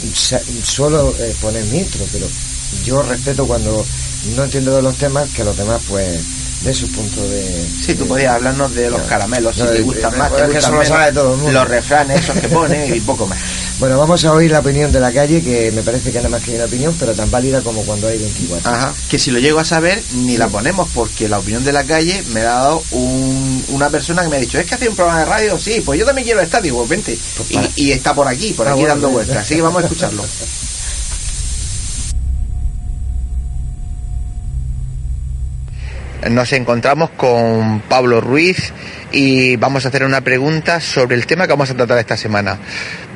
[0.64, 2.28] suelo eh, poner mi intro, pero
[2.84, 3.86] yo respeto cuando
[4.36, 6.20] no entiendo de los temas que los demás, pues,
[6.64, 7.68] de su punto de.
[7.86, 10.42] Sí, tú podías hablarnos de los caramelos, si No, te eh, gustan eh, más, te
[10.42, 11.52] que gustan lo menos, todo el mundo.
[11.60, 13.38] los refranes esos que ponen y poco más.
[13.80, 16.42] Bueno, vamos a oír la opinión de la calle, que me parece que nada más
[16.42, 18.72] que una opinión, pero tan válida como cuando hay 24.
[18.72, 18.92] Ajá.
[19.08, 22.24] Que si lo llego a saber, ni la ponemos, porque la opinión de la calle
[22.34, 24.96] me la ha dado un- una persona que me ha dicho, es que hace un
[24.96, 27.20] programa de radio, sí, pues yo también quiero estar, digo, "Pues vente.
[27.54, 29.84] para- Y, y está por aquí, por Ah, aquí bueno, dando vueltas, así que vamos
[29.84, 30.24] a escucharlo.
[36.30, 38.74] Nos encontramos con Pablo Ruiz
[39.12, 42.58] y vamos a hacer una pregunta sobre el tema que vamos a tratar esta semana.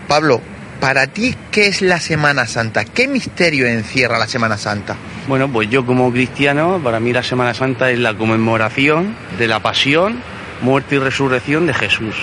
[0.08, 0.40] Pablo,
[0.80, 2.86] para ti, ¿qué es la Semana Santa?
[2.86, 4.96] ¿Qué misterio encierra la Semana Santa?
[5.28, 9.60] Bueno, pues yo como cristiano, para mí la Semana Santa es la conmemoración de la
[9.60, 10.22] pasión,
[10.62, 12.16] muerte y resurrección de Jesús.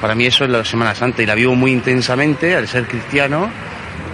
[0.00, 3.50] Para mí eso es la Semana Santa y la vivo muy intensamente al ser cristiano.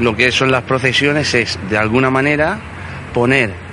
[0.01, 2.59] Lo que son las procesiones es, de alguna manera,
[3.13, 3.72] poner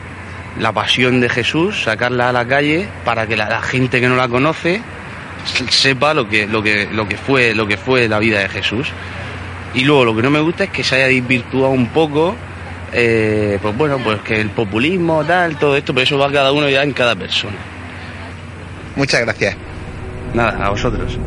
[0.59, 4.15] la pasión de Jesús, sacarla a la calle para que la, la gente que no
[4.15, 4.81] la conoce
[5.69, 8.89] sepa lo que, lo que, lo que fue, lo que fue la vida de Jesús.
[9.73, 12.35] Y luego lo que no me gusta es que se haya desvirtuado un poco,
[12.91, 16.69] eh, pues bueno, pues que el populismo, tal, todo esto, pero eso va cada uno
[16.69, 17.57] ya en cada persona.
[18.95, 19.55] Muchas gracias.
[20.33, 21.17] Nada, a vosotros.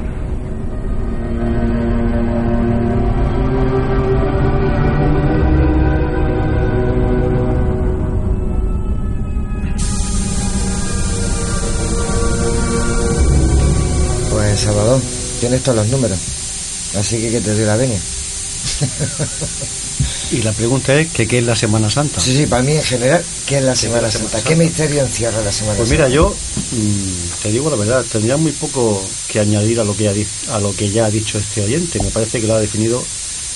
[14.62, 15.00] Salvador,
[15.40, 16.18] tienes todos los números.
[16.98, 17.98] Así que que te doy la venia.
[20.32, 22.20] Y la pregunta es que qué es la Semana Santa.
[22.20, 24.28] Sí, sí, para mí en general, ¿qué es la ¿Qué es Semana la Santa?
[24.30, 26.04] Semana ¿Qué misterio encierra la Semana Pues Santa?
[26.04, 26.34] mira, yo
[26.72, 30.58] mm, te digo la verdad, tendría muy poco que añadir a lo que, di- a
[30.58, 32.02] lo que ya ha dicho este oyente.
[32.02, 33.02] Me parece que lo ha definido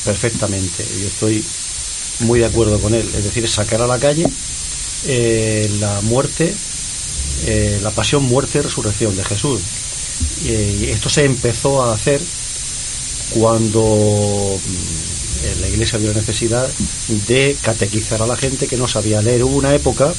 [0.05, 0.85] perfectamente.
[1.01, 1.43] Yo estoy
[2.21, 3.09] muy de acuerdo con él.
[3.17, 4.27] Es decir, sacar a la calle
[5.07, 6.55] eh, la muerte,
[7.47, 9.61] eh, la pasión, muerte y resurrección de Jesús.
[10.47, 12.21] Esto se empezó a hacer
[13.35, 16.69] cuando mm, la iglesia vio la necesidad
[17.27, 19.45] de catequizar a la gente que no sabía leer.
[19.45, 20.13] Hubo una época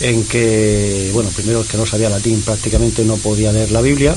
[0.00, 4.14] en que, bueno, primero el que no sabía latín prácticamente no podía leer la Biblia,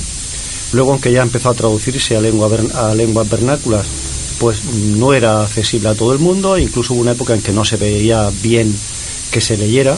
[0.73, 3.85] luego aunque ya empezó a traducirse a, lengua, a lenguas vernáculas,
[4.39, 7.51] pues no era accesible a todo el mundo, e incluso hubo una época en que
[7.51, 8.75] no se veía bien
[9.31, 9.97] que se leyera.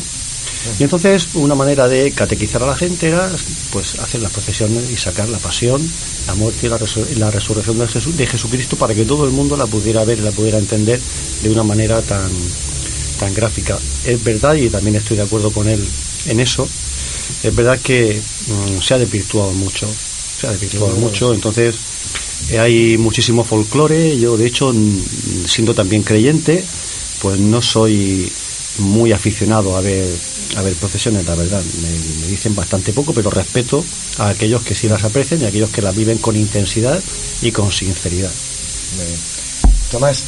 [0.80, 3.30] Y entonces una manera de catequizar a la gente era
[3.72, 5.81] pues hacer las procesiones y sacar la pasión,
[6.27, 9.31] la muerte y la, resur- la resurrección de, Jesús, de Jesucristo para que todo el
[9.31, 10.99] mundo la pudiera ver y la pudiera entender
[11.41, 12.30] de una manera tan,
[13.19, 13.80] tan gráfica.
[14.05, 15.84] Es verdad, y también estoy de acuerdo con él
[16.27, 16.68] en eso,
[17.43, 19.88] es verdad que mm, se ha desvirtuado mucho,
[20.39, 21.76] se ha desvirtuado Sí, mucho, entonces
[22.51, 24.73] eh, hay muchísimo folclore, yo de hecho,
[25.47, 26.63] siendo también creyente,
[27.22, 28.31] pues no soy
[28.80, 30.07] muy aficionado a ver
[30.56, 31.90] a ver procesiones, la verdad, me,
[32.22, 33.84] me dicen bastante poco, pero respeto
[34.18, 37.02] a aquellos que sí las aprecian y a aquellos que las viven con intensidad
[37.41, 38.32] y con sinceridad.
[38.98, 39.19] Muy bien.
[39.91, 40.23] Tomás,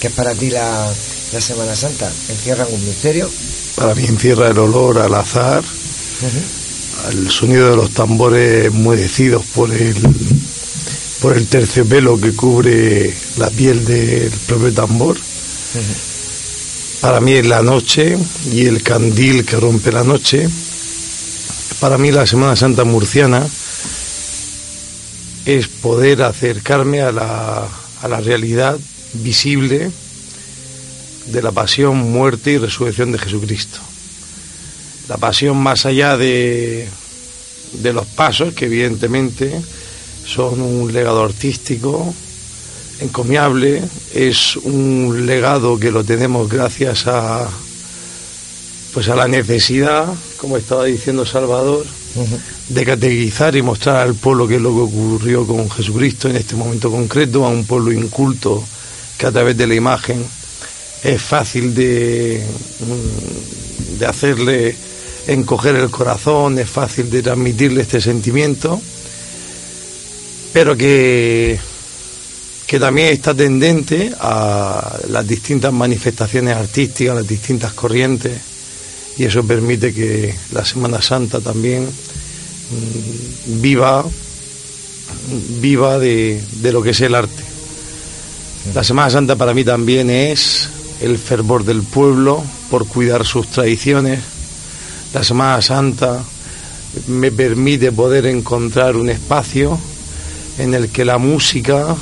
[0.00, 0.92] ¿qué es para ti la,
[1.32, 2.10] la Semana Santa?
[2.28, 3.30] ¿Encierran un misterio?
[3.76, 5.64] Para mí encierra el olor al azar,
[7.12, 9.94] el sonido de los tambores muedecidos por el
[11.20, 15.18] por el terciopelo que cubre la piel del propio tambor.
[17.00, 18.18] Para mí es la noche
[18.52, 20.46] y el candil que rompe la noche.
[21.80, 23.46] Para mí la Semana Santa murciana
[25.46, 27.66] es poder acercarme a la,
[28.02, 28.78] a la realidad
[29.14, 29.90] visible
[31.26, 33.78] de la pasión, muerte y resurrección de Jesucristo.
[35.08, 36.86] La pasión más allá de,
[37.72, 39.58] de los pasos, que evidentemente
[40.26, 42.14] son un legado artístico
[43.00, 43.82] encomiable,
[44.14, 47.48] es un legado que lo tenemos gracias a
[48.92, 50.06] pues a la necesidad,
[50.36, 51.86] como estaba diciendo Salvador,
[52.68, 56.56] de catequizar y mostrar al pueblo qué es lo que ocurrió con Jesucristo en este
[56.56, 58.64] momento concreto, a un pueblo inculto
[59.16, 60.24] que a través de la imagen
[61.04, 62.44] es fácil de,
[62.80, 64.76] mm, de hacerle
[65.26, 68.80] encoger el corazón, es fácil de transmitirle este sentimiento,
[70.52, 71.58] pero que,
[72.70, 78.40] que también está tendente a las distintas manifestaciones artísticas, las distintas corrientes,
[79.18, 84.04] y eso permite que la Semana Santa también mm, viva,
[85.60, 87.42] viva de, de lo que es el arte.
[88.72, 90.68] La Semana Santa para mí también es
[91.00, 92.40] el fervor del pueblo
[92.70, 94.20] por cuidar sus tradiciones.
[95.12, 96.22] La Semana Santa
[97.08, 99.76] me permite poder encontrar un espacio
[100.56, 101.96] en el que la música,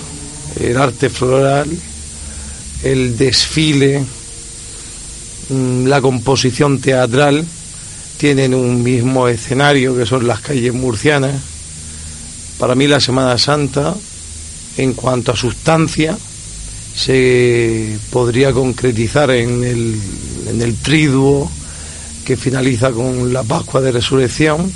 [0.60, 1.68] el arte floral,
[2.82, 4.04] el desfile,
[5.48, 7.44] mm, la composición teatral
[8.16, 11.40] tienen un mismo escenario que son las calles murcianas.
[12.58, 13.94] Para mí la Semana Santa,
[14.76, 16.18] en cuanto a sustancia,
[16.94, 20.00] se podría concretizar en el,
[20.48, 21.50] en el triduo
[22.24, 24.72] que finaliza con la Pascua de Resurrección,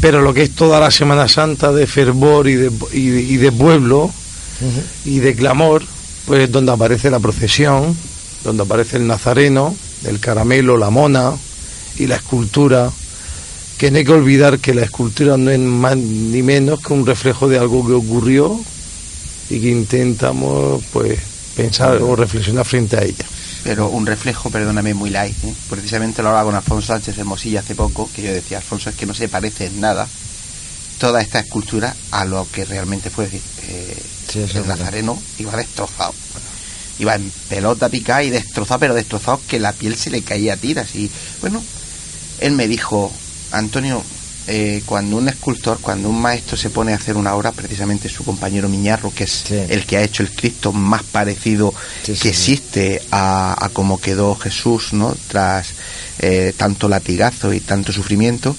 [0.00, 4.12] pero lo que es toda la Semana Santa de fervor y y de pueblo
[5.04, 5.84] y de clamor,
[6.26, 7.96] pues es donde aparece la procesión,
[8.44, 9.74] donde aparece el nazareno,
[10.04, 11.32] el caramelo, la mona,
[11.98, 12.90] y la escultura,
[13.76, 17.06] que no hay que olvidar que la escultura no es más ni menos que un
[17.06, 18.58] reflejo de algo que ocurrió
[19.50, 21.18] y que intentamos pues
[21.56, 23.24] pensar o reflexionar frente a ella.
[23.64, 25.36] Pero un reflejo, perdóname, muy light.
[25.44, 25.54] ¿eh?
[25.68, 29.06] Precisamente lo hablaba con Alfonso Sánchez Hermosilla hace poco, que yo decía, Alfonso, es que
[29.06, 30.08] no se parece en nada
[30.98, 34.02] toda esta escultura a lo que realmente fue eh,
[34.34, 36.14] el Nazareno iba destrozado.
[36.98, 40.56] Iba en pelota picada y destrozado, pero destrozado que la piel se le caía a
[40.56, 40.94] tiras.
[40.96, 41.10] Y
[41.40, 41.62] bueno,
[42.40, 43.12] él me dijo,
[43.52, 44.02] Antonio,
[44.48, 48.24] eh, cuando un escultor, cuando un maestro se pone a hacer una obra, precisamente su
[48.24, 51.72] compañero Miñarro, que es el que ha hecho el Cristo más parecido
[52.04, 55.14] que existe a, a cómo quedó Jesús, ¿no?
[55.28, 55.68] Tras
[56.18, 58.56] eh, tanto latigazo y tanto sufrimiento,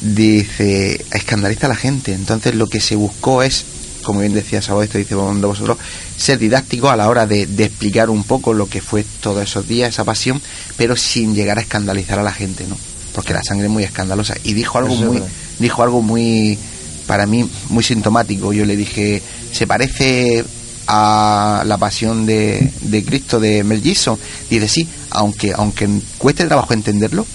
[0.00, 2.12] dice, escandaliza a la gente.
[2.12, 3.64] Entonces lo que se buscó es,
[4.02, 5.78] como bien decía Sabo, esto dice vosotros,
[6.16, 9.66] ser didáctico a la hora de, de, explicar un poco lo que fue todos esos
[9.68, 10.40] días, esa pasión,
[10.76, 12.76] pero sin llegar a escandalizar a la gente, ¿no?
[13.14, 14.36] Porque la sangre es muy escandalosa.
[14.44, 15.22] Y dijo algo muy,
[15.58, 16.58] dijo algo muy,
[17.06, 18.52] para mí, muy sintomático.
[18.52, 19.22] Yo le dije,
[19.52, 20.44] se parece
[20.86, 24.18] a la pasión de, de Cristo de Mel Gibson.
[24.48, 27.26] Dice, sí, aunque, aunque cueste trabajo entenderlo,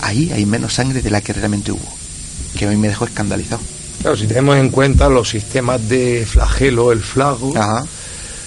[0.00, 1.88] ahí hay menos sangre de la que realmente hubo,
[2.56, 3.62] que a mí me dejó escandalizado.
[4.00, 7.84] Claro, si tenemos en cuenta los sistemas de flagelo, el flago, Ajá.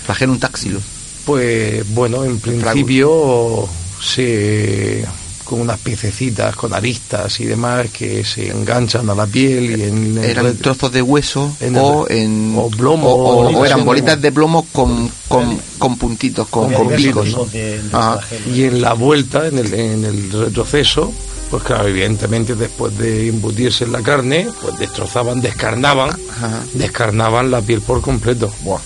[0.06, 0.80] flagelo un táxilo,
[1.26, 3.68] pues bueno, en principio
[4.02, 5.06] se
[5.50, 10.18] con unas piececitas, con aristas y demás que se enganchan a la piel y en
[10.24, 13.84] eran el, trozos de hueso en o en o plomo o, o, o o eran
[13.84, 17.30] bolitas de plomo con, con, con puntitos, con, con picos.
[17.30, 17.48] ¿no?
[17.98, 18.22] Ajá.
[18.54, 21.12] y en la vuelta, en el, en el retroceso,
[21.50, 26.64] pues claro, evidentemente después de embutirse en la carne, pues destrozaban, descarnaban, Ajá.
[26.74, 28.54] descarnaban la piel por completo.
[28.62, 28.80] Buah.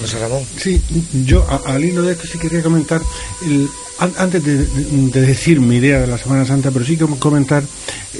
[0.00, 0.42] José Ramón.
[0.58, 0.82] Sí,
[1.24, 3.00] yo a- al hilo de esto sí quería comentar,
[3.44, 3.68] el,
[3.98, 7.62] antes de, de decir mi idea de la Semana Santa, pero sí que comentar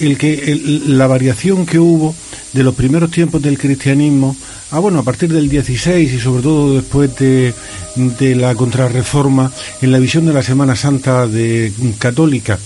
[0.00, 2.14] el que la variación que hubo
[2.52, 4.34] de los primeros tiempos del cristianismo,
[4.70, 7.52] ah bueno, a partir del 16 y sobre todo después de,
[7.96, 12.58] de la contrarreforma en la visión de la Semana Santa de católica,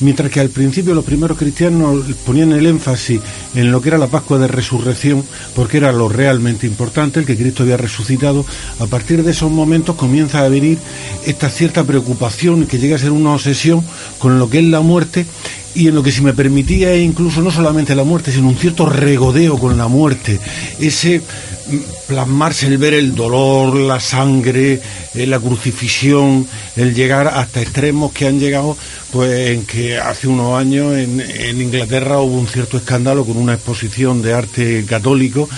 [0.00, 3.20] mientras que al principio los primeros cristianos ponían el énfasis
[3.54, 5.24] en lo que era la Pascua de Resurrección,
[5.54, 8.44] porque era lo realmente importante, el que Cristo había resucitado,
[8.78, 10.78] a partir de esos momentos comienza a venir
[11.26, 13.84] esta cierta preocupación que llega a ser una obsesión
[14.18, 15.26] con lo que es la muerte
[15.74, 18.86] y en lo que si me permitía incluso no solamente la muerte, sino un cierto
[18.86, 20.40] regodeo con la muerte,
[20.80, 21.76] ese mm,
[22.08, 24.80] plasmarse, el ver el dolor, la sangre,
[25.14, 28.76] eh, la crucifixión, el llegar hasta extremos que han llegado,
[29.12, 33.54] pues en que hace unos años en, en Inglaterra hubo un cierto escándalo con una
[33.54, 35.48] exposición de arte católico,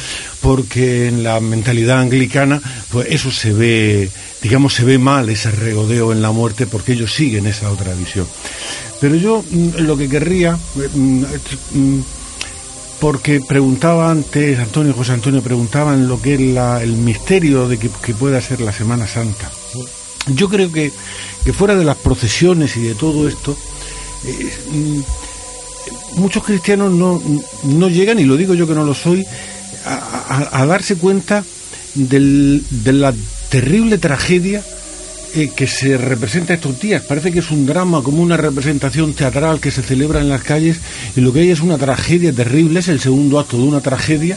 [0.41, 2.61] porque en la mentalidad anglicana,
[2.91, 4.11] pues eso se ve,
[4.43, 8.27] digamos, se ve mal ese regodeo en la muerte, porque ellos siguen esa otra visión.
[9.01, 11.25] Pero yo mm, lo que querría, eh, mm,
[11.73, 12.05] mm,
[13.01, 16.41] porque preguntaba antes, Antonio, José Antonio, preguntaban lo que es
[16.83, 19.51] el misterio de que, que pueda ser la Semana Santa.
[20.35, 20.93] Yo creo que,
[21.45, 23.57] que fuera de las procesiones y de todo esto,
[24.27, 25.03] eh,
[26.17, 27.23] muchos cristianos no,
[27.65, 29.27] no llegan, y lo digo yo que no lo soy,
[29.87, 31.45] a, a- darse cuenta
[31.95, 33.13] de la
[33.49, 34.63] terrible tragedia
[35.35, 37.03] eh, que se representa estos días.
[37.03, 40.79] Parece que es un drama, como una representación teatral que se celebra en las calles,
[41.17, 44.37] y lo que hay es una tragedia terrible, es el segundo acto de una tragedia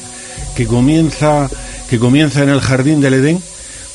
[0.56, 1.50] que comienza,
[1.90, 3.42] que comienza en el jardín del Edén,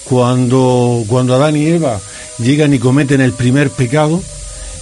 [0.04, 2.00] cuando, cuando Adán y Eva
[2.38, 4.22] llegan y cometen el primer pecado,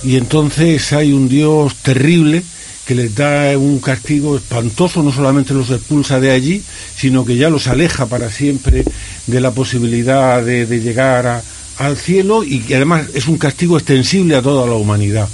[0.05, 2.43] y entonces hay un Dios terrible
[2.87, 6.63] que les da un castigo espantoso, no solamente los expulsa de allí,
[6.97, 8.85] sino que ya los aleja para siempre
[9.27, 11.43] de la posibilidad de, llegar
[11.79, 15.29] al cielo y que además es un castigo extensible a toda la humanidad.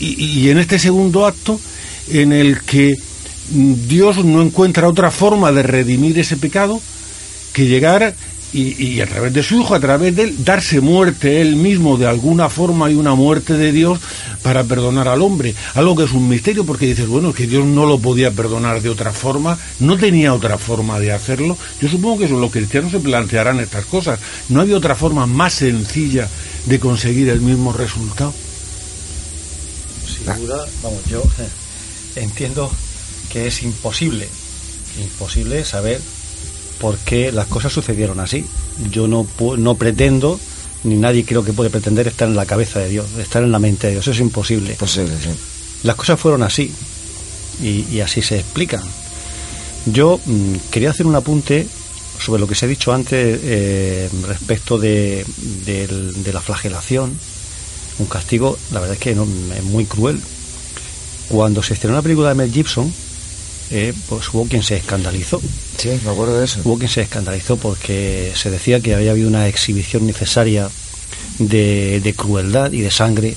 [0.00, 1.60] Y, en este segundo acto,
[2.08, 2.96] en el que
[3.50, 6.80] Dios no encuentra otra forma de redimir ese pecado
[7.52, 8.14] que llegar
[8.52, 11.96] y, y a través de su Hijo, a través de él, darse muerte él mismo
[11.96, 13.98] de alguna forma y una muerte de Dios
[14.42, 15.54] para perdonar al hombre.
[15.74, 18.80] Algo que es un misterio porque dices, bueno, es que Dios no lo podía perdonar
[18.80, 21.56] de otra forma, no tenía otra forma de hacerlo.
[21.80, 24.18] Yo supongo que eso, los cristianos se plantearán estas cosas.
[24.48, 26.28] No había otra forma más sencilla
[26.66, 28.32] de conseguir el mismo resultado.
[30.06, 31.22] Sin duda, vamos, yo
[32.16, 32.70] entiendo
[33.30, 34.28] que es imposible,
[35.00, 36.00] imposible saber
[36.80, 38.44] por qué las cosas sucedieron así.
[38.90, 39.26] Yo no,
[39.58, 40.38] no pretendo,
[40.84, 43.58] ni nadie creo que puede pretender estar en la cabeza de Dios, estar en la
[43.58, 44.74] mente de Dios, eso es imposible.
[44.74, 45.30] Posible, sí.
[45.82, 46.72] Las cosas fueron así
[47.62, 48.82] y, y así se explican.
[49.86, 51.66] Yo mm, quería hacer un apunte
[52.20, 55.24] sobre lo que se ha dicho antes eh, respecto de,
[55.64, 57.16] del- de la flagelación,
[58.00, 59.24] Un castigo, la verdad es que no,
[59.56, 60.20] es muy cruel.
[61.28, 62.92] Cuando se estrenó la película de Mel Gibson,
[63.70, 65.40] eh, pues hubo quien se escandalizó.
[65.76, 66.60] Sí, me acuerdo de eso.
[66.64, 70.70] Hubo quien se escandalizó porque se decía que había habido una exhibición necesaria
[71.38, 73.34] de, de crueldad y de sangre.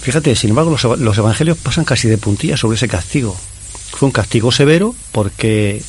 [0.00, 3.36] Fíjate, sin embargo, los, los evangelios pasan casi de puntillas sobre ese castigo.
[3.90, 5.82] Fue un castigo severo porque,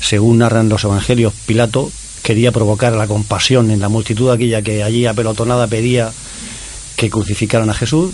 [0.00, 1.90] según narran los evangelios, Pilato
[2.22, 6.12] quería provocar la compasión en la multitud aquella que allí apelotonada pedía
[6.96, 8.10] que crucificaran a Jesús.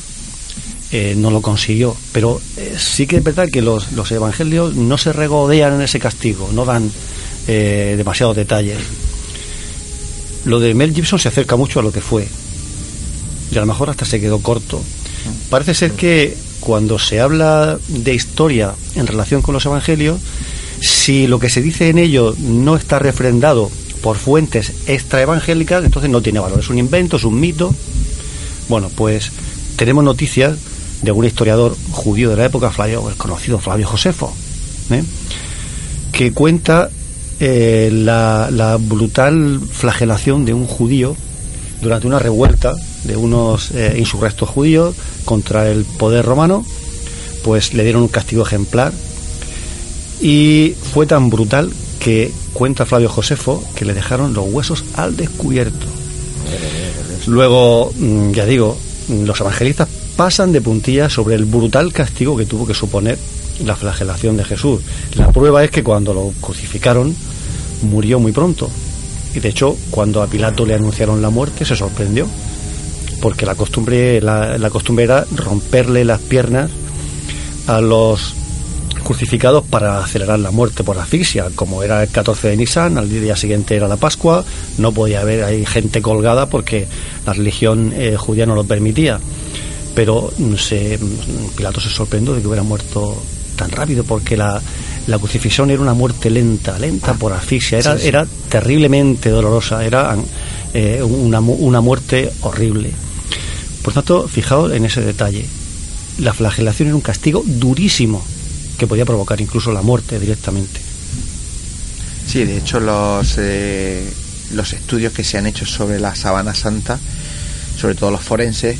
[0.90, 4.96] Eh, no lo consiguió, pero eh, sí que es verdad que los, los evangelios no
[4.96, 6.90] se regodean en ese castigo, no dan
[7.46, 8.78] eh, demasiados detalles.
[10.46, 12.26] Lo de Mel Gibson se acerca mucho a lo que fue,
[13.52, 14.82] y a lo mejor hasta se quedó corto.
[15.50, 20.18] Parece ser que cuando se habla de historia en relación con los evangelios,
[20.80, 23.70] si lo que se dice en ello no está refrendado
[24.00, 26.60] por fuentes extraevangélicas, entonces no tiene valor.
[26.60, 27.74] Es un invento, es un mito.
[28.70, 29.32] Bueno, pues
[29.76, 30.56] tenemos noticias
[31.02, 34.32] de un historiador judío de la época, Flavio, el conocido Flavio Josefo,
[34.90, 35.04] ¿eh?
[36.12, 36.90] que cuenta
[37.40, 41.16] eh, la, la brutal flagelación de un judío
[41.80, 44.94] durante una revuelta de unos eh, insurrectos judíos
[45.24, 46.64] contra el poder romano,
[47.44, 48.92] pues le dieron un castigo ejemplar
[50.20, 51.70] y fue tan brutal
[52.00, 55.86] que cuenta Flavio Josefo que le dejaron los huesos al descubierto.
[57.26, 58.76] Luego, mm, ya digo,
[59.08, 59.88] los evangelistas
[60.18, 63.16] pasan de puntillas sobre el brutal castigo que tuvo que suponer
[63.64, 64.80] la flagelación de Jesús.
[65.14, 67.14] La prueba es que cuando lo crucificaron
[67.82, 68.68] murió muy pronto.
[69.32, 72.26] Y de hecho, cuando a Pilato le anunciaron la muerte, se sorprendió.
[73.22, 76.68] Porque la costumbre, era romperle las piernas
[77.68, 78.34] a los
[79.04, 81.46] crucificados para acelerar la muerte por asfixia.
[81.54, 84.44] Como era el 14 de Nisan, al día siguiente era la Pascua,
[84.78, 86.88] no podía haber ahí gente colgada porque
[87.24, 89.20] la religión eh, judía no lo permitía.
[89.98, 90.96] Pero se,
[91.56, 93.20] Pilato se sorprendió de que hubiera muerto
[93.56, 94.62] tan rápido porque la,
[95.08, 98.06] la crucifixión era una muerte lenta, lenta por asfixia, era, Sí, sí.
[98.08, 100.16] era terriblemente dolorosa, era
[100.72, 102.92] eh, una, mu- una muerte horrible.
[103.82, 105.44] Por tanto, fijaos en ese detalle.
[106.18, 108.24] La flagelación era un castigo durísimo
[108.78, 110.78] que podía provocar incluso la muerte directamente.
[112.24, 114.08] Sí, de hecho los, eh,
[114.52, 117.00] los estudios que se han hecho sobre la sabana santa,
[117.76, 118.76] sobre todo los forenses,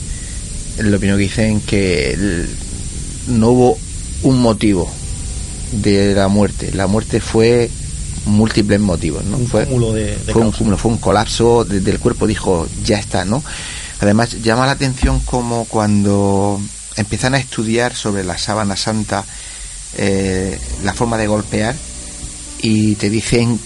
[0.80, 2.48] lo primero que dicen que el-
[3.28, 3.78] no hubo
[4.22, 4.90] un motivo
[5.72, 6.70] de la muerte.
[6.72, 7.70] La muerte fue
[8.26, 9.38] múltiples motivos, ¿no?
[9.38, 12.98] fue, cúmulo de- de fue un cúmulo, fue un colapso de- del cuerpo, dijo, ya
[12.98, 13.42] está, ¿no?
[14.00, 16.60] Además, llama la atención como cuando
[16.96, 19.24] empiezan a estudiar sobre la sábana santa
[19.96, 21.74] eh, la forma de golpear
[22.60, 23.58] y te dicen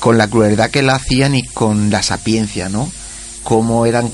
[0.00, 2.90] con la crueldad que la hacían y con la sapiencia, ¿no?
[3.44, 4.10] Cómo eran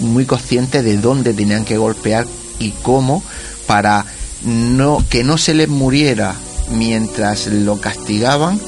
[0.00, 2.26] muy conscientes de dónde tenían que golpear
[2.58, 3.22] y cómo
[3.66, 4.04] para
[4.42, 6.34] no que no se les muriera
[6.70, 8.60] mientras lo castigaban,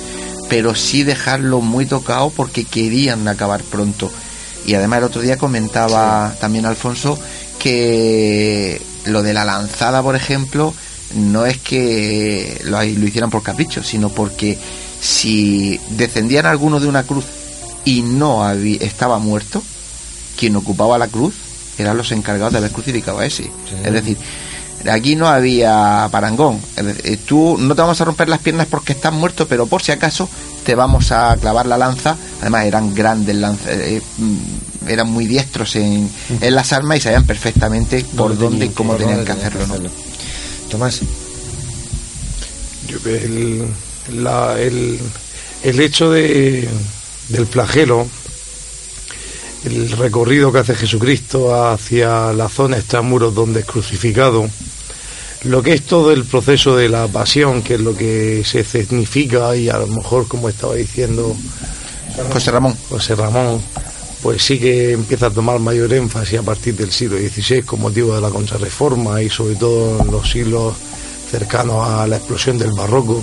[0.48, 4.10] pero sí dejarlo muy tocado porque querían acabar pronto.
[4.66, 7.18] Y además el otro día comentaba también Alfonso
[7.58, 10.74] que lo de la lanzada, por ejemplo,
[11.14, 14.58] no es que lo, lo hicieran por capricho, sino porque
[15.00, 17.24] si descendían alguno de una cruz
[17.84, 19.62] y no había, estaba muerto,
[20.38, 21.34] quien ocupaba la cruz
[21.78, 23.50] eran los encargados de haber crucificado a ese.
[23.84, 24.16] Es decir,
[24.90, 26.60] aquí no había parangón.
[26.76, 29.92] Decir, tú no te vamos a romper las piernas porque estás muerto, pero por si
[29.92, 30.28] acaso
[30.64, 32.16] te vamos a clavar la lanza.
[32.40, 36.10] Además eran grandes lanzas, eh, mm, eran muy diestros en,
[36.40, 39.66] en las armas y sabían perfectamente por dónde y cómo tenían que hacerlo.
[39.66, 39.90] ¿no?
[40.70, 41.00] Tomás.
[42.88, 44.98] Yo creo que el, la- el,
[45.62, 46.68] el hecho de,
[47.28, 48.06] del flagelo,
[49.64, 54.48] el recorrido que hace Jesucristo hacia la zona extramuros donde es crucificado,
[55.44, 59.54] lo que es todo el proceso de la pasión, que es lo que se significa
[59.56, 61.36] y a lo mejor, como estaba diciendo
[62.32, 63.60] José Ramón, José Ramón,
[64.22, 68.14] pues sí que empieza a tomar mayor énfasis a partir del siglo XVI con motivo
[68.14, 70.74] de la contrarreforma y sobre todo en los siglos
[71.30, 73.22] cercanos a la explosión del barroco.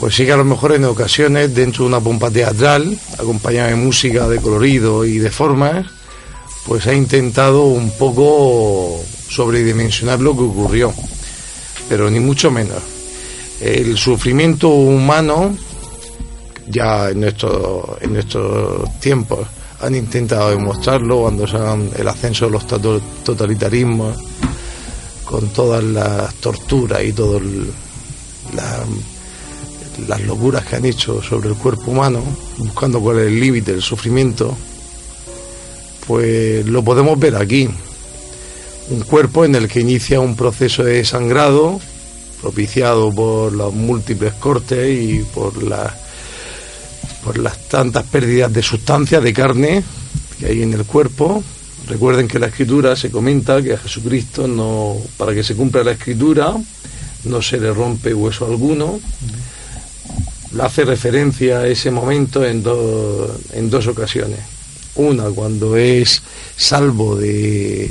[0.00, 3.74] Pues sí que a lo mejor en ocasiones dentro de una pompa teatral, acompañada de
[3.76, 5.84] música, de colorido y de formas,
[6.66, 8.98] pues ha intentado un poco
[9.28, 10.94] sobredimensionar lo que ocurrió,
[11.86, 12.82] pero ni mucho menos.
[13.60, 15.54] El sufrimiento humano
[16.68, 19.40] ya en nuestro, en nuestros tiempos
[19.82, 24.16] han intentado demostrarlo cuando se han- el ascenso de los totalitarismos
[25.26, 27.42] con todas las torturas y todas
[30.08, 32.22] las locuras que han hecho sobre el cuerpo humano
[32.58, 34.56] buscando cuál es el límite del sufrimiento
[36.10, 37.68] pues lo podemos ver aquí.
[38.88, 41.78] Un cuerpo en el que inicia un proceso de sangrado
[42.42, 45.92] propiciado por los múltiples cortes y por las
[47.22, 49.84] por las tantas pérdidas de sustancia de carne
[50.40, 51.44] que hay en el cuerpo.
[51.86, 55.92] Recuerden que la escritura se comenta que a Jesucristo no para que se cumpla la
[55.92, 56.56] escritura
[57.22, 58.98] no se le rompe hueso alguno.
[60.58, 64.40] Hace referencia a ese momento en dos ocasiones.
[64.96, 66.22] Una cuando es
[66.56, 67.90] salvo de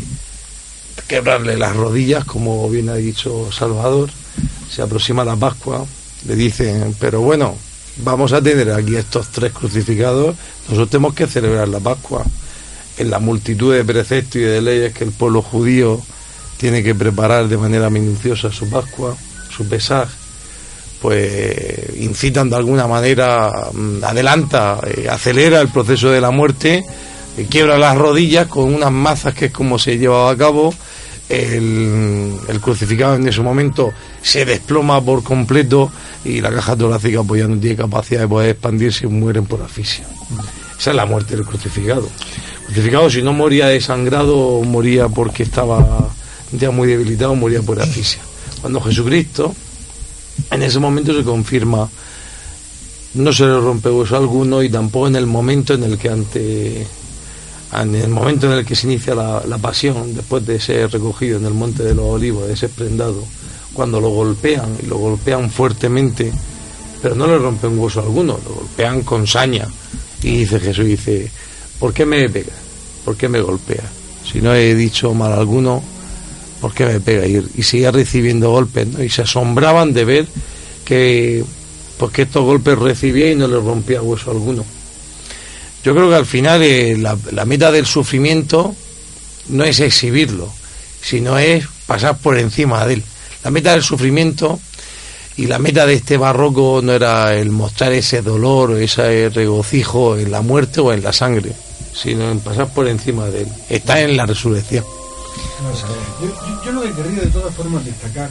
[1.07, 4.09] quebrarle las rodillas, como bien ha dicho Salvador,
[4.69, 5.85] se aproxima la Pascua,
[6.27, 7.55] le dicen, pero bueno,
[8.03, 10.35] vamos a tener aquí estos tres crucificados,
[10.67, 12.25] nosotros tenemos que celebrar la Pascua.
[12.97, 16.01] En la multitud de preceptos y de leyes que el pueblo judío
[16.57, 19.15] tiene que preparar de manera minuciosa su Pascua,
[19.49, 20.09] su Pesaj,
[21.01, 26.83] pues incitan de alguna manera, mm, adelanta, eh, acelera el proceso de la muerte,
[27.37, 30.73] eh, quiebra las rodillas con unas mazas que es como se llevaba a cabo,
[31.29, 35.91] el, crucificado en ese momento se desploma por completo
[36.25, 39.61] y la caja torácica pues ya no tiene capacidad de poder expandirse y mueren por
[39.61, 40.05] asfixia.
[40.77, 42.09] Esa es la muerte del crucificado.
[42.67, 46.09] El crucificado si no moría desangrado, moría porque estaba
[46.51, 48.21] ya muy debilitado, moría por asfixia.
[48.61, 49.53] Cuando Jesucristo,
[50.51, 51.89] en ese momento se confirma,
[53.15, 56.87] no se le rompe hueso alguno y tampoco en el momento en el que ante
[57.71, 61.37] en el momento en el que se inicia la, la pasión, después de ser recogido
[61.37, 63.23] en el Monte de los Olivos, de ser prendado,
[63.73, 66.31] cuando lo golpean y lo golpean fuertemente,
[67.01, 69.67] pero no le rompen hueso alguno, lo golpean con saña.
[70.23, 71.31] Y dice Jesús, dice,
[71.79, 72.53] ¿por qué me pega?
[73.05, 73.83] ¿Por qué me golpea?
[74.29, 75.81] Si no he dicho mal alguno,
[76.61, 77.25] ¿por qué me pega?
[77.25, 79.03] Y, y seguía recibiendo golpes, ¿no?
[79.03, 80.27] Y se asombraban de ver
[80.85, 81.43] que,
[81.97, 84.65] pues que estos golpes recibía y no le rompía hueso alguno.
[85.83, 88.75] Yo creo que al final eh, la, la meta del sufrimiento
[89.49, 90.51] no es exhibirlo,
[91.01, 93.03] sino es pasar por encima de él.
[93.43, 94.59] La meta del sufrimiento
[95.37, 100.31] y la meta de este barroco no era el mostrar ese dolor ese regocijo en
[100.31, 101.53] la muerte o en la sangre,
[101.93, 103.47] sino en pasar por encima de él.
[103.69, 104.83] Está en la resurrección.
[106.21, 108.29] Yo, yo- yo lo que querría de todas formas destacar,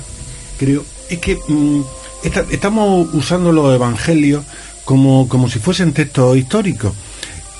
[0.59, 1.81] creo, es que mm,
[2.25, 4.45] esta- estamos usando los evangelios
[4.85, 6.93] como, como si fuesen textos históricos.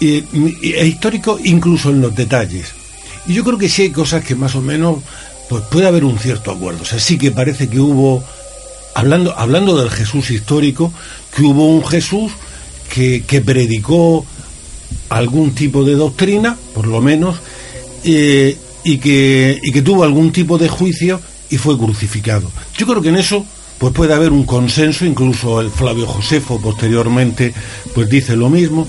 [0.01, 2.69] Y, y- e históricos incluso en los detalles.
[3.27, 4.99] Y yo creo que sí hay cosas que más o menos
[5.49, 6.83] pues puede haber un cierto acuerdo.
[6.83, 8.23] O sea, sí que parece que hubo,
[8.95, 10.93] hablando, hablando del Jesús histórico,
[11.35, 12.33] que hubo un Jesús
[12.93, 14.25] que, que predicó
[15.09, 17.37] algún tipo de doctrina, por lo menos,
[18.05, 18.57] eh,
[18.89, 21.21] y, que, y que tuvo algún tipo de juicio
[21.51, 22.51] y fue crucificado.
[22.77, 23.45] Yo creo que en eso
[23.77, 27.53] pues puede haber un consenso, incluso el Flavio Josefo posteriormente
[27.95, 28.89] pues dice lo mismo,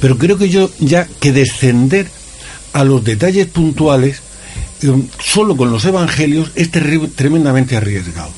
[0.00, 2.08] pero creo que yo ya que descender
[2.72, 4.22] a los detalles puntuales
[4.82, 4.92] eh,
[5.22, 8.32] solo con los evangelios es tremendamente arriesgado.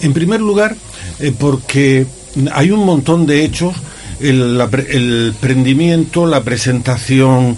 [0.00, 0.76] En primer lugar,
[1.18, 2.06] eh, porque
[2.52, 3.74] hay un montón de hechos,
[4.20, 7.56] el, prendimiento, la presentación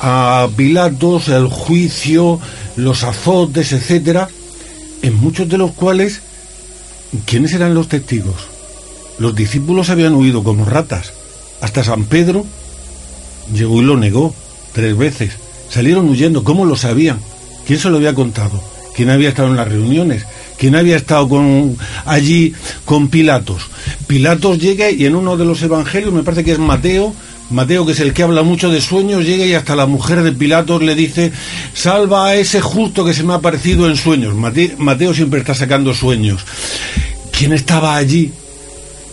[0.00, 2.40] a Pilatos, el juicio,
[2.76, 4.28] los azotes, etcétera,
[5.02, 6.20] en muchos de los cuales,
[7.26, 8.48] ¿quiénes eran los testigos?
[9.18, 11.12] Los discípulos habían huido como ratas.
[11.60, 12.46] Hasta San Pedro
[13.52, 14.34] llegó y lo negó
[14.72, 15.36] tres veces.
[15.68, 16.42] Salieron huyendo.
[16.42, 17.20] ¿Cómo lo sabían?
[17.66, 18.62] ¿Quién se lo había contado?
[18.94, 20.24] ¿Quién había estado en las reuniones?
[20.60, 21.26] ¿Quién había estado
[22.04, 22.52] allí
[22.84, 23.62] con Pilatos?
[24.06, 27.14] Pilatos llega y en uno de los evangelios, me parece que es Mateo,
[27.48, 30.32] Mateo, que es el que habla mucho de sueños, llega y hasta la mujer de
[30.32, 31.32] Pilatos le dice,
[31.72, 34.34] salva a ese justo que se me ha aparecido en sueños.
[34.34, 36.42] Mate- Mateo siempre está sacando sueños.
[37.32, 38.30] ¿Quién estaba allí?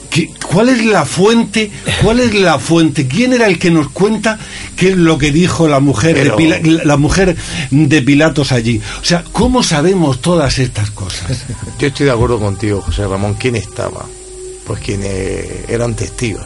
[0.10, 1.70] ¿Qué- ¿Cuál es la fuente?
[2.02, 3.08] ¿Cuál es la fuente?
[3.08, 4.40] ¿Quién era el que nos cuenta
[4.76, 7.36] qué es lo que dijo la mujer, Pero- de, Pila- la mujer
[7.72, 8.82] de Pilatos allí?
[9.02, 11.44] O sea, ¿cómo sabemos todas estas cosas?
[11.80, 13.36] Yo estoy de acuerdo contigo, José Ramón.
[13.36, 14.06] ¿Quién estaba?
[14.66, 16.46] Pues quienes eran testigos.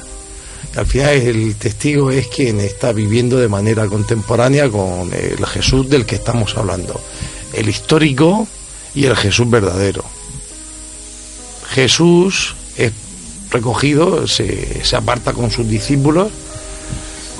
[0.75, 6.05] Al final el testigo es quien está viviendo de manera contemporánea con el Jesús del
[6.05, 7.01] que estamos hablando.
[7.53, 8.47] El histórico
[8.95, 10.03] y el Jesús verdadero.
[11.73, 12.91] Jesús es
[13.51, 16.29] recogido, se, se aparta con sus discípulos.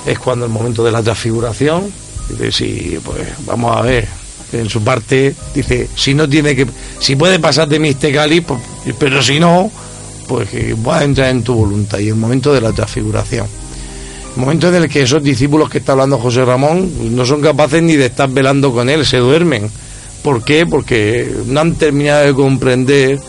[0.06, 1.92] Es cuando el momento de la transfiguración,
[2.28, 4.08] dice, sí, pues vamos a ver.
[4.52, 6.66] En su parte dice, si no tiene que,
[7.00, 8.60] si puede pasar de mí este cáliz, pues,
[8.98, 9.70] pero si no,
[10.28, 11.98] pues que voy a entrar en tu voluntad.
[11.98, 13.46] Y el momento de la transfiguración.
[14.36, 17.96] Momento en el que esos discípulos que está hablando José Ramón no son capaces ni
[17.96, 19.70] de estar velando con él, se duermen.
[20.22, 20.66] ¿Por qué?
[20.66, 23.20] Porque no han terminado de comprender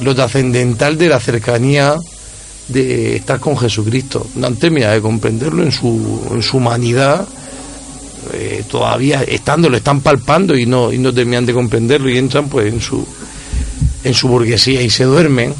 [0.00, 1.96] lo trascendental de la cercanía
[2.68, 4.26] de estar con Jesucristo.
[4.36, 7.26] No han terminado de comprenderlo en su, en su humanidad
[8.32, 12.48] eh, todavía estando, lo están palpando y no, y no terminan de comprenderlo y entran
[12.48, 13.06] pues en su,
[14.02, 15.54] en su burguesía y se duermen.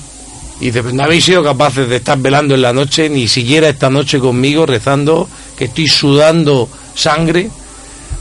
[0.60, 3.90] Y pues, no habéis sido capaces de estar velando en la noche, ni siquiera esta
[3.90, 7.50] noche conmigo, rezando, que estoy sudando sangre.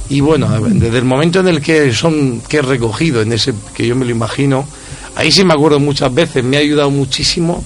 [0.09, 3.87] Y bueno, desde el momento en el que son, que he recogido, en ese, que
[3.87, 4.67] yo me lo imagino,
[5.15, 7.63] ahí sí me acuerdo muchas veces, me ha ayudado muchísimo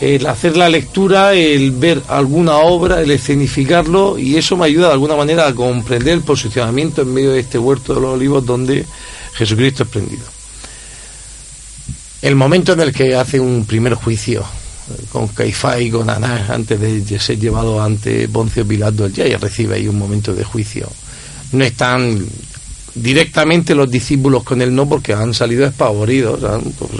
[0.00, 4.94] el hacer la lectura, el ver alguna obra, el escenificarlo, y eso me ayuda de
[4.94, 8.86] alguna manera a comprender el posicionamiento en medio de este huerto de los olivos donde
[9.34, 10.24] Jesucristo es prendido.
[12.22, 14.44] El momento en el que hace un primer juicio
[15.12, 19.86] con Caifás y con Anás antes de ser llevado ante Poncio Pilato, ya recibe ahí
[19.86, 20.90] un momento de juicio.
[21.52, 22.26] No están
[22.94, 26.40] directamente los discípulos con él, no, porque han salido espavoridos,
[26.78, 26.90] pues,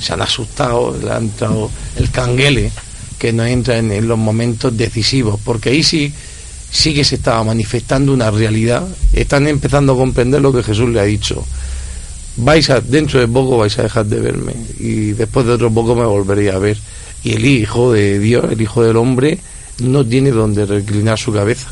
[0.00, 2.70] se han asustado, le han entrado el canguele
[3.18, 6.12] que no entra en, los momentos decisivos, porque ahí sí,
[6.70, 11.00] sí que se estaba manifestando una realidad, están empezando a comprender lo que Jesús le
[11.00, 11.44] ha dicho.
[12.38, 15.94] Vais a, dentro de poco vais a dejar de verme y después de otro poco
[15.94, 16.76] me volveréis a ver.
[17.24, 19.38] Y el Hijo de Dios, el Hijo del Hombre,
[19.78, 21.68] no tiene donde reclinar su cabeza.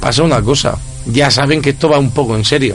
[0.00, 2.74] Pasa una cosa, ya saben que esto va un poco en serio.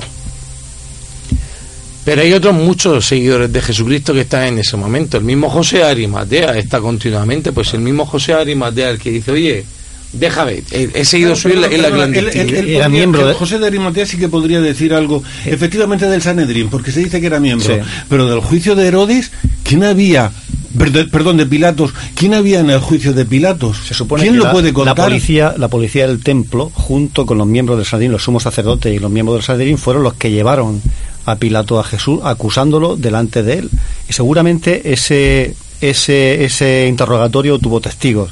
[2.05, 5.17] Pero hay otros muchos seguidores de Jesucristo que están en ese momento.
[5.17, 9.65] El mismo José Arimatea está continuamente, pues el mismo José Arimatea el que dice, oye,
[10.13, 14.93] déjame, he, seguido su en la, era miembro José de Arimatea sí que podría decir
[14.93, 17.77] algo, efectivamente del Sanedrín, porque se dice que era miembro,
[18.07, 19.31] pero del juicio de Herodes,
[19.63, 20.31] ¿quién había
[20.77, 21.93] Perdón, de Pilatos.
[22.15, 23.77] ¿Quién había en el juicio de Pilatos?
[23.85, 24.97] Se supone ¿Quién que lo la, puede contar?
[24.97, 28.93] La policía, la policía del templo, junto con los miembros del Sanedrín, los sumos sacerdotes
[28.93, 30.81] y los miembros del Sanedrín, fueron los que llevaron
[31.25, 33.69] a Pilato a Jesús acusándolo delante de él.
[34.09, 38.31] Y seguramente ese, ese, ese interrogatorio tuvo testigos.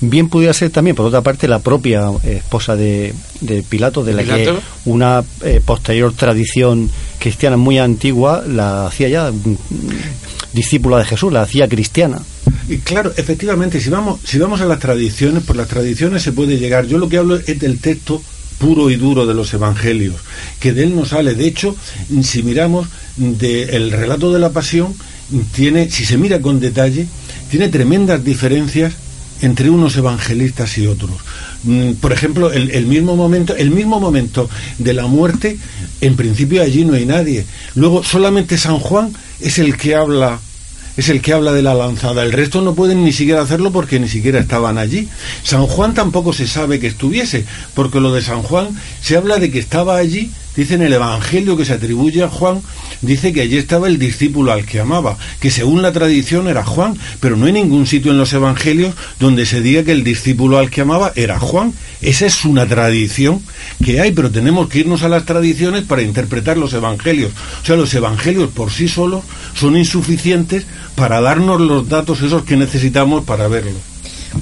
[0.00, 4.24] Bien pudiera ser también, por otra parte, la propia esposa de, de Pilato, de la
[4.24, 4.52] que
[4.84, 9.56] una eh, posterior tradición cristiana muy antigua la hacía ya mm,
[10.52, 12.20] discípula de Jesús, la hacía cristiana.
[12.68, 16.58] Y claro, efectivamente, si vamos, si vamos a las tradiciones, por las tradiciones se puede
[16.58, 16.86] llegar.
[16.86, 18.22] Yo lo que hablo es del texto
[18.58, 20.16] puro y duro de los evangelios,
[20.60, 21.34] que de él no sale.
[21.34, 21.74] De hecho,
[22.22, 24.94] si miramos el relato de la pasión,
[25.54, 27.06] tiene, si se mira con detalle,
[27.50, 28.94] tiene tremendas diferencias
[29.42, 31.10] entre unos evangelistas y otros.
[31.64, 34.48] Mm, por ejemplo, el, el, mismo momento, el mismo momento
[34.78, 35.58] de la muerte,
[36.00, 37.44] en principio allí no hay nadie.
[37.74, 40.40] Luego solamente San Juan es el que habla
[40.96, 42.22] es el que habla de la lanzada.
[42.22, 45.08] El resto no pueden ni siquiera hacerlo porque ni siquiera estaban allí.
[45.42, 47.44] San Juan tampoco se sabe que estuviese,
[47.74, 48.68] porque lo de San Juan
[49.02, 52.62] se habla de que estaba allí dice en el Evangelio que se atribuye a Juan,
[53.02, 56.98] dice que allí estaba el discípulo al que amaba, que según la tradición era Juan,
[57.20, 60.70] pero no hay ningún sitio en los Evangelios donde se diga que el discípulo al
[60.70, 61.72] que amaba era Juan.
[62.00, 63.42] Esa es una tradición
[63.84, 67.32] que hay, pero tenemos que irnos a las tradiciones para interpretar los Evangelios.
[67.62, 69.24] O sea, los Evangelios por sí solos
[69.54, 73.78] son insuficientes para darnos los datos esos que necesitamos para verlo.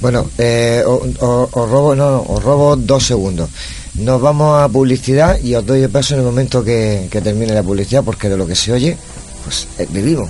[0.01, 3.49] Bueno, eh, os, robo, no, os robo dos segundos.
[3.97, 7.63] Nos vamos a publicidad y os doy el paso en el momento que, termine la
[7.63, 8.97] publicidad, porque de lo que se oye,
[9.43, 10.29] pues eh, vivimos.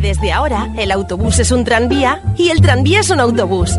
[0.00, 3.72] Desde ahora, el autobús es un tranvía y el tranvía es un autobús.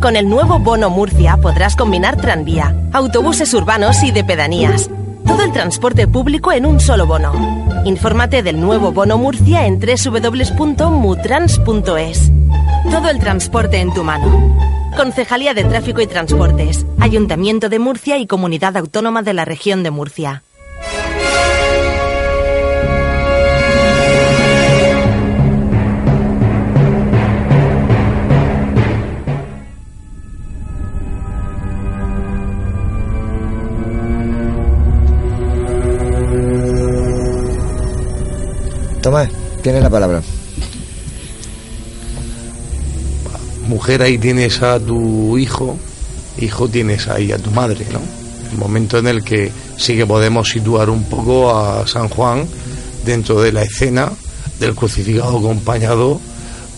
[0.00, 4.90] Con el nuevo Bono Murcia podrás combinar tranvía, autobuses urbanos y de pedanías.
[5.26, 7.32] Todo el transporte público en un solo bono.
[7.84, 12.32] Infórmate del nuevo Bono Murcia en www.mutrans.es.
[12.90, 14.56] Todo el transporte en tu mano.
[14.96, 19.90] Concejalía de Tráfico y Transportes, Ayuntamiento de Murcia y Comunidad Autónoma de la Región de
[19.90, 20.44] Murcia.
[39.04, 39.28] Tomás,
[39.60, 40.22] tienes la palabra.
[43.68, 45.76] Mujer, ahí tienes a tu hijo,
[46.38, 48.00] hijo tienes ahí a tu madre, ¿no?
[48.50, 52.46] El momento en el que sí que podemos situar un poco a San Juan
[53.04, 54.10] dentro de la escena
[54.58, 56.18] del crucificado acompañado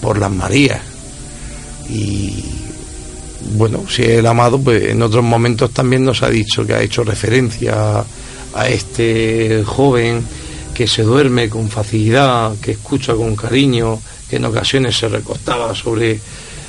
[0.01, 0.81] por las Marías.
[1.89, 2.43] Y
[3.53, 7.05] bueno, si el amado, pues en otros momentos también nos ha dicho que ha hecho
[7.05, 8.05] referencia
[8.53, 10.25] a este joven
[10.77, 13.99] que se duerme con facilidad, que escucha con cariño,
[14.29, 16.21] que en ocasiones se recostaba sobre,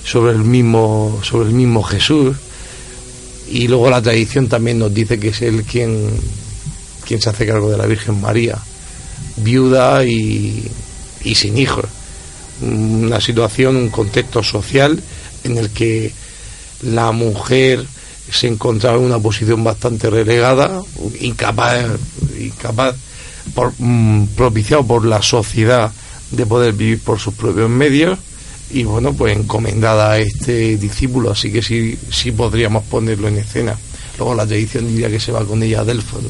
[0.05, 2.37] sobre, el, mismo, sobre el mismo Jesús.
[3.49, 6.09] Y luego la tradición también nos dice que es él quien,
[7.05, 8.57] quien se hace cargo de la Virgen María,
[9.35, 10.65] viuda y,
[11.25, 11.83] y sin hijos.
[12.61, 15.03] Una situación, un contexto social
[15.43, 16.13] en el que
[16.81, 17.85] la mujer
[18.31, 20.81] se encontraba en una posición bastante relegada,
[21.19, 21.87] incapaz,
[22.39, 22.95] incapaz
[23.53, 25.91] por, mm, propiciado por la sociedad
[26.31, 28.19] de poder vivir por sus propios medios
[28.69, 33.77] y bueno, pues encomendada a este discípulo, así que sí, sí podríamos ponerlo en escena.
[34.17, 36.21] Luego la tradición diría que se va con ella a Delfos.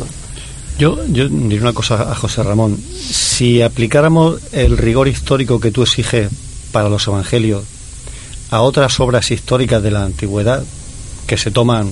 [0.77, 2.77] Yo, yo diré una cosa a José Ramón.
[2.77, 6.30] Si aplicáramos el rigor histórico que tú exiges
[6.72, 7.64] para los evangelios
[8.52, 10.64] a otras obras históricas de la antigüedad
[11.26, 11.91] que se toman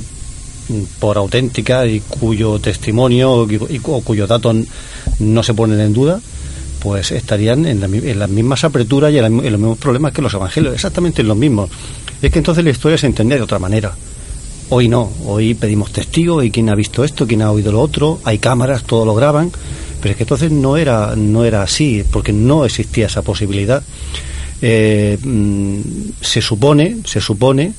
[0.99, 4.55] por auténtica y cuyo testimonio o cuyos datos
[5.19, 6.19] no se ponen en duda,
[6.79, 7.79] pues estarían en,
[8.19, 11.69] las mismas aperturas y en, los mismos problemas que los evangelios, exactamente en los mismos.
[12.21, 13.93] Es que entonces la historia se entendía de otra manera.
[14.69, 18.19] Hoy no, hoy pedimos testigos y quién ha visto esto, quién ha oído lo otro,
[18.23, 19.51] hay cámaras, todo lo graban,
[20.01, 23.83] pero es que entonces no era, no era así, porque no existía esa posibilidad.
[24.61, 25.79] Eh, mm,
[26.21, 27.73] se supone, se supone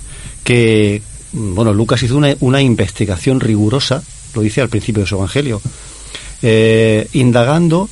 [0.44, 1.02] que,
[1.32, 4.02] bueno, Lucas hizo una, una investigación rigurosa,
[4.34, 5.60] lo dice al principio de su evangelio,
[6.42, 7.88] eh, indagando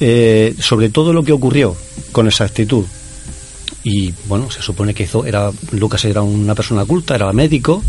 [0.00, 1.76] eh, sobre todo lo que ocurrió
[2.10, 2.84] con esa actitud.
[3.84, 7.82] Y bueno, se supone que hizo, era, Lucas era una persona culta, era médico,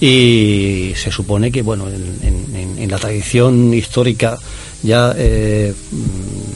[0.00, 4.38] y se supone que bueno, en, la tradición histórica
[4.84, 5.74] ya eh,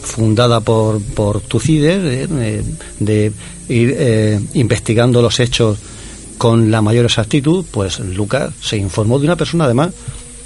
[0.03, 2.29] fundada por, por Tucídides,
[3.01, 3.33] de
[3.69, 5.79] ir investigando los hechos
[6.41, 9.91] con la mayor exactitud, pues Lucas se informó de una persona además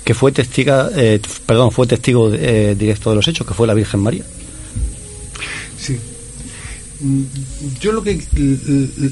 [0.05, 3.74] que fue testiga, eh, perdón, fue testigo eh, directo de los hechos, que fue la
[3.74, 4.24] Virgen María.
[5.78, 5.98] Sí.
[7.81, 8.20] Yo lo que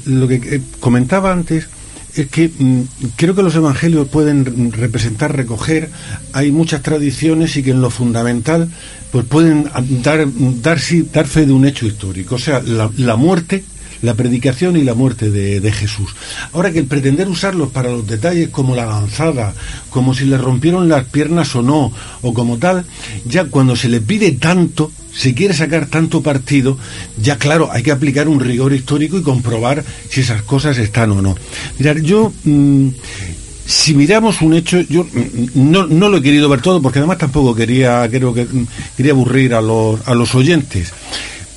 [0.05, 1.67] lo que eh, comentaba antes
[2.15, 2.81] es que mm,
[3.15, 5.89] creo que los evangelios pueden representar, recoger,
[6.31, 8.69] hay muchas tradiciones y que en lo fundamental
[9.11, 9.69] pues pueden
[10.01, 10.25] dar,
[10.61, 10.79] dar,
[11.11, 13.63] dar fe de un hecho histórico, o sea, la, la muerte
[14.03, 16.13] la predicación y la muerte de, Jesús.
[16.51, 19.53] Ahora que el pretender usarlos para los detalles como la lanzada,
[19.89, 22.85] como si le rompieron las piernas o no, o como tal,
[23.25, 26.77] ya cuando se le pide tanto, se quiere sacar tanto partido,
[27.19, 31.21] ya claro, hay que aplicar un rigor histórico y comprobar si esas cosas están o
[31.21, 31.35] no.
[31.79, 32.31] Mirar, yo...
[32.43, 32.89] Mm,
[33.65, 37.17] si miramos un hecho, yo mm, no, no, lo he querido ver todo porque además
[37.17, 38.67] tampoco quería, creo que mm,
[38.97, 40.91] quería aburrir a los, a los oyentes,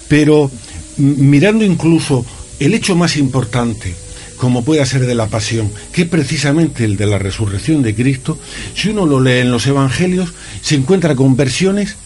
[0.07, 0.49] pero
[0.97, 2.25] mirando incluso
[2.61, 3.95] el hecho más importante,
[4.37, 8.39] como puede ser de la pasión, que es precisamente el de la resurrección de Cristo,
[8.75, 11.97] si uno lo lee en los evangelios, se encuentra con versiones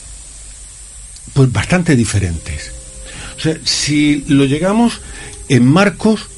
[1.33, 2.73] pues bastante diferentes.
[3.37, 5.01] O sea, si lo llegamos
[5.49, 6.30] en Marcos,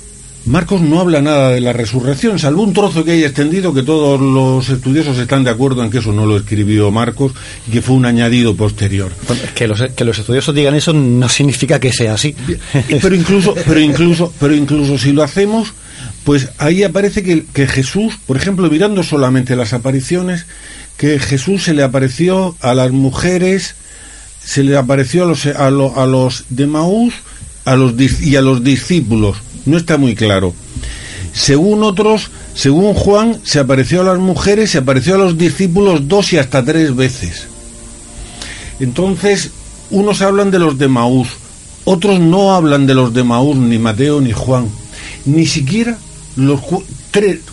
[0.45, 4.21] Marcos no habla nada de la resurrección, salvo un trozo que haya extendido, que todos
[4.21, 7.33] los estudiosos están de acuerdo en que eso no lo escribió Marcos
[7.69, 9.13] y que fue un añadido posterior.
[9.55, 12.35] que, los, que los estudiosos digan eso no significa que sea así.
[13.01, 15.73] Pero incluso, pero incluso, pero incluso si lo hacemos,
[16.25, 20.47] pues ahí aparece que, que Jesús, por ejemplo, mirando solamente las apariciones,
[20.97, 23.75] que Jesús se le apareció a las mujeres,
[24.45, 27.15] se le apareció a los, a, los de Maús
[27.65, 30.55] a los, y a los discípulos no está muy claro.
[31.33, 36.33] según otros, según Juan, se apareció a las mujeres, se apareció a los discípulos dos
[36.33, 37.47] y hasta tres veces.
[38.81, 39.51] Entonces,
[39.91, 41.29] unos hablan de los de Maús,
[41.85, 44.69] otros no hablan de los de Maús, ni Mateo ni Juan.
[45.25, 45.97] Ni siquiera
[46.37, 46.61] los,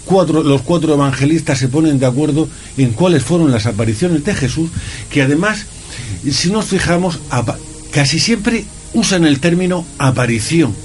[0.05, 4.69] cuatro, los cuatro evangelistas se ponen de acuerdo en cuáles fueron las apariciones de Jesús,
[5.09, 5.65] que además,
[6.29, 7.19] si nos fijamos,
[7.91, 10.75] casi siempre usan el término aparición.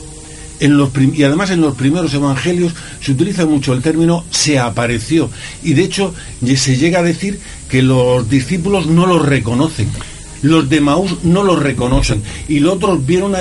[0.61, 5.31] En los y además en los primeros evangelios se utiliza mucho el término se apareció.
[5.63, 6.15] Y de hecho
[6.57, 9.89] se llega a decir que los discípulos no lo reconocen.
[10.43, 12.23] Los de Maús no lo reconocen.
[12.49, 13.35] Y los otros vieron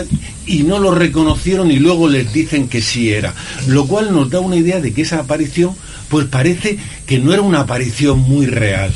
[0.46, 3.34] y no lo reconocieron y luego les dicen que sí era.
[3.68, 5.76] Lo cual nos da una idea de que esa aparición
[6.10, 8.94] pues parece que no era una aparición muy real.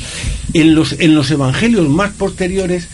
[0.54, 2.88] En los, en los evangelios más posteriores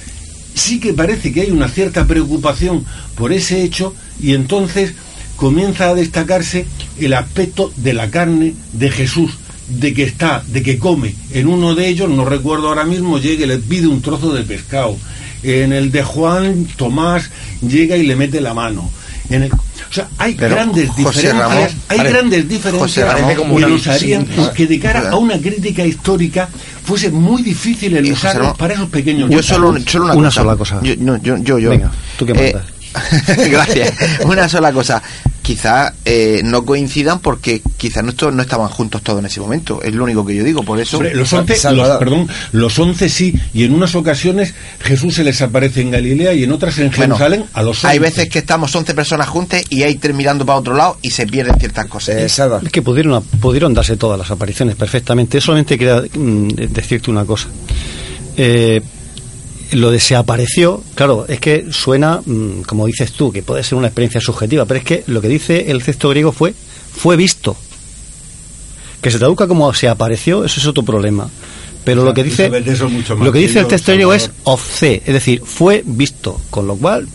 [0.54, 4.94] sí que parece que hay una cierta preocupación por ese hecho y entonces
[5.36, 6.66] comienza a destacarse
[6.98, 9.32] el aspecto de la carne de Jesús,
[9.68, 11.14] de que está, de que come.
[11.32, 14.42] En uno de ellos, no recuerdo ahora mismo, llega y le pide un trozo de
[14.44, 14.96] pescado.
[15.42, 18.90] En el de Juan, Tomás llega y le mete la mano.
[19.28, 23.56] En el- o sea, hay Pero, grandes José diferencias, Ramón, hay vale, grandes diferencias Ramón,
[23.56, 26.48] que nos harían sí, que de cara a una crítica histórica
[26.84, 30.40] fuese muy difícil el usarlos para esos pequeños Yo solo, solo una, Una cosa.
[30.40, 30.80] sola cosa.
[30.82, 31.70] Yo, no, yo, yo, yo.
[31.70, 32.54] Venga, tú que Eh.
[33.50, 33.94] Gracias.
[34.24, 35.02] Una sola cosa.
[35.44, 39.82] Quizás eh, no coincidan porque quizás no, no estaban juntos todos en ese momento.
[39.82, 40.62] Es lo único que yo digo.
[40.62, 40.96] Por eso.
[40.96, 45.42] Hombre, los once, los- perdón, los once sí, y en unas ocasiones Jesús se les
[45.42, 47.88] aparece en Galilea y en otras en Bueno, Jerusalén a los once.
[47.88, 51.10] Hay veces que estamos 11 personas juntas y hay tres mirando para otro lado y
[51.10, 52.16] se pierden ciertas cosas.
[52.16, 55.42] Eh, Es que pudieron, pudieron darse todas las apariciones perfectamente.
[55.42, 57.48] Solamente quería mm, decirte una cosa.
[58.36, 58.80] Eh,
[59.72, 63.76] lo de se apareció, claro, es que suena, mm, como dices tú, que puede ser
[63.76, 66.54] una experiencia subjetiva, pero es que lo que dice el texto griego fue,
[66.94, 67.56] fue visto.
[69.00, 71.28] Que se traduzca como se apareció, eso es otro problema.
[71.84, 73.66] Pero O sea, lo que dice, sabes de eso mucho más lo que dice el
[73.66, 77.06] texto griego es ofce, es decir, fue visto, con lo cual,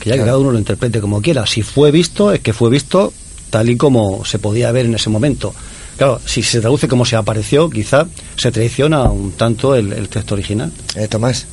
[0.00, 1.46] que ya que cada uno lo interprete como quiera.
[1.46, 3.12] Si fue visto, es que fue visto
[3.50, 5.54] tal y como se podía ver en ese momento.
[5.96, 8.06] Claro, si se traduce como se apareció, quizá
[8.36, 10.72] se traiciona un tanto el, el texto original.
[10.96, 11.46] Eh, Tomás.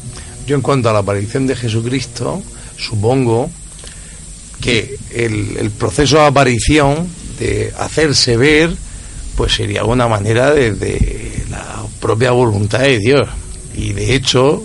[0.52, 2.44] Yo en cuanto a la aparición de Jesucristo,
[2.76, 3.50] supongo
[4.60, 7.08] que el, proceso de aparición,
[7.40, 8.76] de hacerse ver,
[9.38, 13.30] pues sería una manera de, la propia voluntad de Dios.
[13.78, 14.62] Y de hecho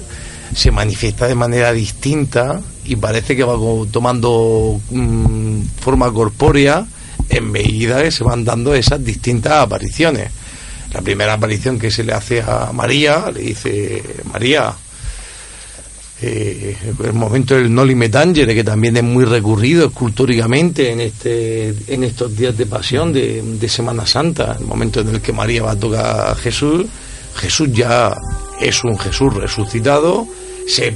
[0.57, 3.55] se manifiesta de manera distinta y parece que va
[3.89, 6.85] tomando mm, forma corpórea
[7.29, 10.33] en medida que se van dando esas distintas apariciones.
[10.93, 14.03] La primera aparición que se le hace a María, le dice,
[14.33, 14.75] María,
[16.23, 16.75] eh,
[17.05, 22.05] el momento del Noli Me Tangere, que también es muy recurrido escultóricamente en este en
[22.05, 25.79] estos días de pasión de, Semana Santa, el momento en el que María va a
[25.79, 26.87] tocar a Jesús,
[27.35, 28.17] Jesús ya
[28.61, 30.27] es un Jesús resucitado,
[30.67, 30.95] se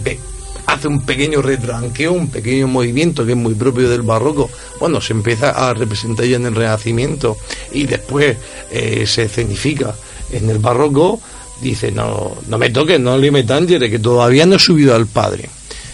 [0.67, 4.49] hace un pequeño retranqueo, un pequeño movimiento que es muy propio del barroco,
[4.79, 7.37] bueno, se empieza a representar ya en el Renacimiento
[7.73, 8.39] y después
[8.71, 9.95] eh, se escenifica
[10.33, 11.21] en el barroco,
[11.61, 15.07] dice, no, no me toques, no le me tangere, que todavía no he subido al
[15.07, 15.49] Padre.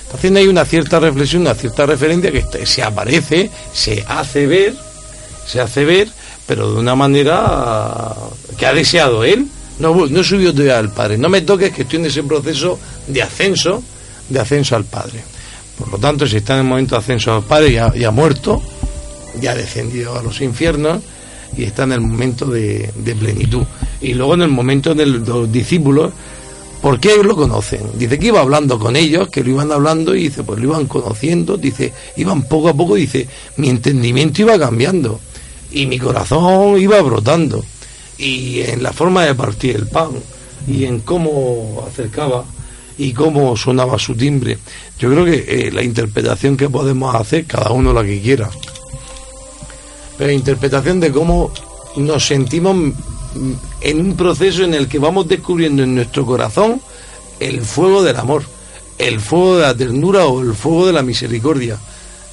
[0.04, 4.74] Entonces hay una cierta reflexión, una cierta referencia que este- se aparece, se hace ver,
[5.46, 6.08] se hace ver,
[6.46, 8.14] pero de una manera
[8.56, 9.46] que ha deseado él.
[9.78, 11.18] No, no he subido todavía al Padre.
[11.18, 12.78] No me toques que estoy en ese proceso
[13.08, 13.82] de ascenso,
[14.28, 15.22] de ascenso al Padre.
[15.78, 18.12] Por lo tanto, si está en el momento de ascenso al Padre, ya, ya ha
[18.12, 18.62] muerto,
[19.40, 21.02] ya ha descendido a los infiernos
[21.56, 23.64] y está en el momento de, de plenitud.
[24.00, 26.12] Y luego en el momento de los discípulos,
[26.82, 27.80] ¿por qué lo conocen?
[27.94, 30.86] Dice que iba hablando con ellos, que lo iban hablando y dice, pues lo iban
[30.86, 35.20] conociendo, dice, iban poco a poco, dice, mi entendimiento iba cambiando
[35.72, 37.64] y mi corazón iba brotando.
[38.18, 40.10] Y en la forma de partir el pan
[40.66, 42.44] y en cómo acercaba
[42.98, 44.58] y cómo sonaba su timbre.
[44.98, 48.50] Yo creo que eh, la interpretación que podemos hacer, cada uno la que quiera,
[50.16, 51.52] pero interpretación de cómo
[51.96, 52.94] nos sentimos
[53.80, 56.80] en un proceso en el que vamos descubriendo en nuestro corazón
[57.40, 58.44] el fuego del amor,
[58.98, 61.78] el fuego de la ternura o el fuego de la misericordia.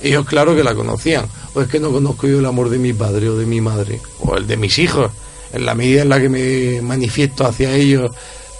[0.01, 2.93] Ellos claro que la conocían, o es que no conozco yo el amor de mi
[2.93, 5.11] padre o de mi madre, o el de mis hijos,
[5.53, 8.11] en la medida en la que me manifiesto hacia ellos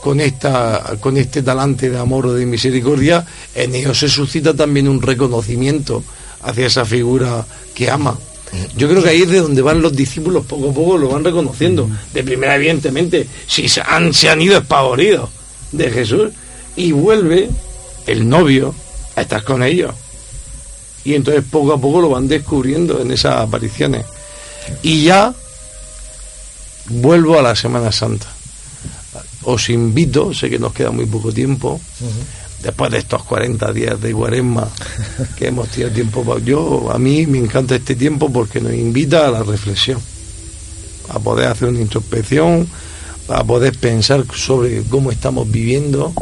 [0.02, 3.26] con esta con este talante de amor o de misericordia,
[3.56, 6.04] en ellos se suscita también un reconocimiento
[6.42, 8.18] hacia esa figura que ama.
[8.76, 11.24] Yo creo que ahí es de donde van los discípulos, poco a poco lo van
[11.24, 11.90] reconociendo.
[12.14, 15.30] De primera, evidentemente, si se han, se han ido espavoridos
[15.72, 16.32] de Jesús,
[16.76, 17.50] y vuelve
[18.08, 18.74] el novio
[19.16, 19.94] a estar con ellos.
[21.04, 24.06] Y entonces poco a poco lo van descubriendo en esas apariciones.
[24.82, 25.34] Y ya
[26.88, 28.28] vuelvo a la Semana Santa.
[29.44, 31.80] Os invito, sé que nos queda muy poco tiempo,
[32.64, 34.68] después de estos 40 días de cuaresma
[35.38, 39.28] que hemos tenido tiempo pa- yo a mí me encanta este tiempo porque nos invita
[39.28, 40.00] a la reflexión
[41.10, 42.68] a poder hacer una introspección
[43.30, 46.14] a poder pensar sobre cómo estamos viviendo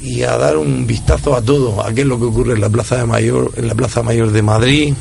[0.00, 2.68] y a dar un vistazo a todo a qué es lo que ocurre en la
[2.70, 4.94] plaza mayor en la plaza mayor de Madrid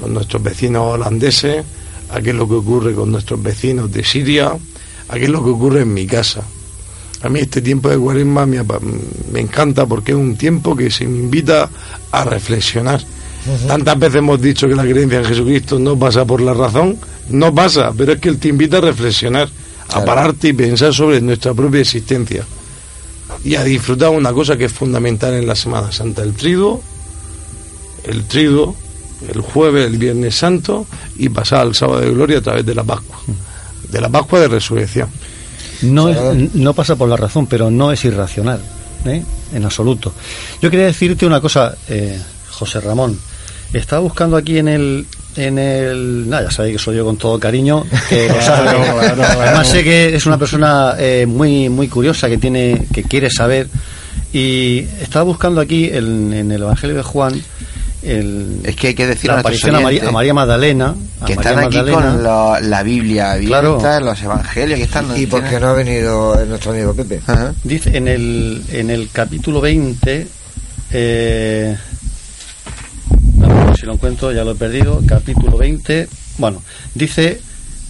[0.00, 1.64] con nuestros vecinos holandeses
[2.10, 4.52] a qué es lo que ocurre con nuestros vecinos de Siria
[5.08, 6.42] a qué es lo que ocurre en mi casa
[7.22, 8.62] a mí este tiempo de cuaresma me,
[9.32, 11.70] me encanta porque es un tiempo que se me invita
[12.10, 13.02] a reflexionar.
[13.66, 16.96] Tantas veces hemos dicho que la creencia en Jesucristo no pasa por la razón,
[17.30, 19.48] no pasa, pero es que Él te invita a reflexionar,
[19.88, 22.44] a pararte y pensar sobre nuestra propia existencia
[23.44, 26.82] y a disfrutar una cosa que es fundamental en la Semana Santa, el triduo,
[28.04, 28.76] el triduo,
[29.28, 30.86] el jueves, el viernes santo
[31.16, 33.18] y pasar al sábado de gloria a través de la Pascua,
[33.88, 35.08] de la Pascua de resurrección.
[35.82, 38.60] No, es- no pasa por la razón, pero no es irracional,
[39.04, 39.22] ¿eh?
[39.52, 40.12] en absoluto.
[40.60, 42.18] Yo quería decirte una cosa, eh,
[42.50, 43.18] José Ramón.
[43.72, 45.06] Estaba buscando aquí en el,
[45.36, 48.28] en el, nada, ya sabéis que soy yo con todo cariño, que.
[49.40, 53.68] Además sé que es una persona eh, muy, muy curiosa que tiene, que quiere saber.
[54.32, 57.42] Y estaba buscando aquí en el Evangelio de Juan.
[58.02, 60.94] El, Es que hay que decir la aparición a María, a María Magdalena.
[61.20, 61.96] a que María están aquí Magdalena.
[62.14, 64.00] con lo- la Biblia abierta, Claro.
[64.06, 65.06] los evangelios, que están...
[65.16, 67.20] ¿Y por qué no ha venido el- nuestro amigo Pepe?
[67.62, 70.26] Dice en el, en el capítulo 20,
[70.92, 71.76] eh,
[73.36, 76.08] ver si lo encuentro, ya lo he perdido, capítulo 20,
[76.38, 76.62] bueno,
[76.94, 77.40] dice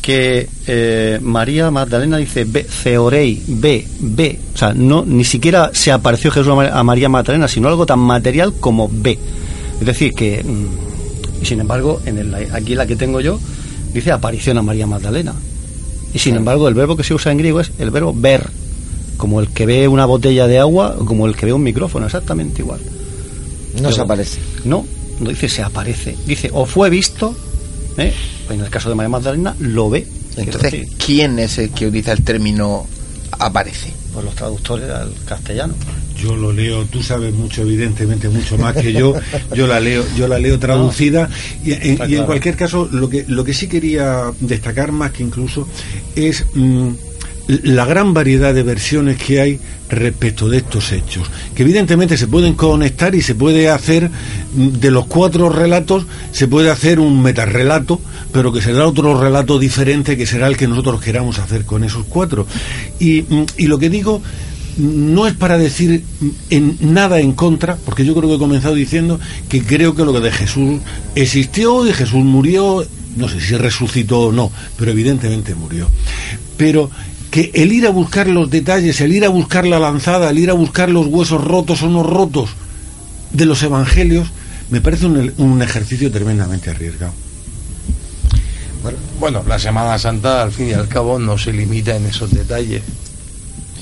[0.01, 5.93] que eh, María Magdalena dice, ve, Ceorei, ve, ve, o sea, no, ni siquiera se
[5.93, 9.18] apareció Jesús a María Magdalena, sino algo tan material como ve.
[9.81, 13.39] Es decir, que, mm, y sin embargo, en el, aquí la que tengo yo,
[13.93, 15.35] dice aparición a María Magdalena.
[16.15, 18.49] Y sin embargo, el verbo que se usa en griego es el verbo ver,
[19.16, 22.07] como el que ve una botella de agua o como el que ve un micrófono,
[22.07, 22.81] exactamente igual.
[23.81, 24.39] No se aparece.
[24.65, 24.85] No,
[25.20, 26.16] no dice se aparece.
[26.27, 27.35] Dice o fue visto,
[27.97, 28.12] ¿eh?
[28.51, 30.07] en el caso de María Magdalena, lo ve.
[30.36, 32.86] Entonces, ¿quién es el que utiliza el término
[33.32, 33.93] aparece?
[34.12, 35.74] Pues los traductores al castellano.
[36.23, 39.15] Yo lo leo, tú sabes mucho, evidentemente, mucho más que yo.
[39.57, 41.28] Yo la leo, yo la leo traducida.
[41.65, 45.11] y, en, está y en cualquier caso, lo que, lo que sí quería destacar más
[45.11, 45.66] que incluso
[46.15, 46.90] es mm,
[47.49, 51.28] la gran variedad de versiones que hay respecto de estos hechos.
[51.57, 54.09] Que evidentemente se pueden conectar y se puede hacer
[54.55, 58.01] mm, de los cuatro relatos, se puede hacer un metarrelato,
[58.32, 62.05] pero que será otro relato diferente que será el que nosotros queramos hacer con esos
[62.09, 62.47] cuatro.
[63.01, 64.23] Y, mm, y lo que digo
[64.77, 66.05] no es para decir
[66.51, 70.12] en nada en contra, porque yo creo que he comenzado diciendo que creo que lo
[70.12, 70.81] que de Jesús
[71.15, 72.85] existió y Jesús murió,
[73.16, 75.89] no sé si resucitó o no, pero evidentemente murió.
[76.57, 76.90] Pero
[77.31, 80.51] que el ir a buscar los detalles, el ir a buscar la lanzada, el ir
[80.51, 82.51] a buscar los huesos rotos o no rotos
[83.32, 84.28] de los evangelios,
[84.70, 87.12] me parece un, un ejercicio tremendamente arriesgado.
[89.20, 92.82] Bueno, la Semana Santa al fin y al cabo no se limita en esos detalles.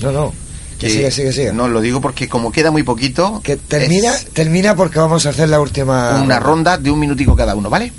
[0.01, 0.33] No, no.
[0.81, 1.53] Que sigue, sigue, sigue.
[1.53, 3.39] No, lo digo porque como queda muy poquito...
[3.43, 6.19] Que termina, es termina porque vamos a hacer la última.
[6.23, 7.93] Una ronda de un minutico cada uno, ¿vale?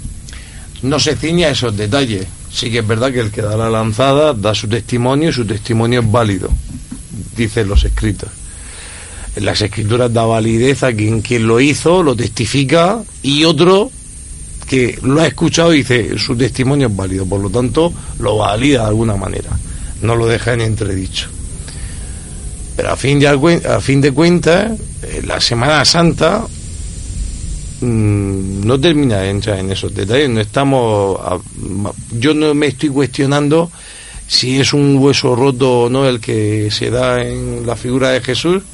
[0.82, 2.26] No se ciña a esos detalles.
[2.52, 5.44] Sí que es verdad que el que da la lanzada da su testimonio y su
[5.46, 6.50] testimonio es válido,
[7.36, 8.30] dicen los escritos.
[9.36, 13.92] En las escrituras da validez a quien, quien lo hizo, lo testifica, y otro
[14.68, 18.88] que lo ha escuchado dice su testimonio es válido, por lo tanto lo valida de
[18.88, 19.50] alguna manera,
[20.02, 21.28] no lo deja en entredicho.
[22.82, 24.72] Pero a fin de, a fin de cuentas,
[25.04, 26.44] eh, la Semana Santa
[27.80, 30.28] mm, no termina de entrar en esos detalles.
[30.28, 31.16] No estamos,
[32.10, 33.70] yo no me estoy cuestionando
[34.26, 38.20] si es un hueso roto o no el que se da en la figura de
[38.20, 38.64] Jesús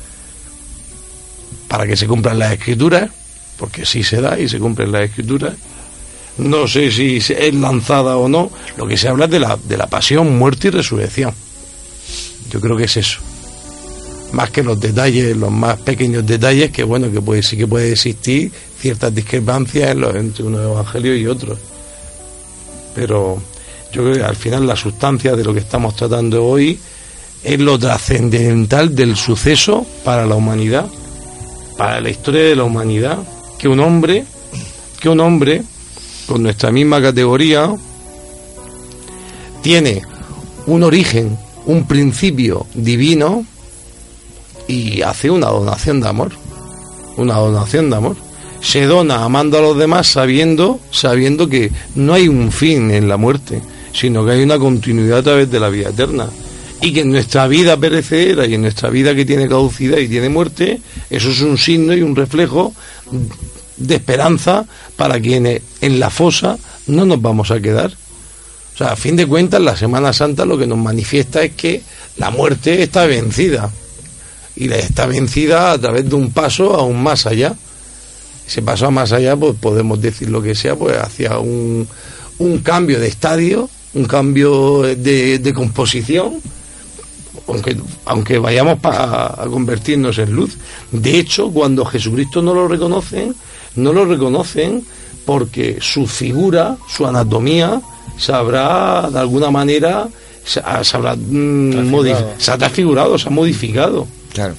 [1.68, 3.10] para que se cumplan las escrituras,
[3.59, 5.52] porque sí se da y se cumplen las escrituras.
[6.39, 8.51] No sé si es lanzada o no.
[8.78, 11.35] Lo que se habla es de la, de la pasión, muerte y resurrección.
[12.51, 13.27] Yo creo que es eso.
[14.32, 17.92] Más que los detalles, los más pequeños detalles, que bueno, que puede, sí que puede
[17.92, 21.59] existir ciertas discrepancias en los- entre unos evangelios y otros.
[22.94, 23.40] Pero
[23.92, 26.78] yo creo que al final la sustancia de lo que estamos tratando hoy
[27.42, 30.88] es lo trascendental del suceso para la humanidad,
[31.78, 33.18] para la historia de la humanidad,
[33.59, 34.24] que un hombre,
[35.00, 35.62] que un hombre
[36.26, 37.74] con nuestra misma categoría
[39.62, 40.02] tiene
[40.66, 43.44] un origen, un principio divino
[44.69, 46.32] y hace una donación de amor,
[47.16, 48.16] una donación de amor.
[48.61, 53.16] Se dona amando a los demás sabiendo, sabiendo que no hay un fin en la
[53.16, 53.62] muerte,
[53.93, 56.28] sino que hay una continuidad a través de la vida eterna.
[56.81, 60.28] Y que en nuestra vida perecedera y en nuestra vida que tiene caducidad y tiene
[60.28, 60.81] muerte,
[61.11, 62.73] eso es un signo y un reflejo
[63.77, 64.66] de esperanza
[64.97, 67.93] para quienes en la fosa no nos vamos a quedar.
[68.74, 71.82] O sea, a fin de cuentas, la Semana Santa lo que nos manifiesta es que
[72.16, 73.73] la muerte está vencida.
[74.60, 77.55] Y está vencida a través de un paso aún más allá.
[78.44, 81.86] Ese paso a más allá, pues podemos decir lo que sea, pues hacia un,
[82.39, 86.40] un cambio de estadio, un cambio de, de composición,
[87.47, 90.56] aunque, aunque vayamos a convertirnos en luz.
[90.90, 93.36] De hecho, cuando Jesucristo no lo reconocen,
[93.76, 94.85] no lo reconocen
[95.24, 97.80] porque su figura, su anatomía,
[98.16, 100.09] se habrá de alguna manera
[100.48, 101.92] se, ha- se habrá mm,
[102.38, 104.06] se ha transfigurado, se ha modificado.
[104.32, 104.54] Claro.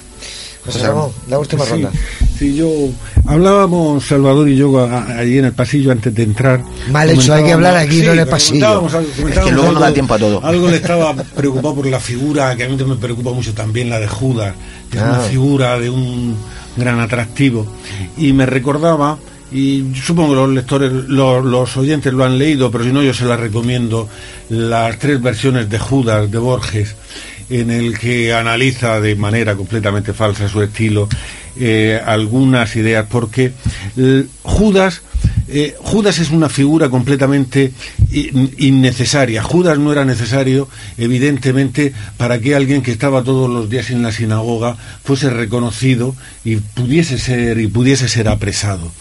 [0.64, 1.90] José Ramón, la última Sí, ronda.
[2.38, 2.68] sí, yo
[3.26, 4.78] hablábamos Salvador y yo
[5.16, 6.62] allí en el pasillo antes de entrar.
[6.90, 8.66] Mal hecho, hay que hablar aquí, no en el pasillo.
[8.66, 10.44] comentábamos algo- Es que luego no da tiempo a todo.
[10.44, 13.98] Algo le estaba preocupado por la figura, que a mí me preocupa mucho también la
[13.98, 14.54] de Judas,
[14.90, 15.08] que es Ah.
[15.14, 16.36] una figura de un
[16.76, 17.66] gran atractivo.
[18.18, 19.18] Y me recordaba,
[19.52, 23.24] y supongo que los lectores, los, oyentes lo han leído, pero si no yo se
[23.24, 24.08] las recomiendo,
[24.48, 26.94] las tres versiones de Judas de Borges
[27.48, 31.08] en el que analiza de manera completamente falsa su estilo
[31.58, 33.52] eh, algunas ideas, porque
[33.96, 35.02] eh, Judas,
[35.48, 37.72] eh, Judas es una figura completamente
[38.12, 39.42] in- innecesaria.
[39.42, 44.12] Judas no era necesario, evidentemente, para que alguien que estaba todos los días en la
[44.12, 46.14] sinagoga fuese reconocido
[46.44, 48.92] y pudiese ser y pudiese ser apresado.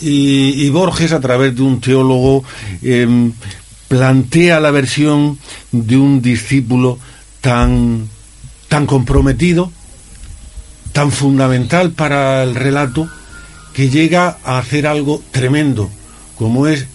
[0.00, 2.44] Y, Borges, a través de un teólogo,
[2.82, 3.32] em,
[3.88, 5.38] plantea la versión
[5.72, 6.98] de un discípulo
[7.40, 8.08] tan,
[8.68, 9.72] tan comprometido,
[10.92, 13.08] tan fundamental para el relato,
[13.72, 15.90] que llega a hacer algo tremendo,
[16.36, 16.86] como es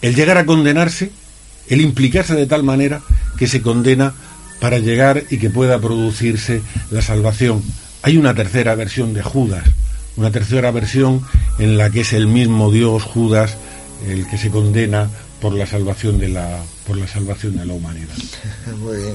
[0.00, 1.10] el llegar a condenarse,
[1.68, 3.02] el implicarse de tal manera
[3.38, 4.14] que se condena
[4.60, 7.62] para llegar y que pueda producirse la salvación.
[8.02, 9.64] Hay una tercera versión de Judas,
[10.16, 11.22] una tercera versión
[11.58, 13.56] en la que es el mismo Dios Judas
[14.06, 15.08] el que se condena
[15.40, 18.14] por la salvación de la por la salvación de la humanidad.
[18.78, 19.14] Muy bien.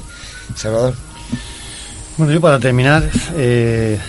[0.55, 0.95] Salvador.
[2.17, 3.99] Bueno, yo para terminar eh,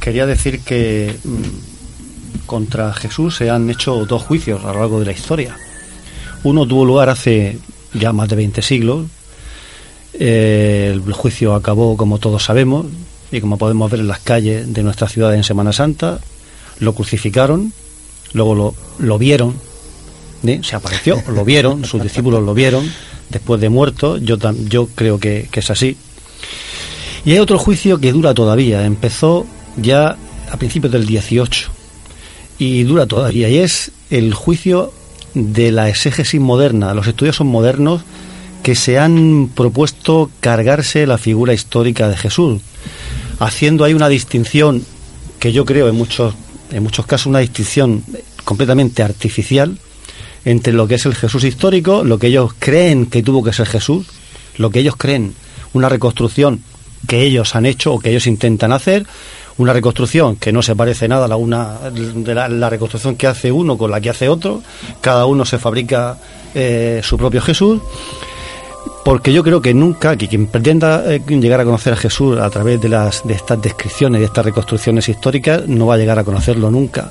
[0.00, 5.06] quería decir que mm, contra Jesús se han hecho dos juicios a lo largo de
[5.06, 5.56] la historia.
[6.44, 7.58] Uno tuvo lugar hace
[7.94, 9.06] ya más de 20 siglos.
[10.14, 12.86] Eh, el juicio acabó, como todos sabemos,
[13.30, 16.20] y como podemos ver en las calles de nuestra ciudad en Semana Santa,
[16.80, 17.72] lo crucificaron,
[18.32, 19.56] luego lo, lo vieron,
[20.44, 20.60] ¿eh?
[20.62, 22.90] se apareció, lo vieron, sus discípulos lo vieron,
[23.28, 24.36] después de muerto, yo,
[24.68, 25.96] yo creo que, que es así.
[27.24, 29.46] Y hay otro juicio que dura todavía, empezó
[29.76, 30.16] ya
[30.50, 31.70] a principios del 18
[32.58, 34.92] y dura todavía, y es el juicio
[35.34, 38.02] de la exégesis moderna, los estudiosos modernos
[38.62, 42.60] que se han propuesto cargarse la figura histórica de Jesús,
[43.38, 44.84] haciendo ahí una distinción
[45.38, 46.34] que yo creo en muchos,
[46.70, 48.02] en muchos casos una distinción
[48.44, 49.78] completamente artificial
[50.44, 53.66] entre lo que es el Jesús histórico, lo que ellos creen que tuvo que ser
[53.66, 54.06] Jesús,
[54.56, 55.34] lo que ellos creen,
[55.72, 56.62] una reconstrucción
[57.06, 59.06] que ellos han hecho o que ellos intentan hacer,
[59.58, 63.50] una reconstrucción que no se parece nada a la, una, de la, reconstrucción que hace
[63.52, 64.62] uno con la que hace otro,
[65.00, 66.18] cada uno se fabrica
[66.54, 67.80] eh, su propio Jesús,
[69.04, 72.48] porque yo creo que nunca, que quien pretenda eh, llegar a conocer a Jesús a
[72.50, 76.24] través de, las, de estas descripciones, de estas reconstrucciones históricas, no va a llegar a
[76.24, 77.10] conocerlo nunca.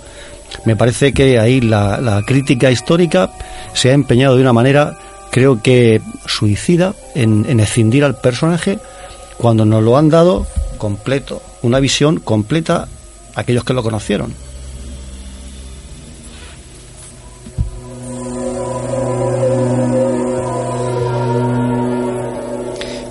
[0.65, 3.31] Me parece que ahí la, crítica histórica
[3.73, 4.97] se ha empeñado de una manera,
[5.31, 8.79] creo que suicida, en, en escindir al personaje
[9.37, 10.47] cuando nos lo han dado
[10.77, 12.87] completo, una visión completa
[13.35, 14.46] a aquellos que lo conocieron.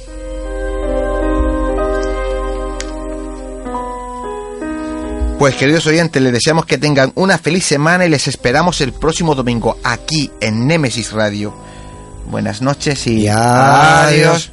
[5.39, 9.35] Pues queridos oyentes, les deseamos que tengan una feliz semana y les esperamos el próximo
[9.35, 11.53] domingo aquí en Nemesis Radio.
[12.31, 14.53] Buenas noches y, adiós.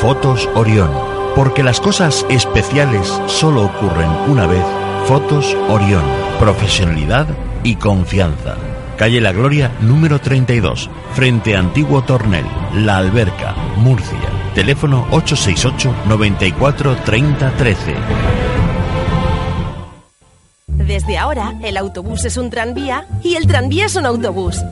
[0.00, 0.90] Fotos Orión.
[1.34, 4.64] Porque las cosas especiales solo ocurren una vez.
[5.06, 6.04] Fotos Orión.
[6.38, 7.26] Profesionalidad
[7.62, 8.56] y confianza.
[8.96, 12.44] Calle La Gloria, número 32, frente a Antiguo Tornel,
[12.74, 14.18] La Alberca, Murcia.
[14.54, 17.94] Teléfono 868 94 30 13.
[20.68, 24.62] Desde ahora, el autobús es un tranvía y el tranvía es un autobús.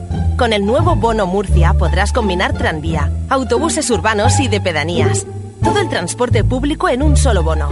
[0.43, 5.25] Con el nuevo Bono Murcia podrás combinar tranvía, autobuses urbanos y de pedanías.
[5.63, 7.69] Todo el transporte público en un solo bono.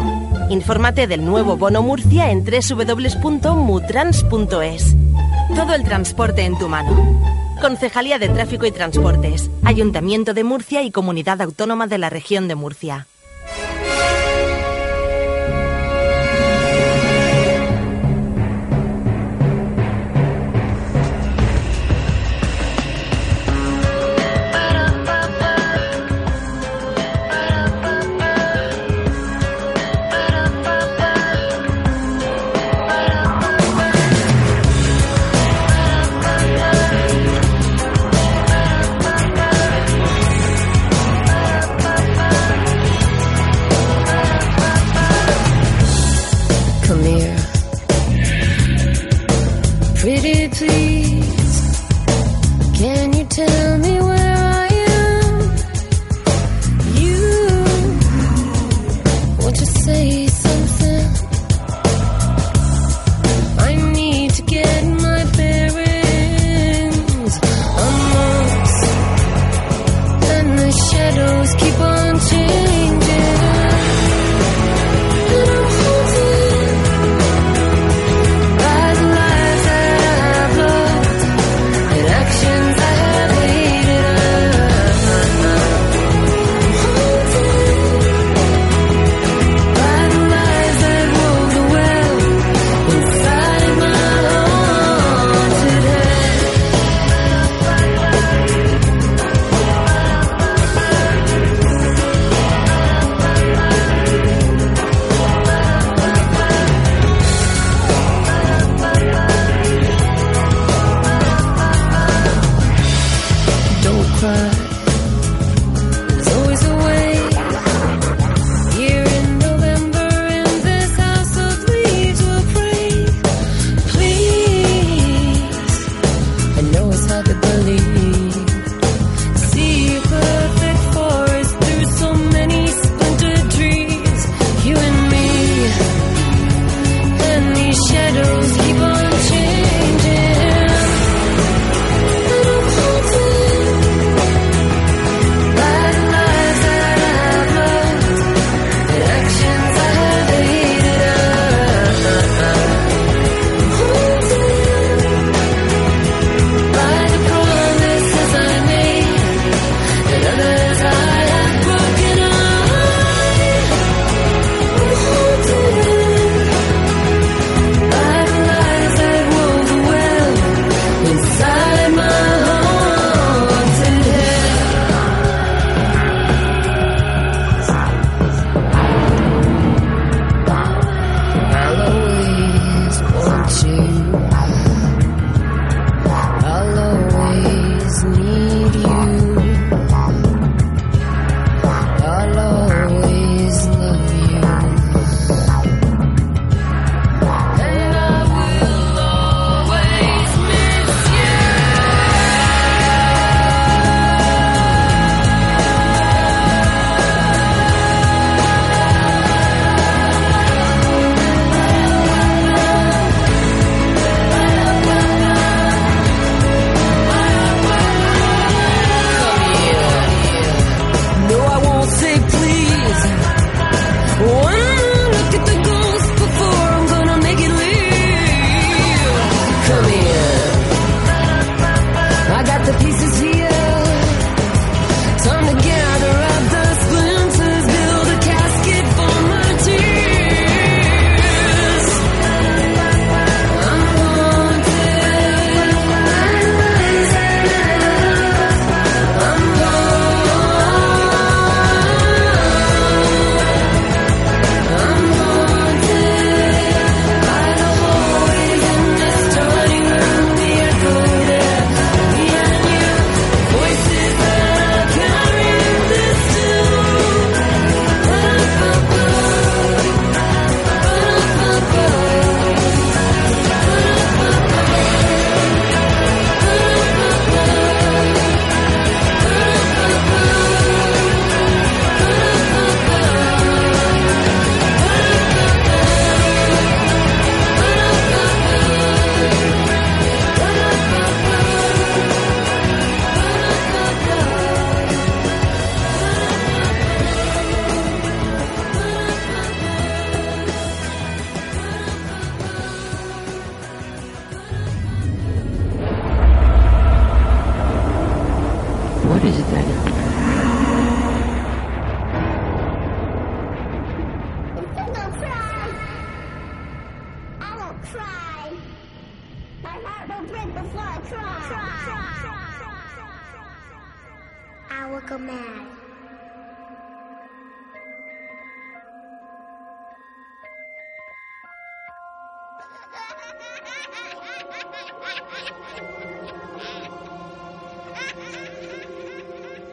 [0.50, 4.96] Infórmate del nuevo Bono Murcia en www.mutrans.es.
[5.54, 6.96] Todo el transporte en tu mano.
[7.60, 12.56] Concejalía de Tráfico y Transportes, Ayuntamiento de Murcia y Comunidad Autónoma de la Región de
[12.56, 13.06] Murcia.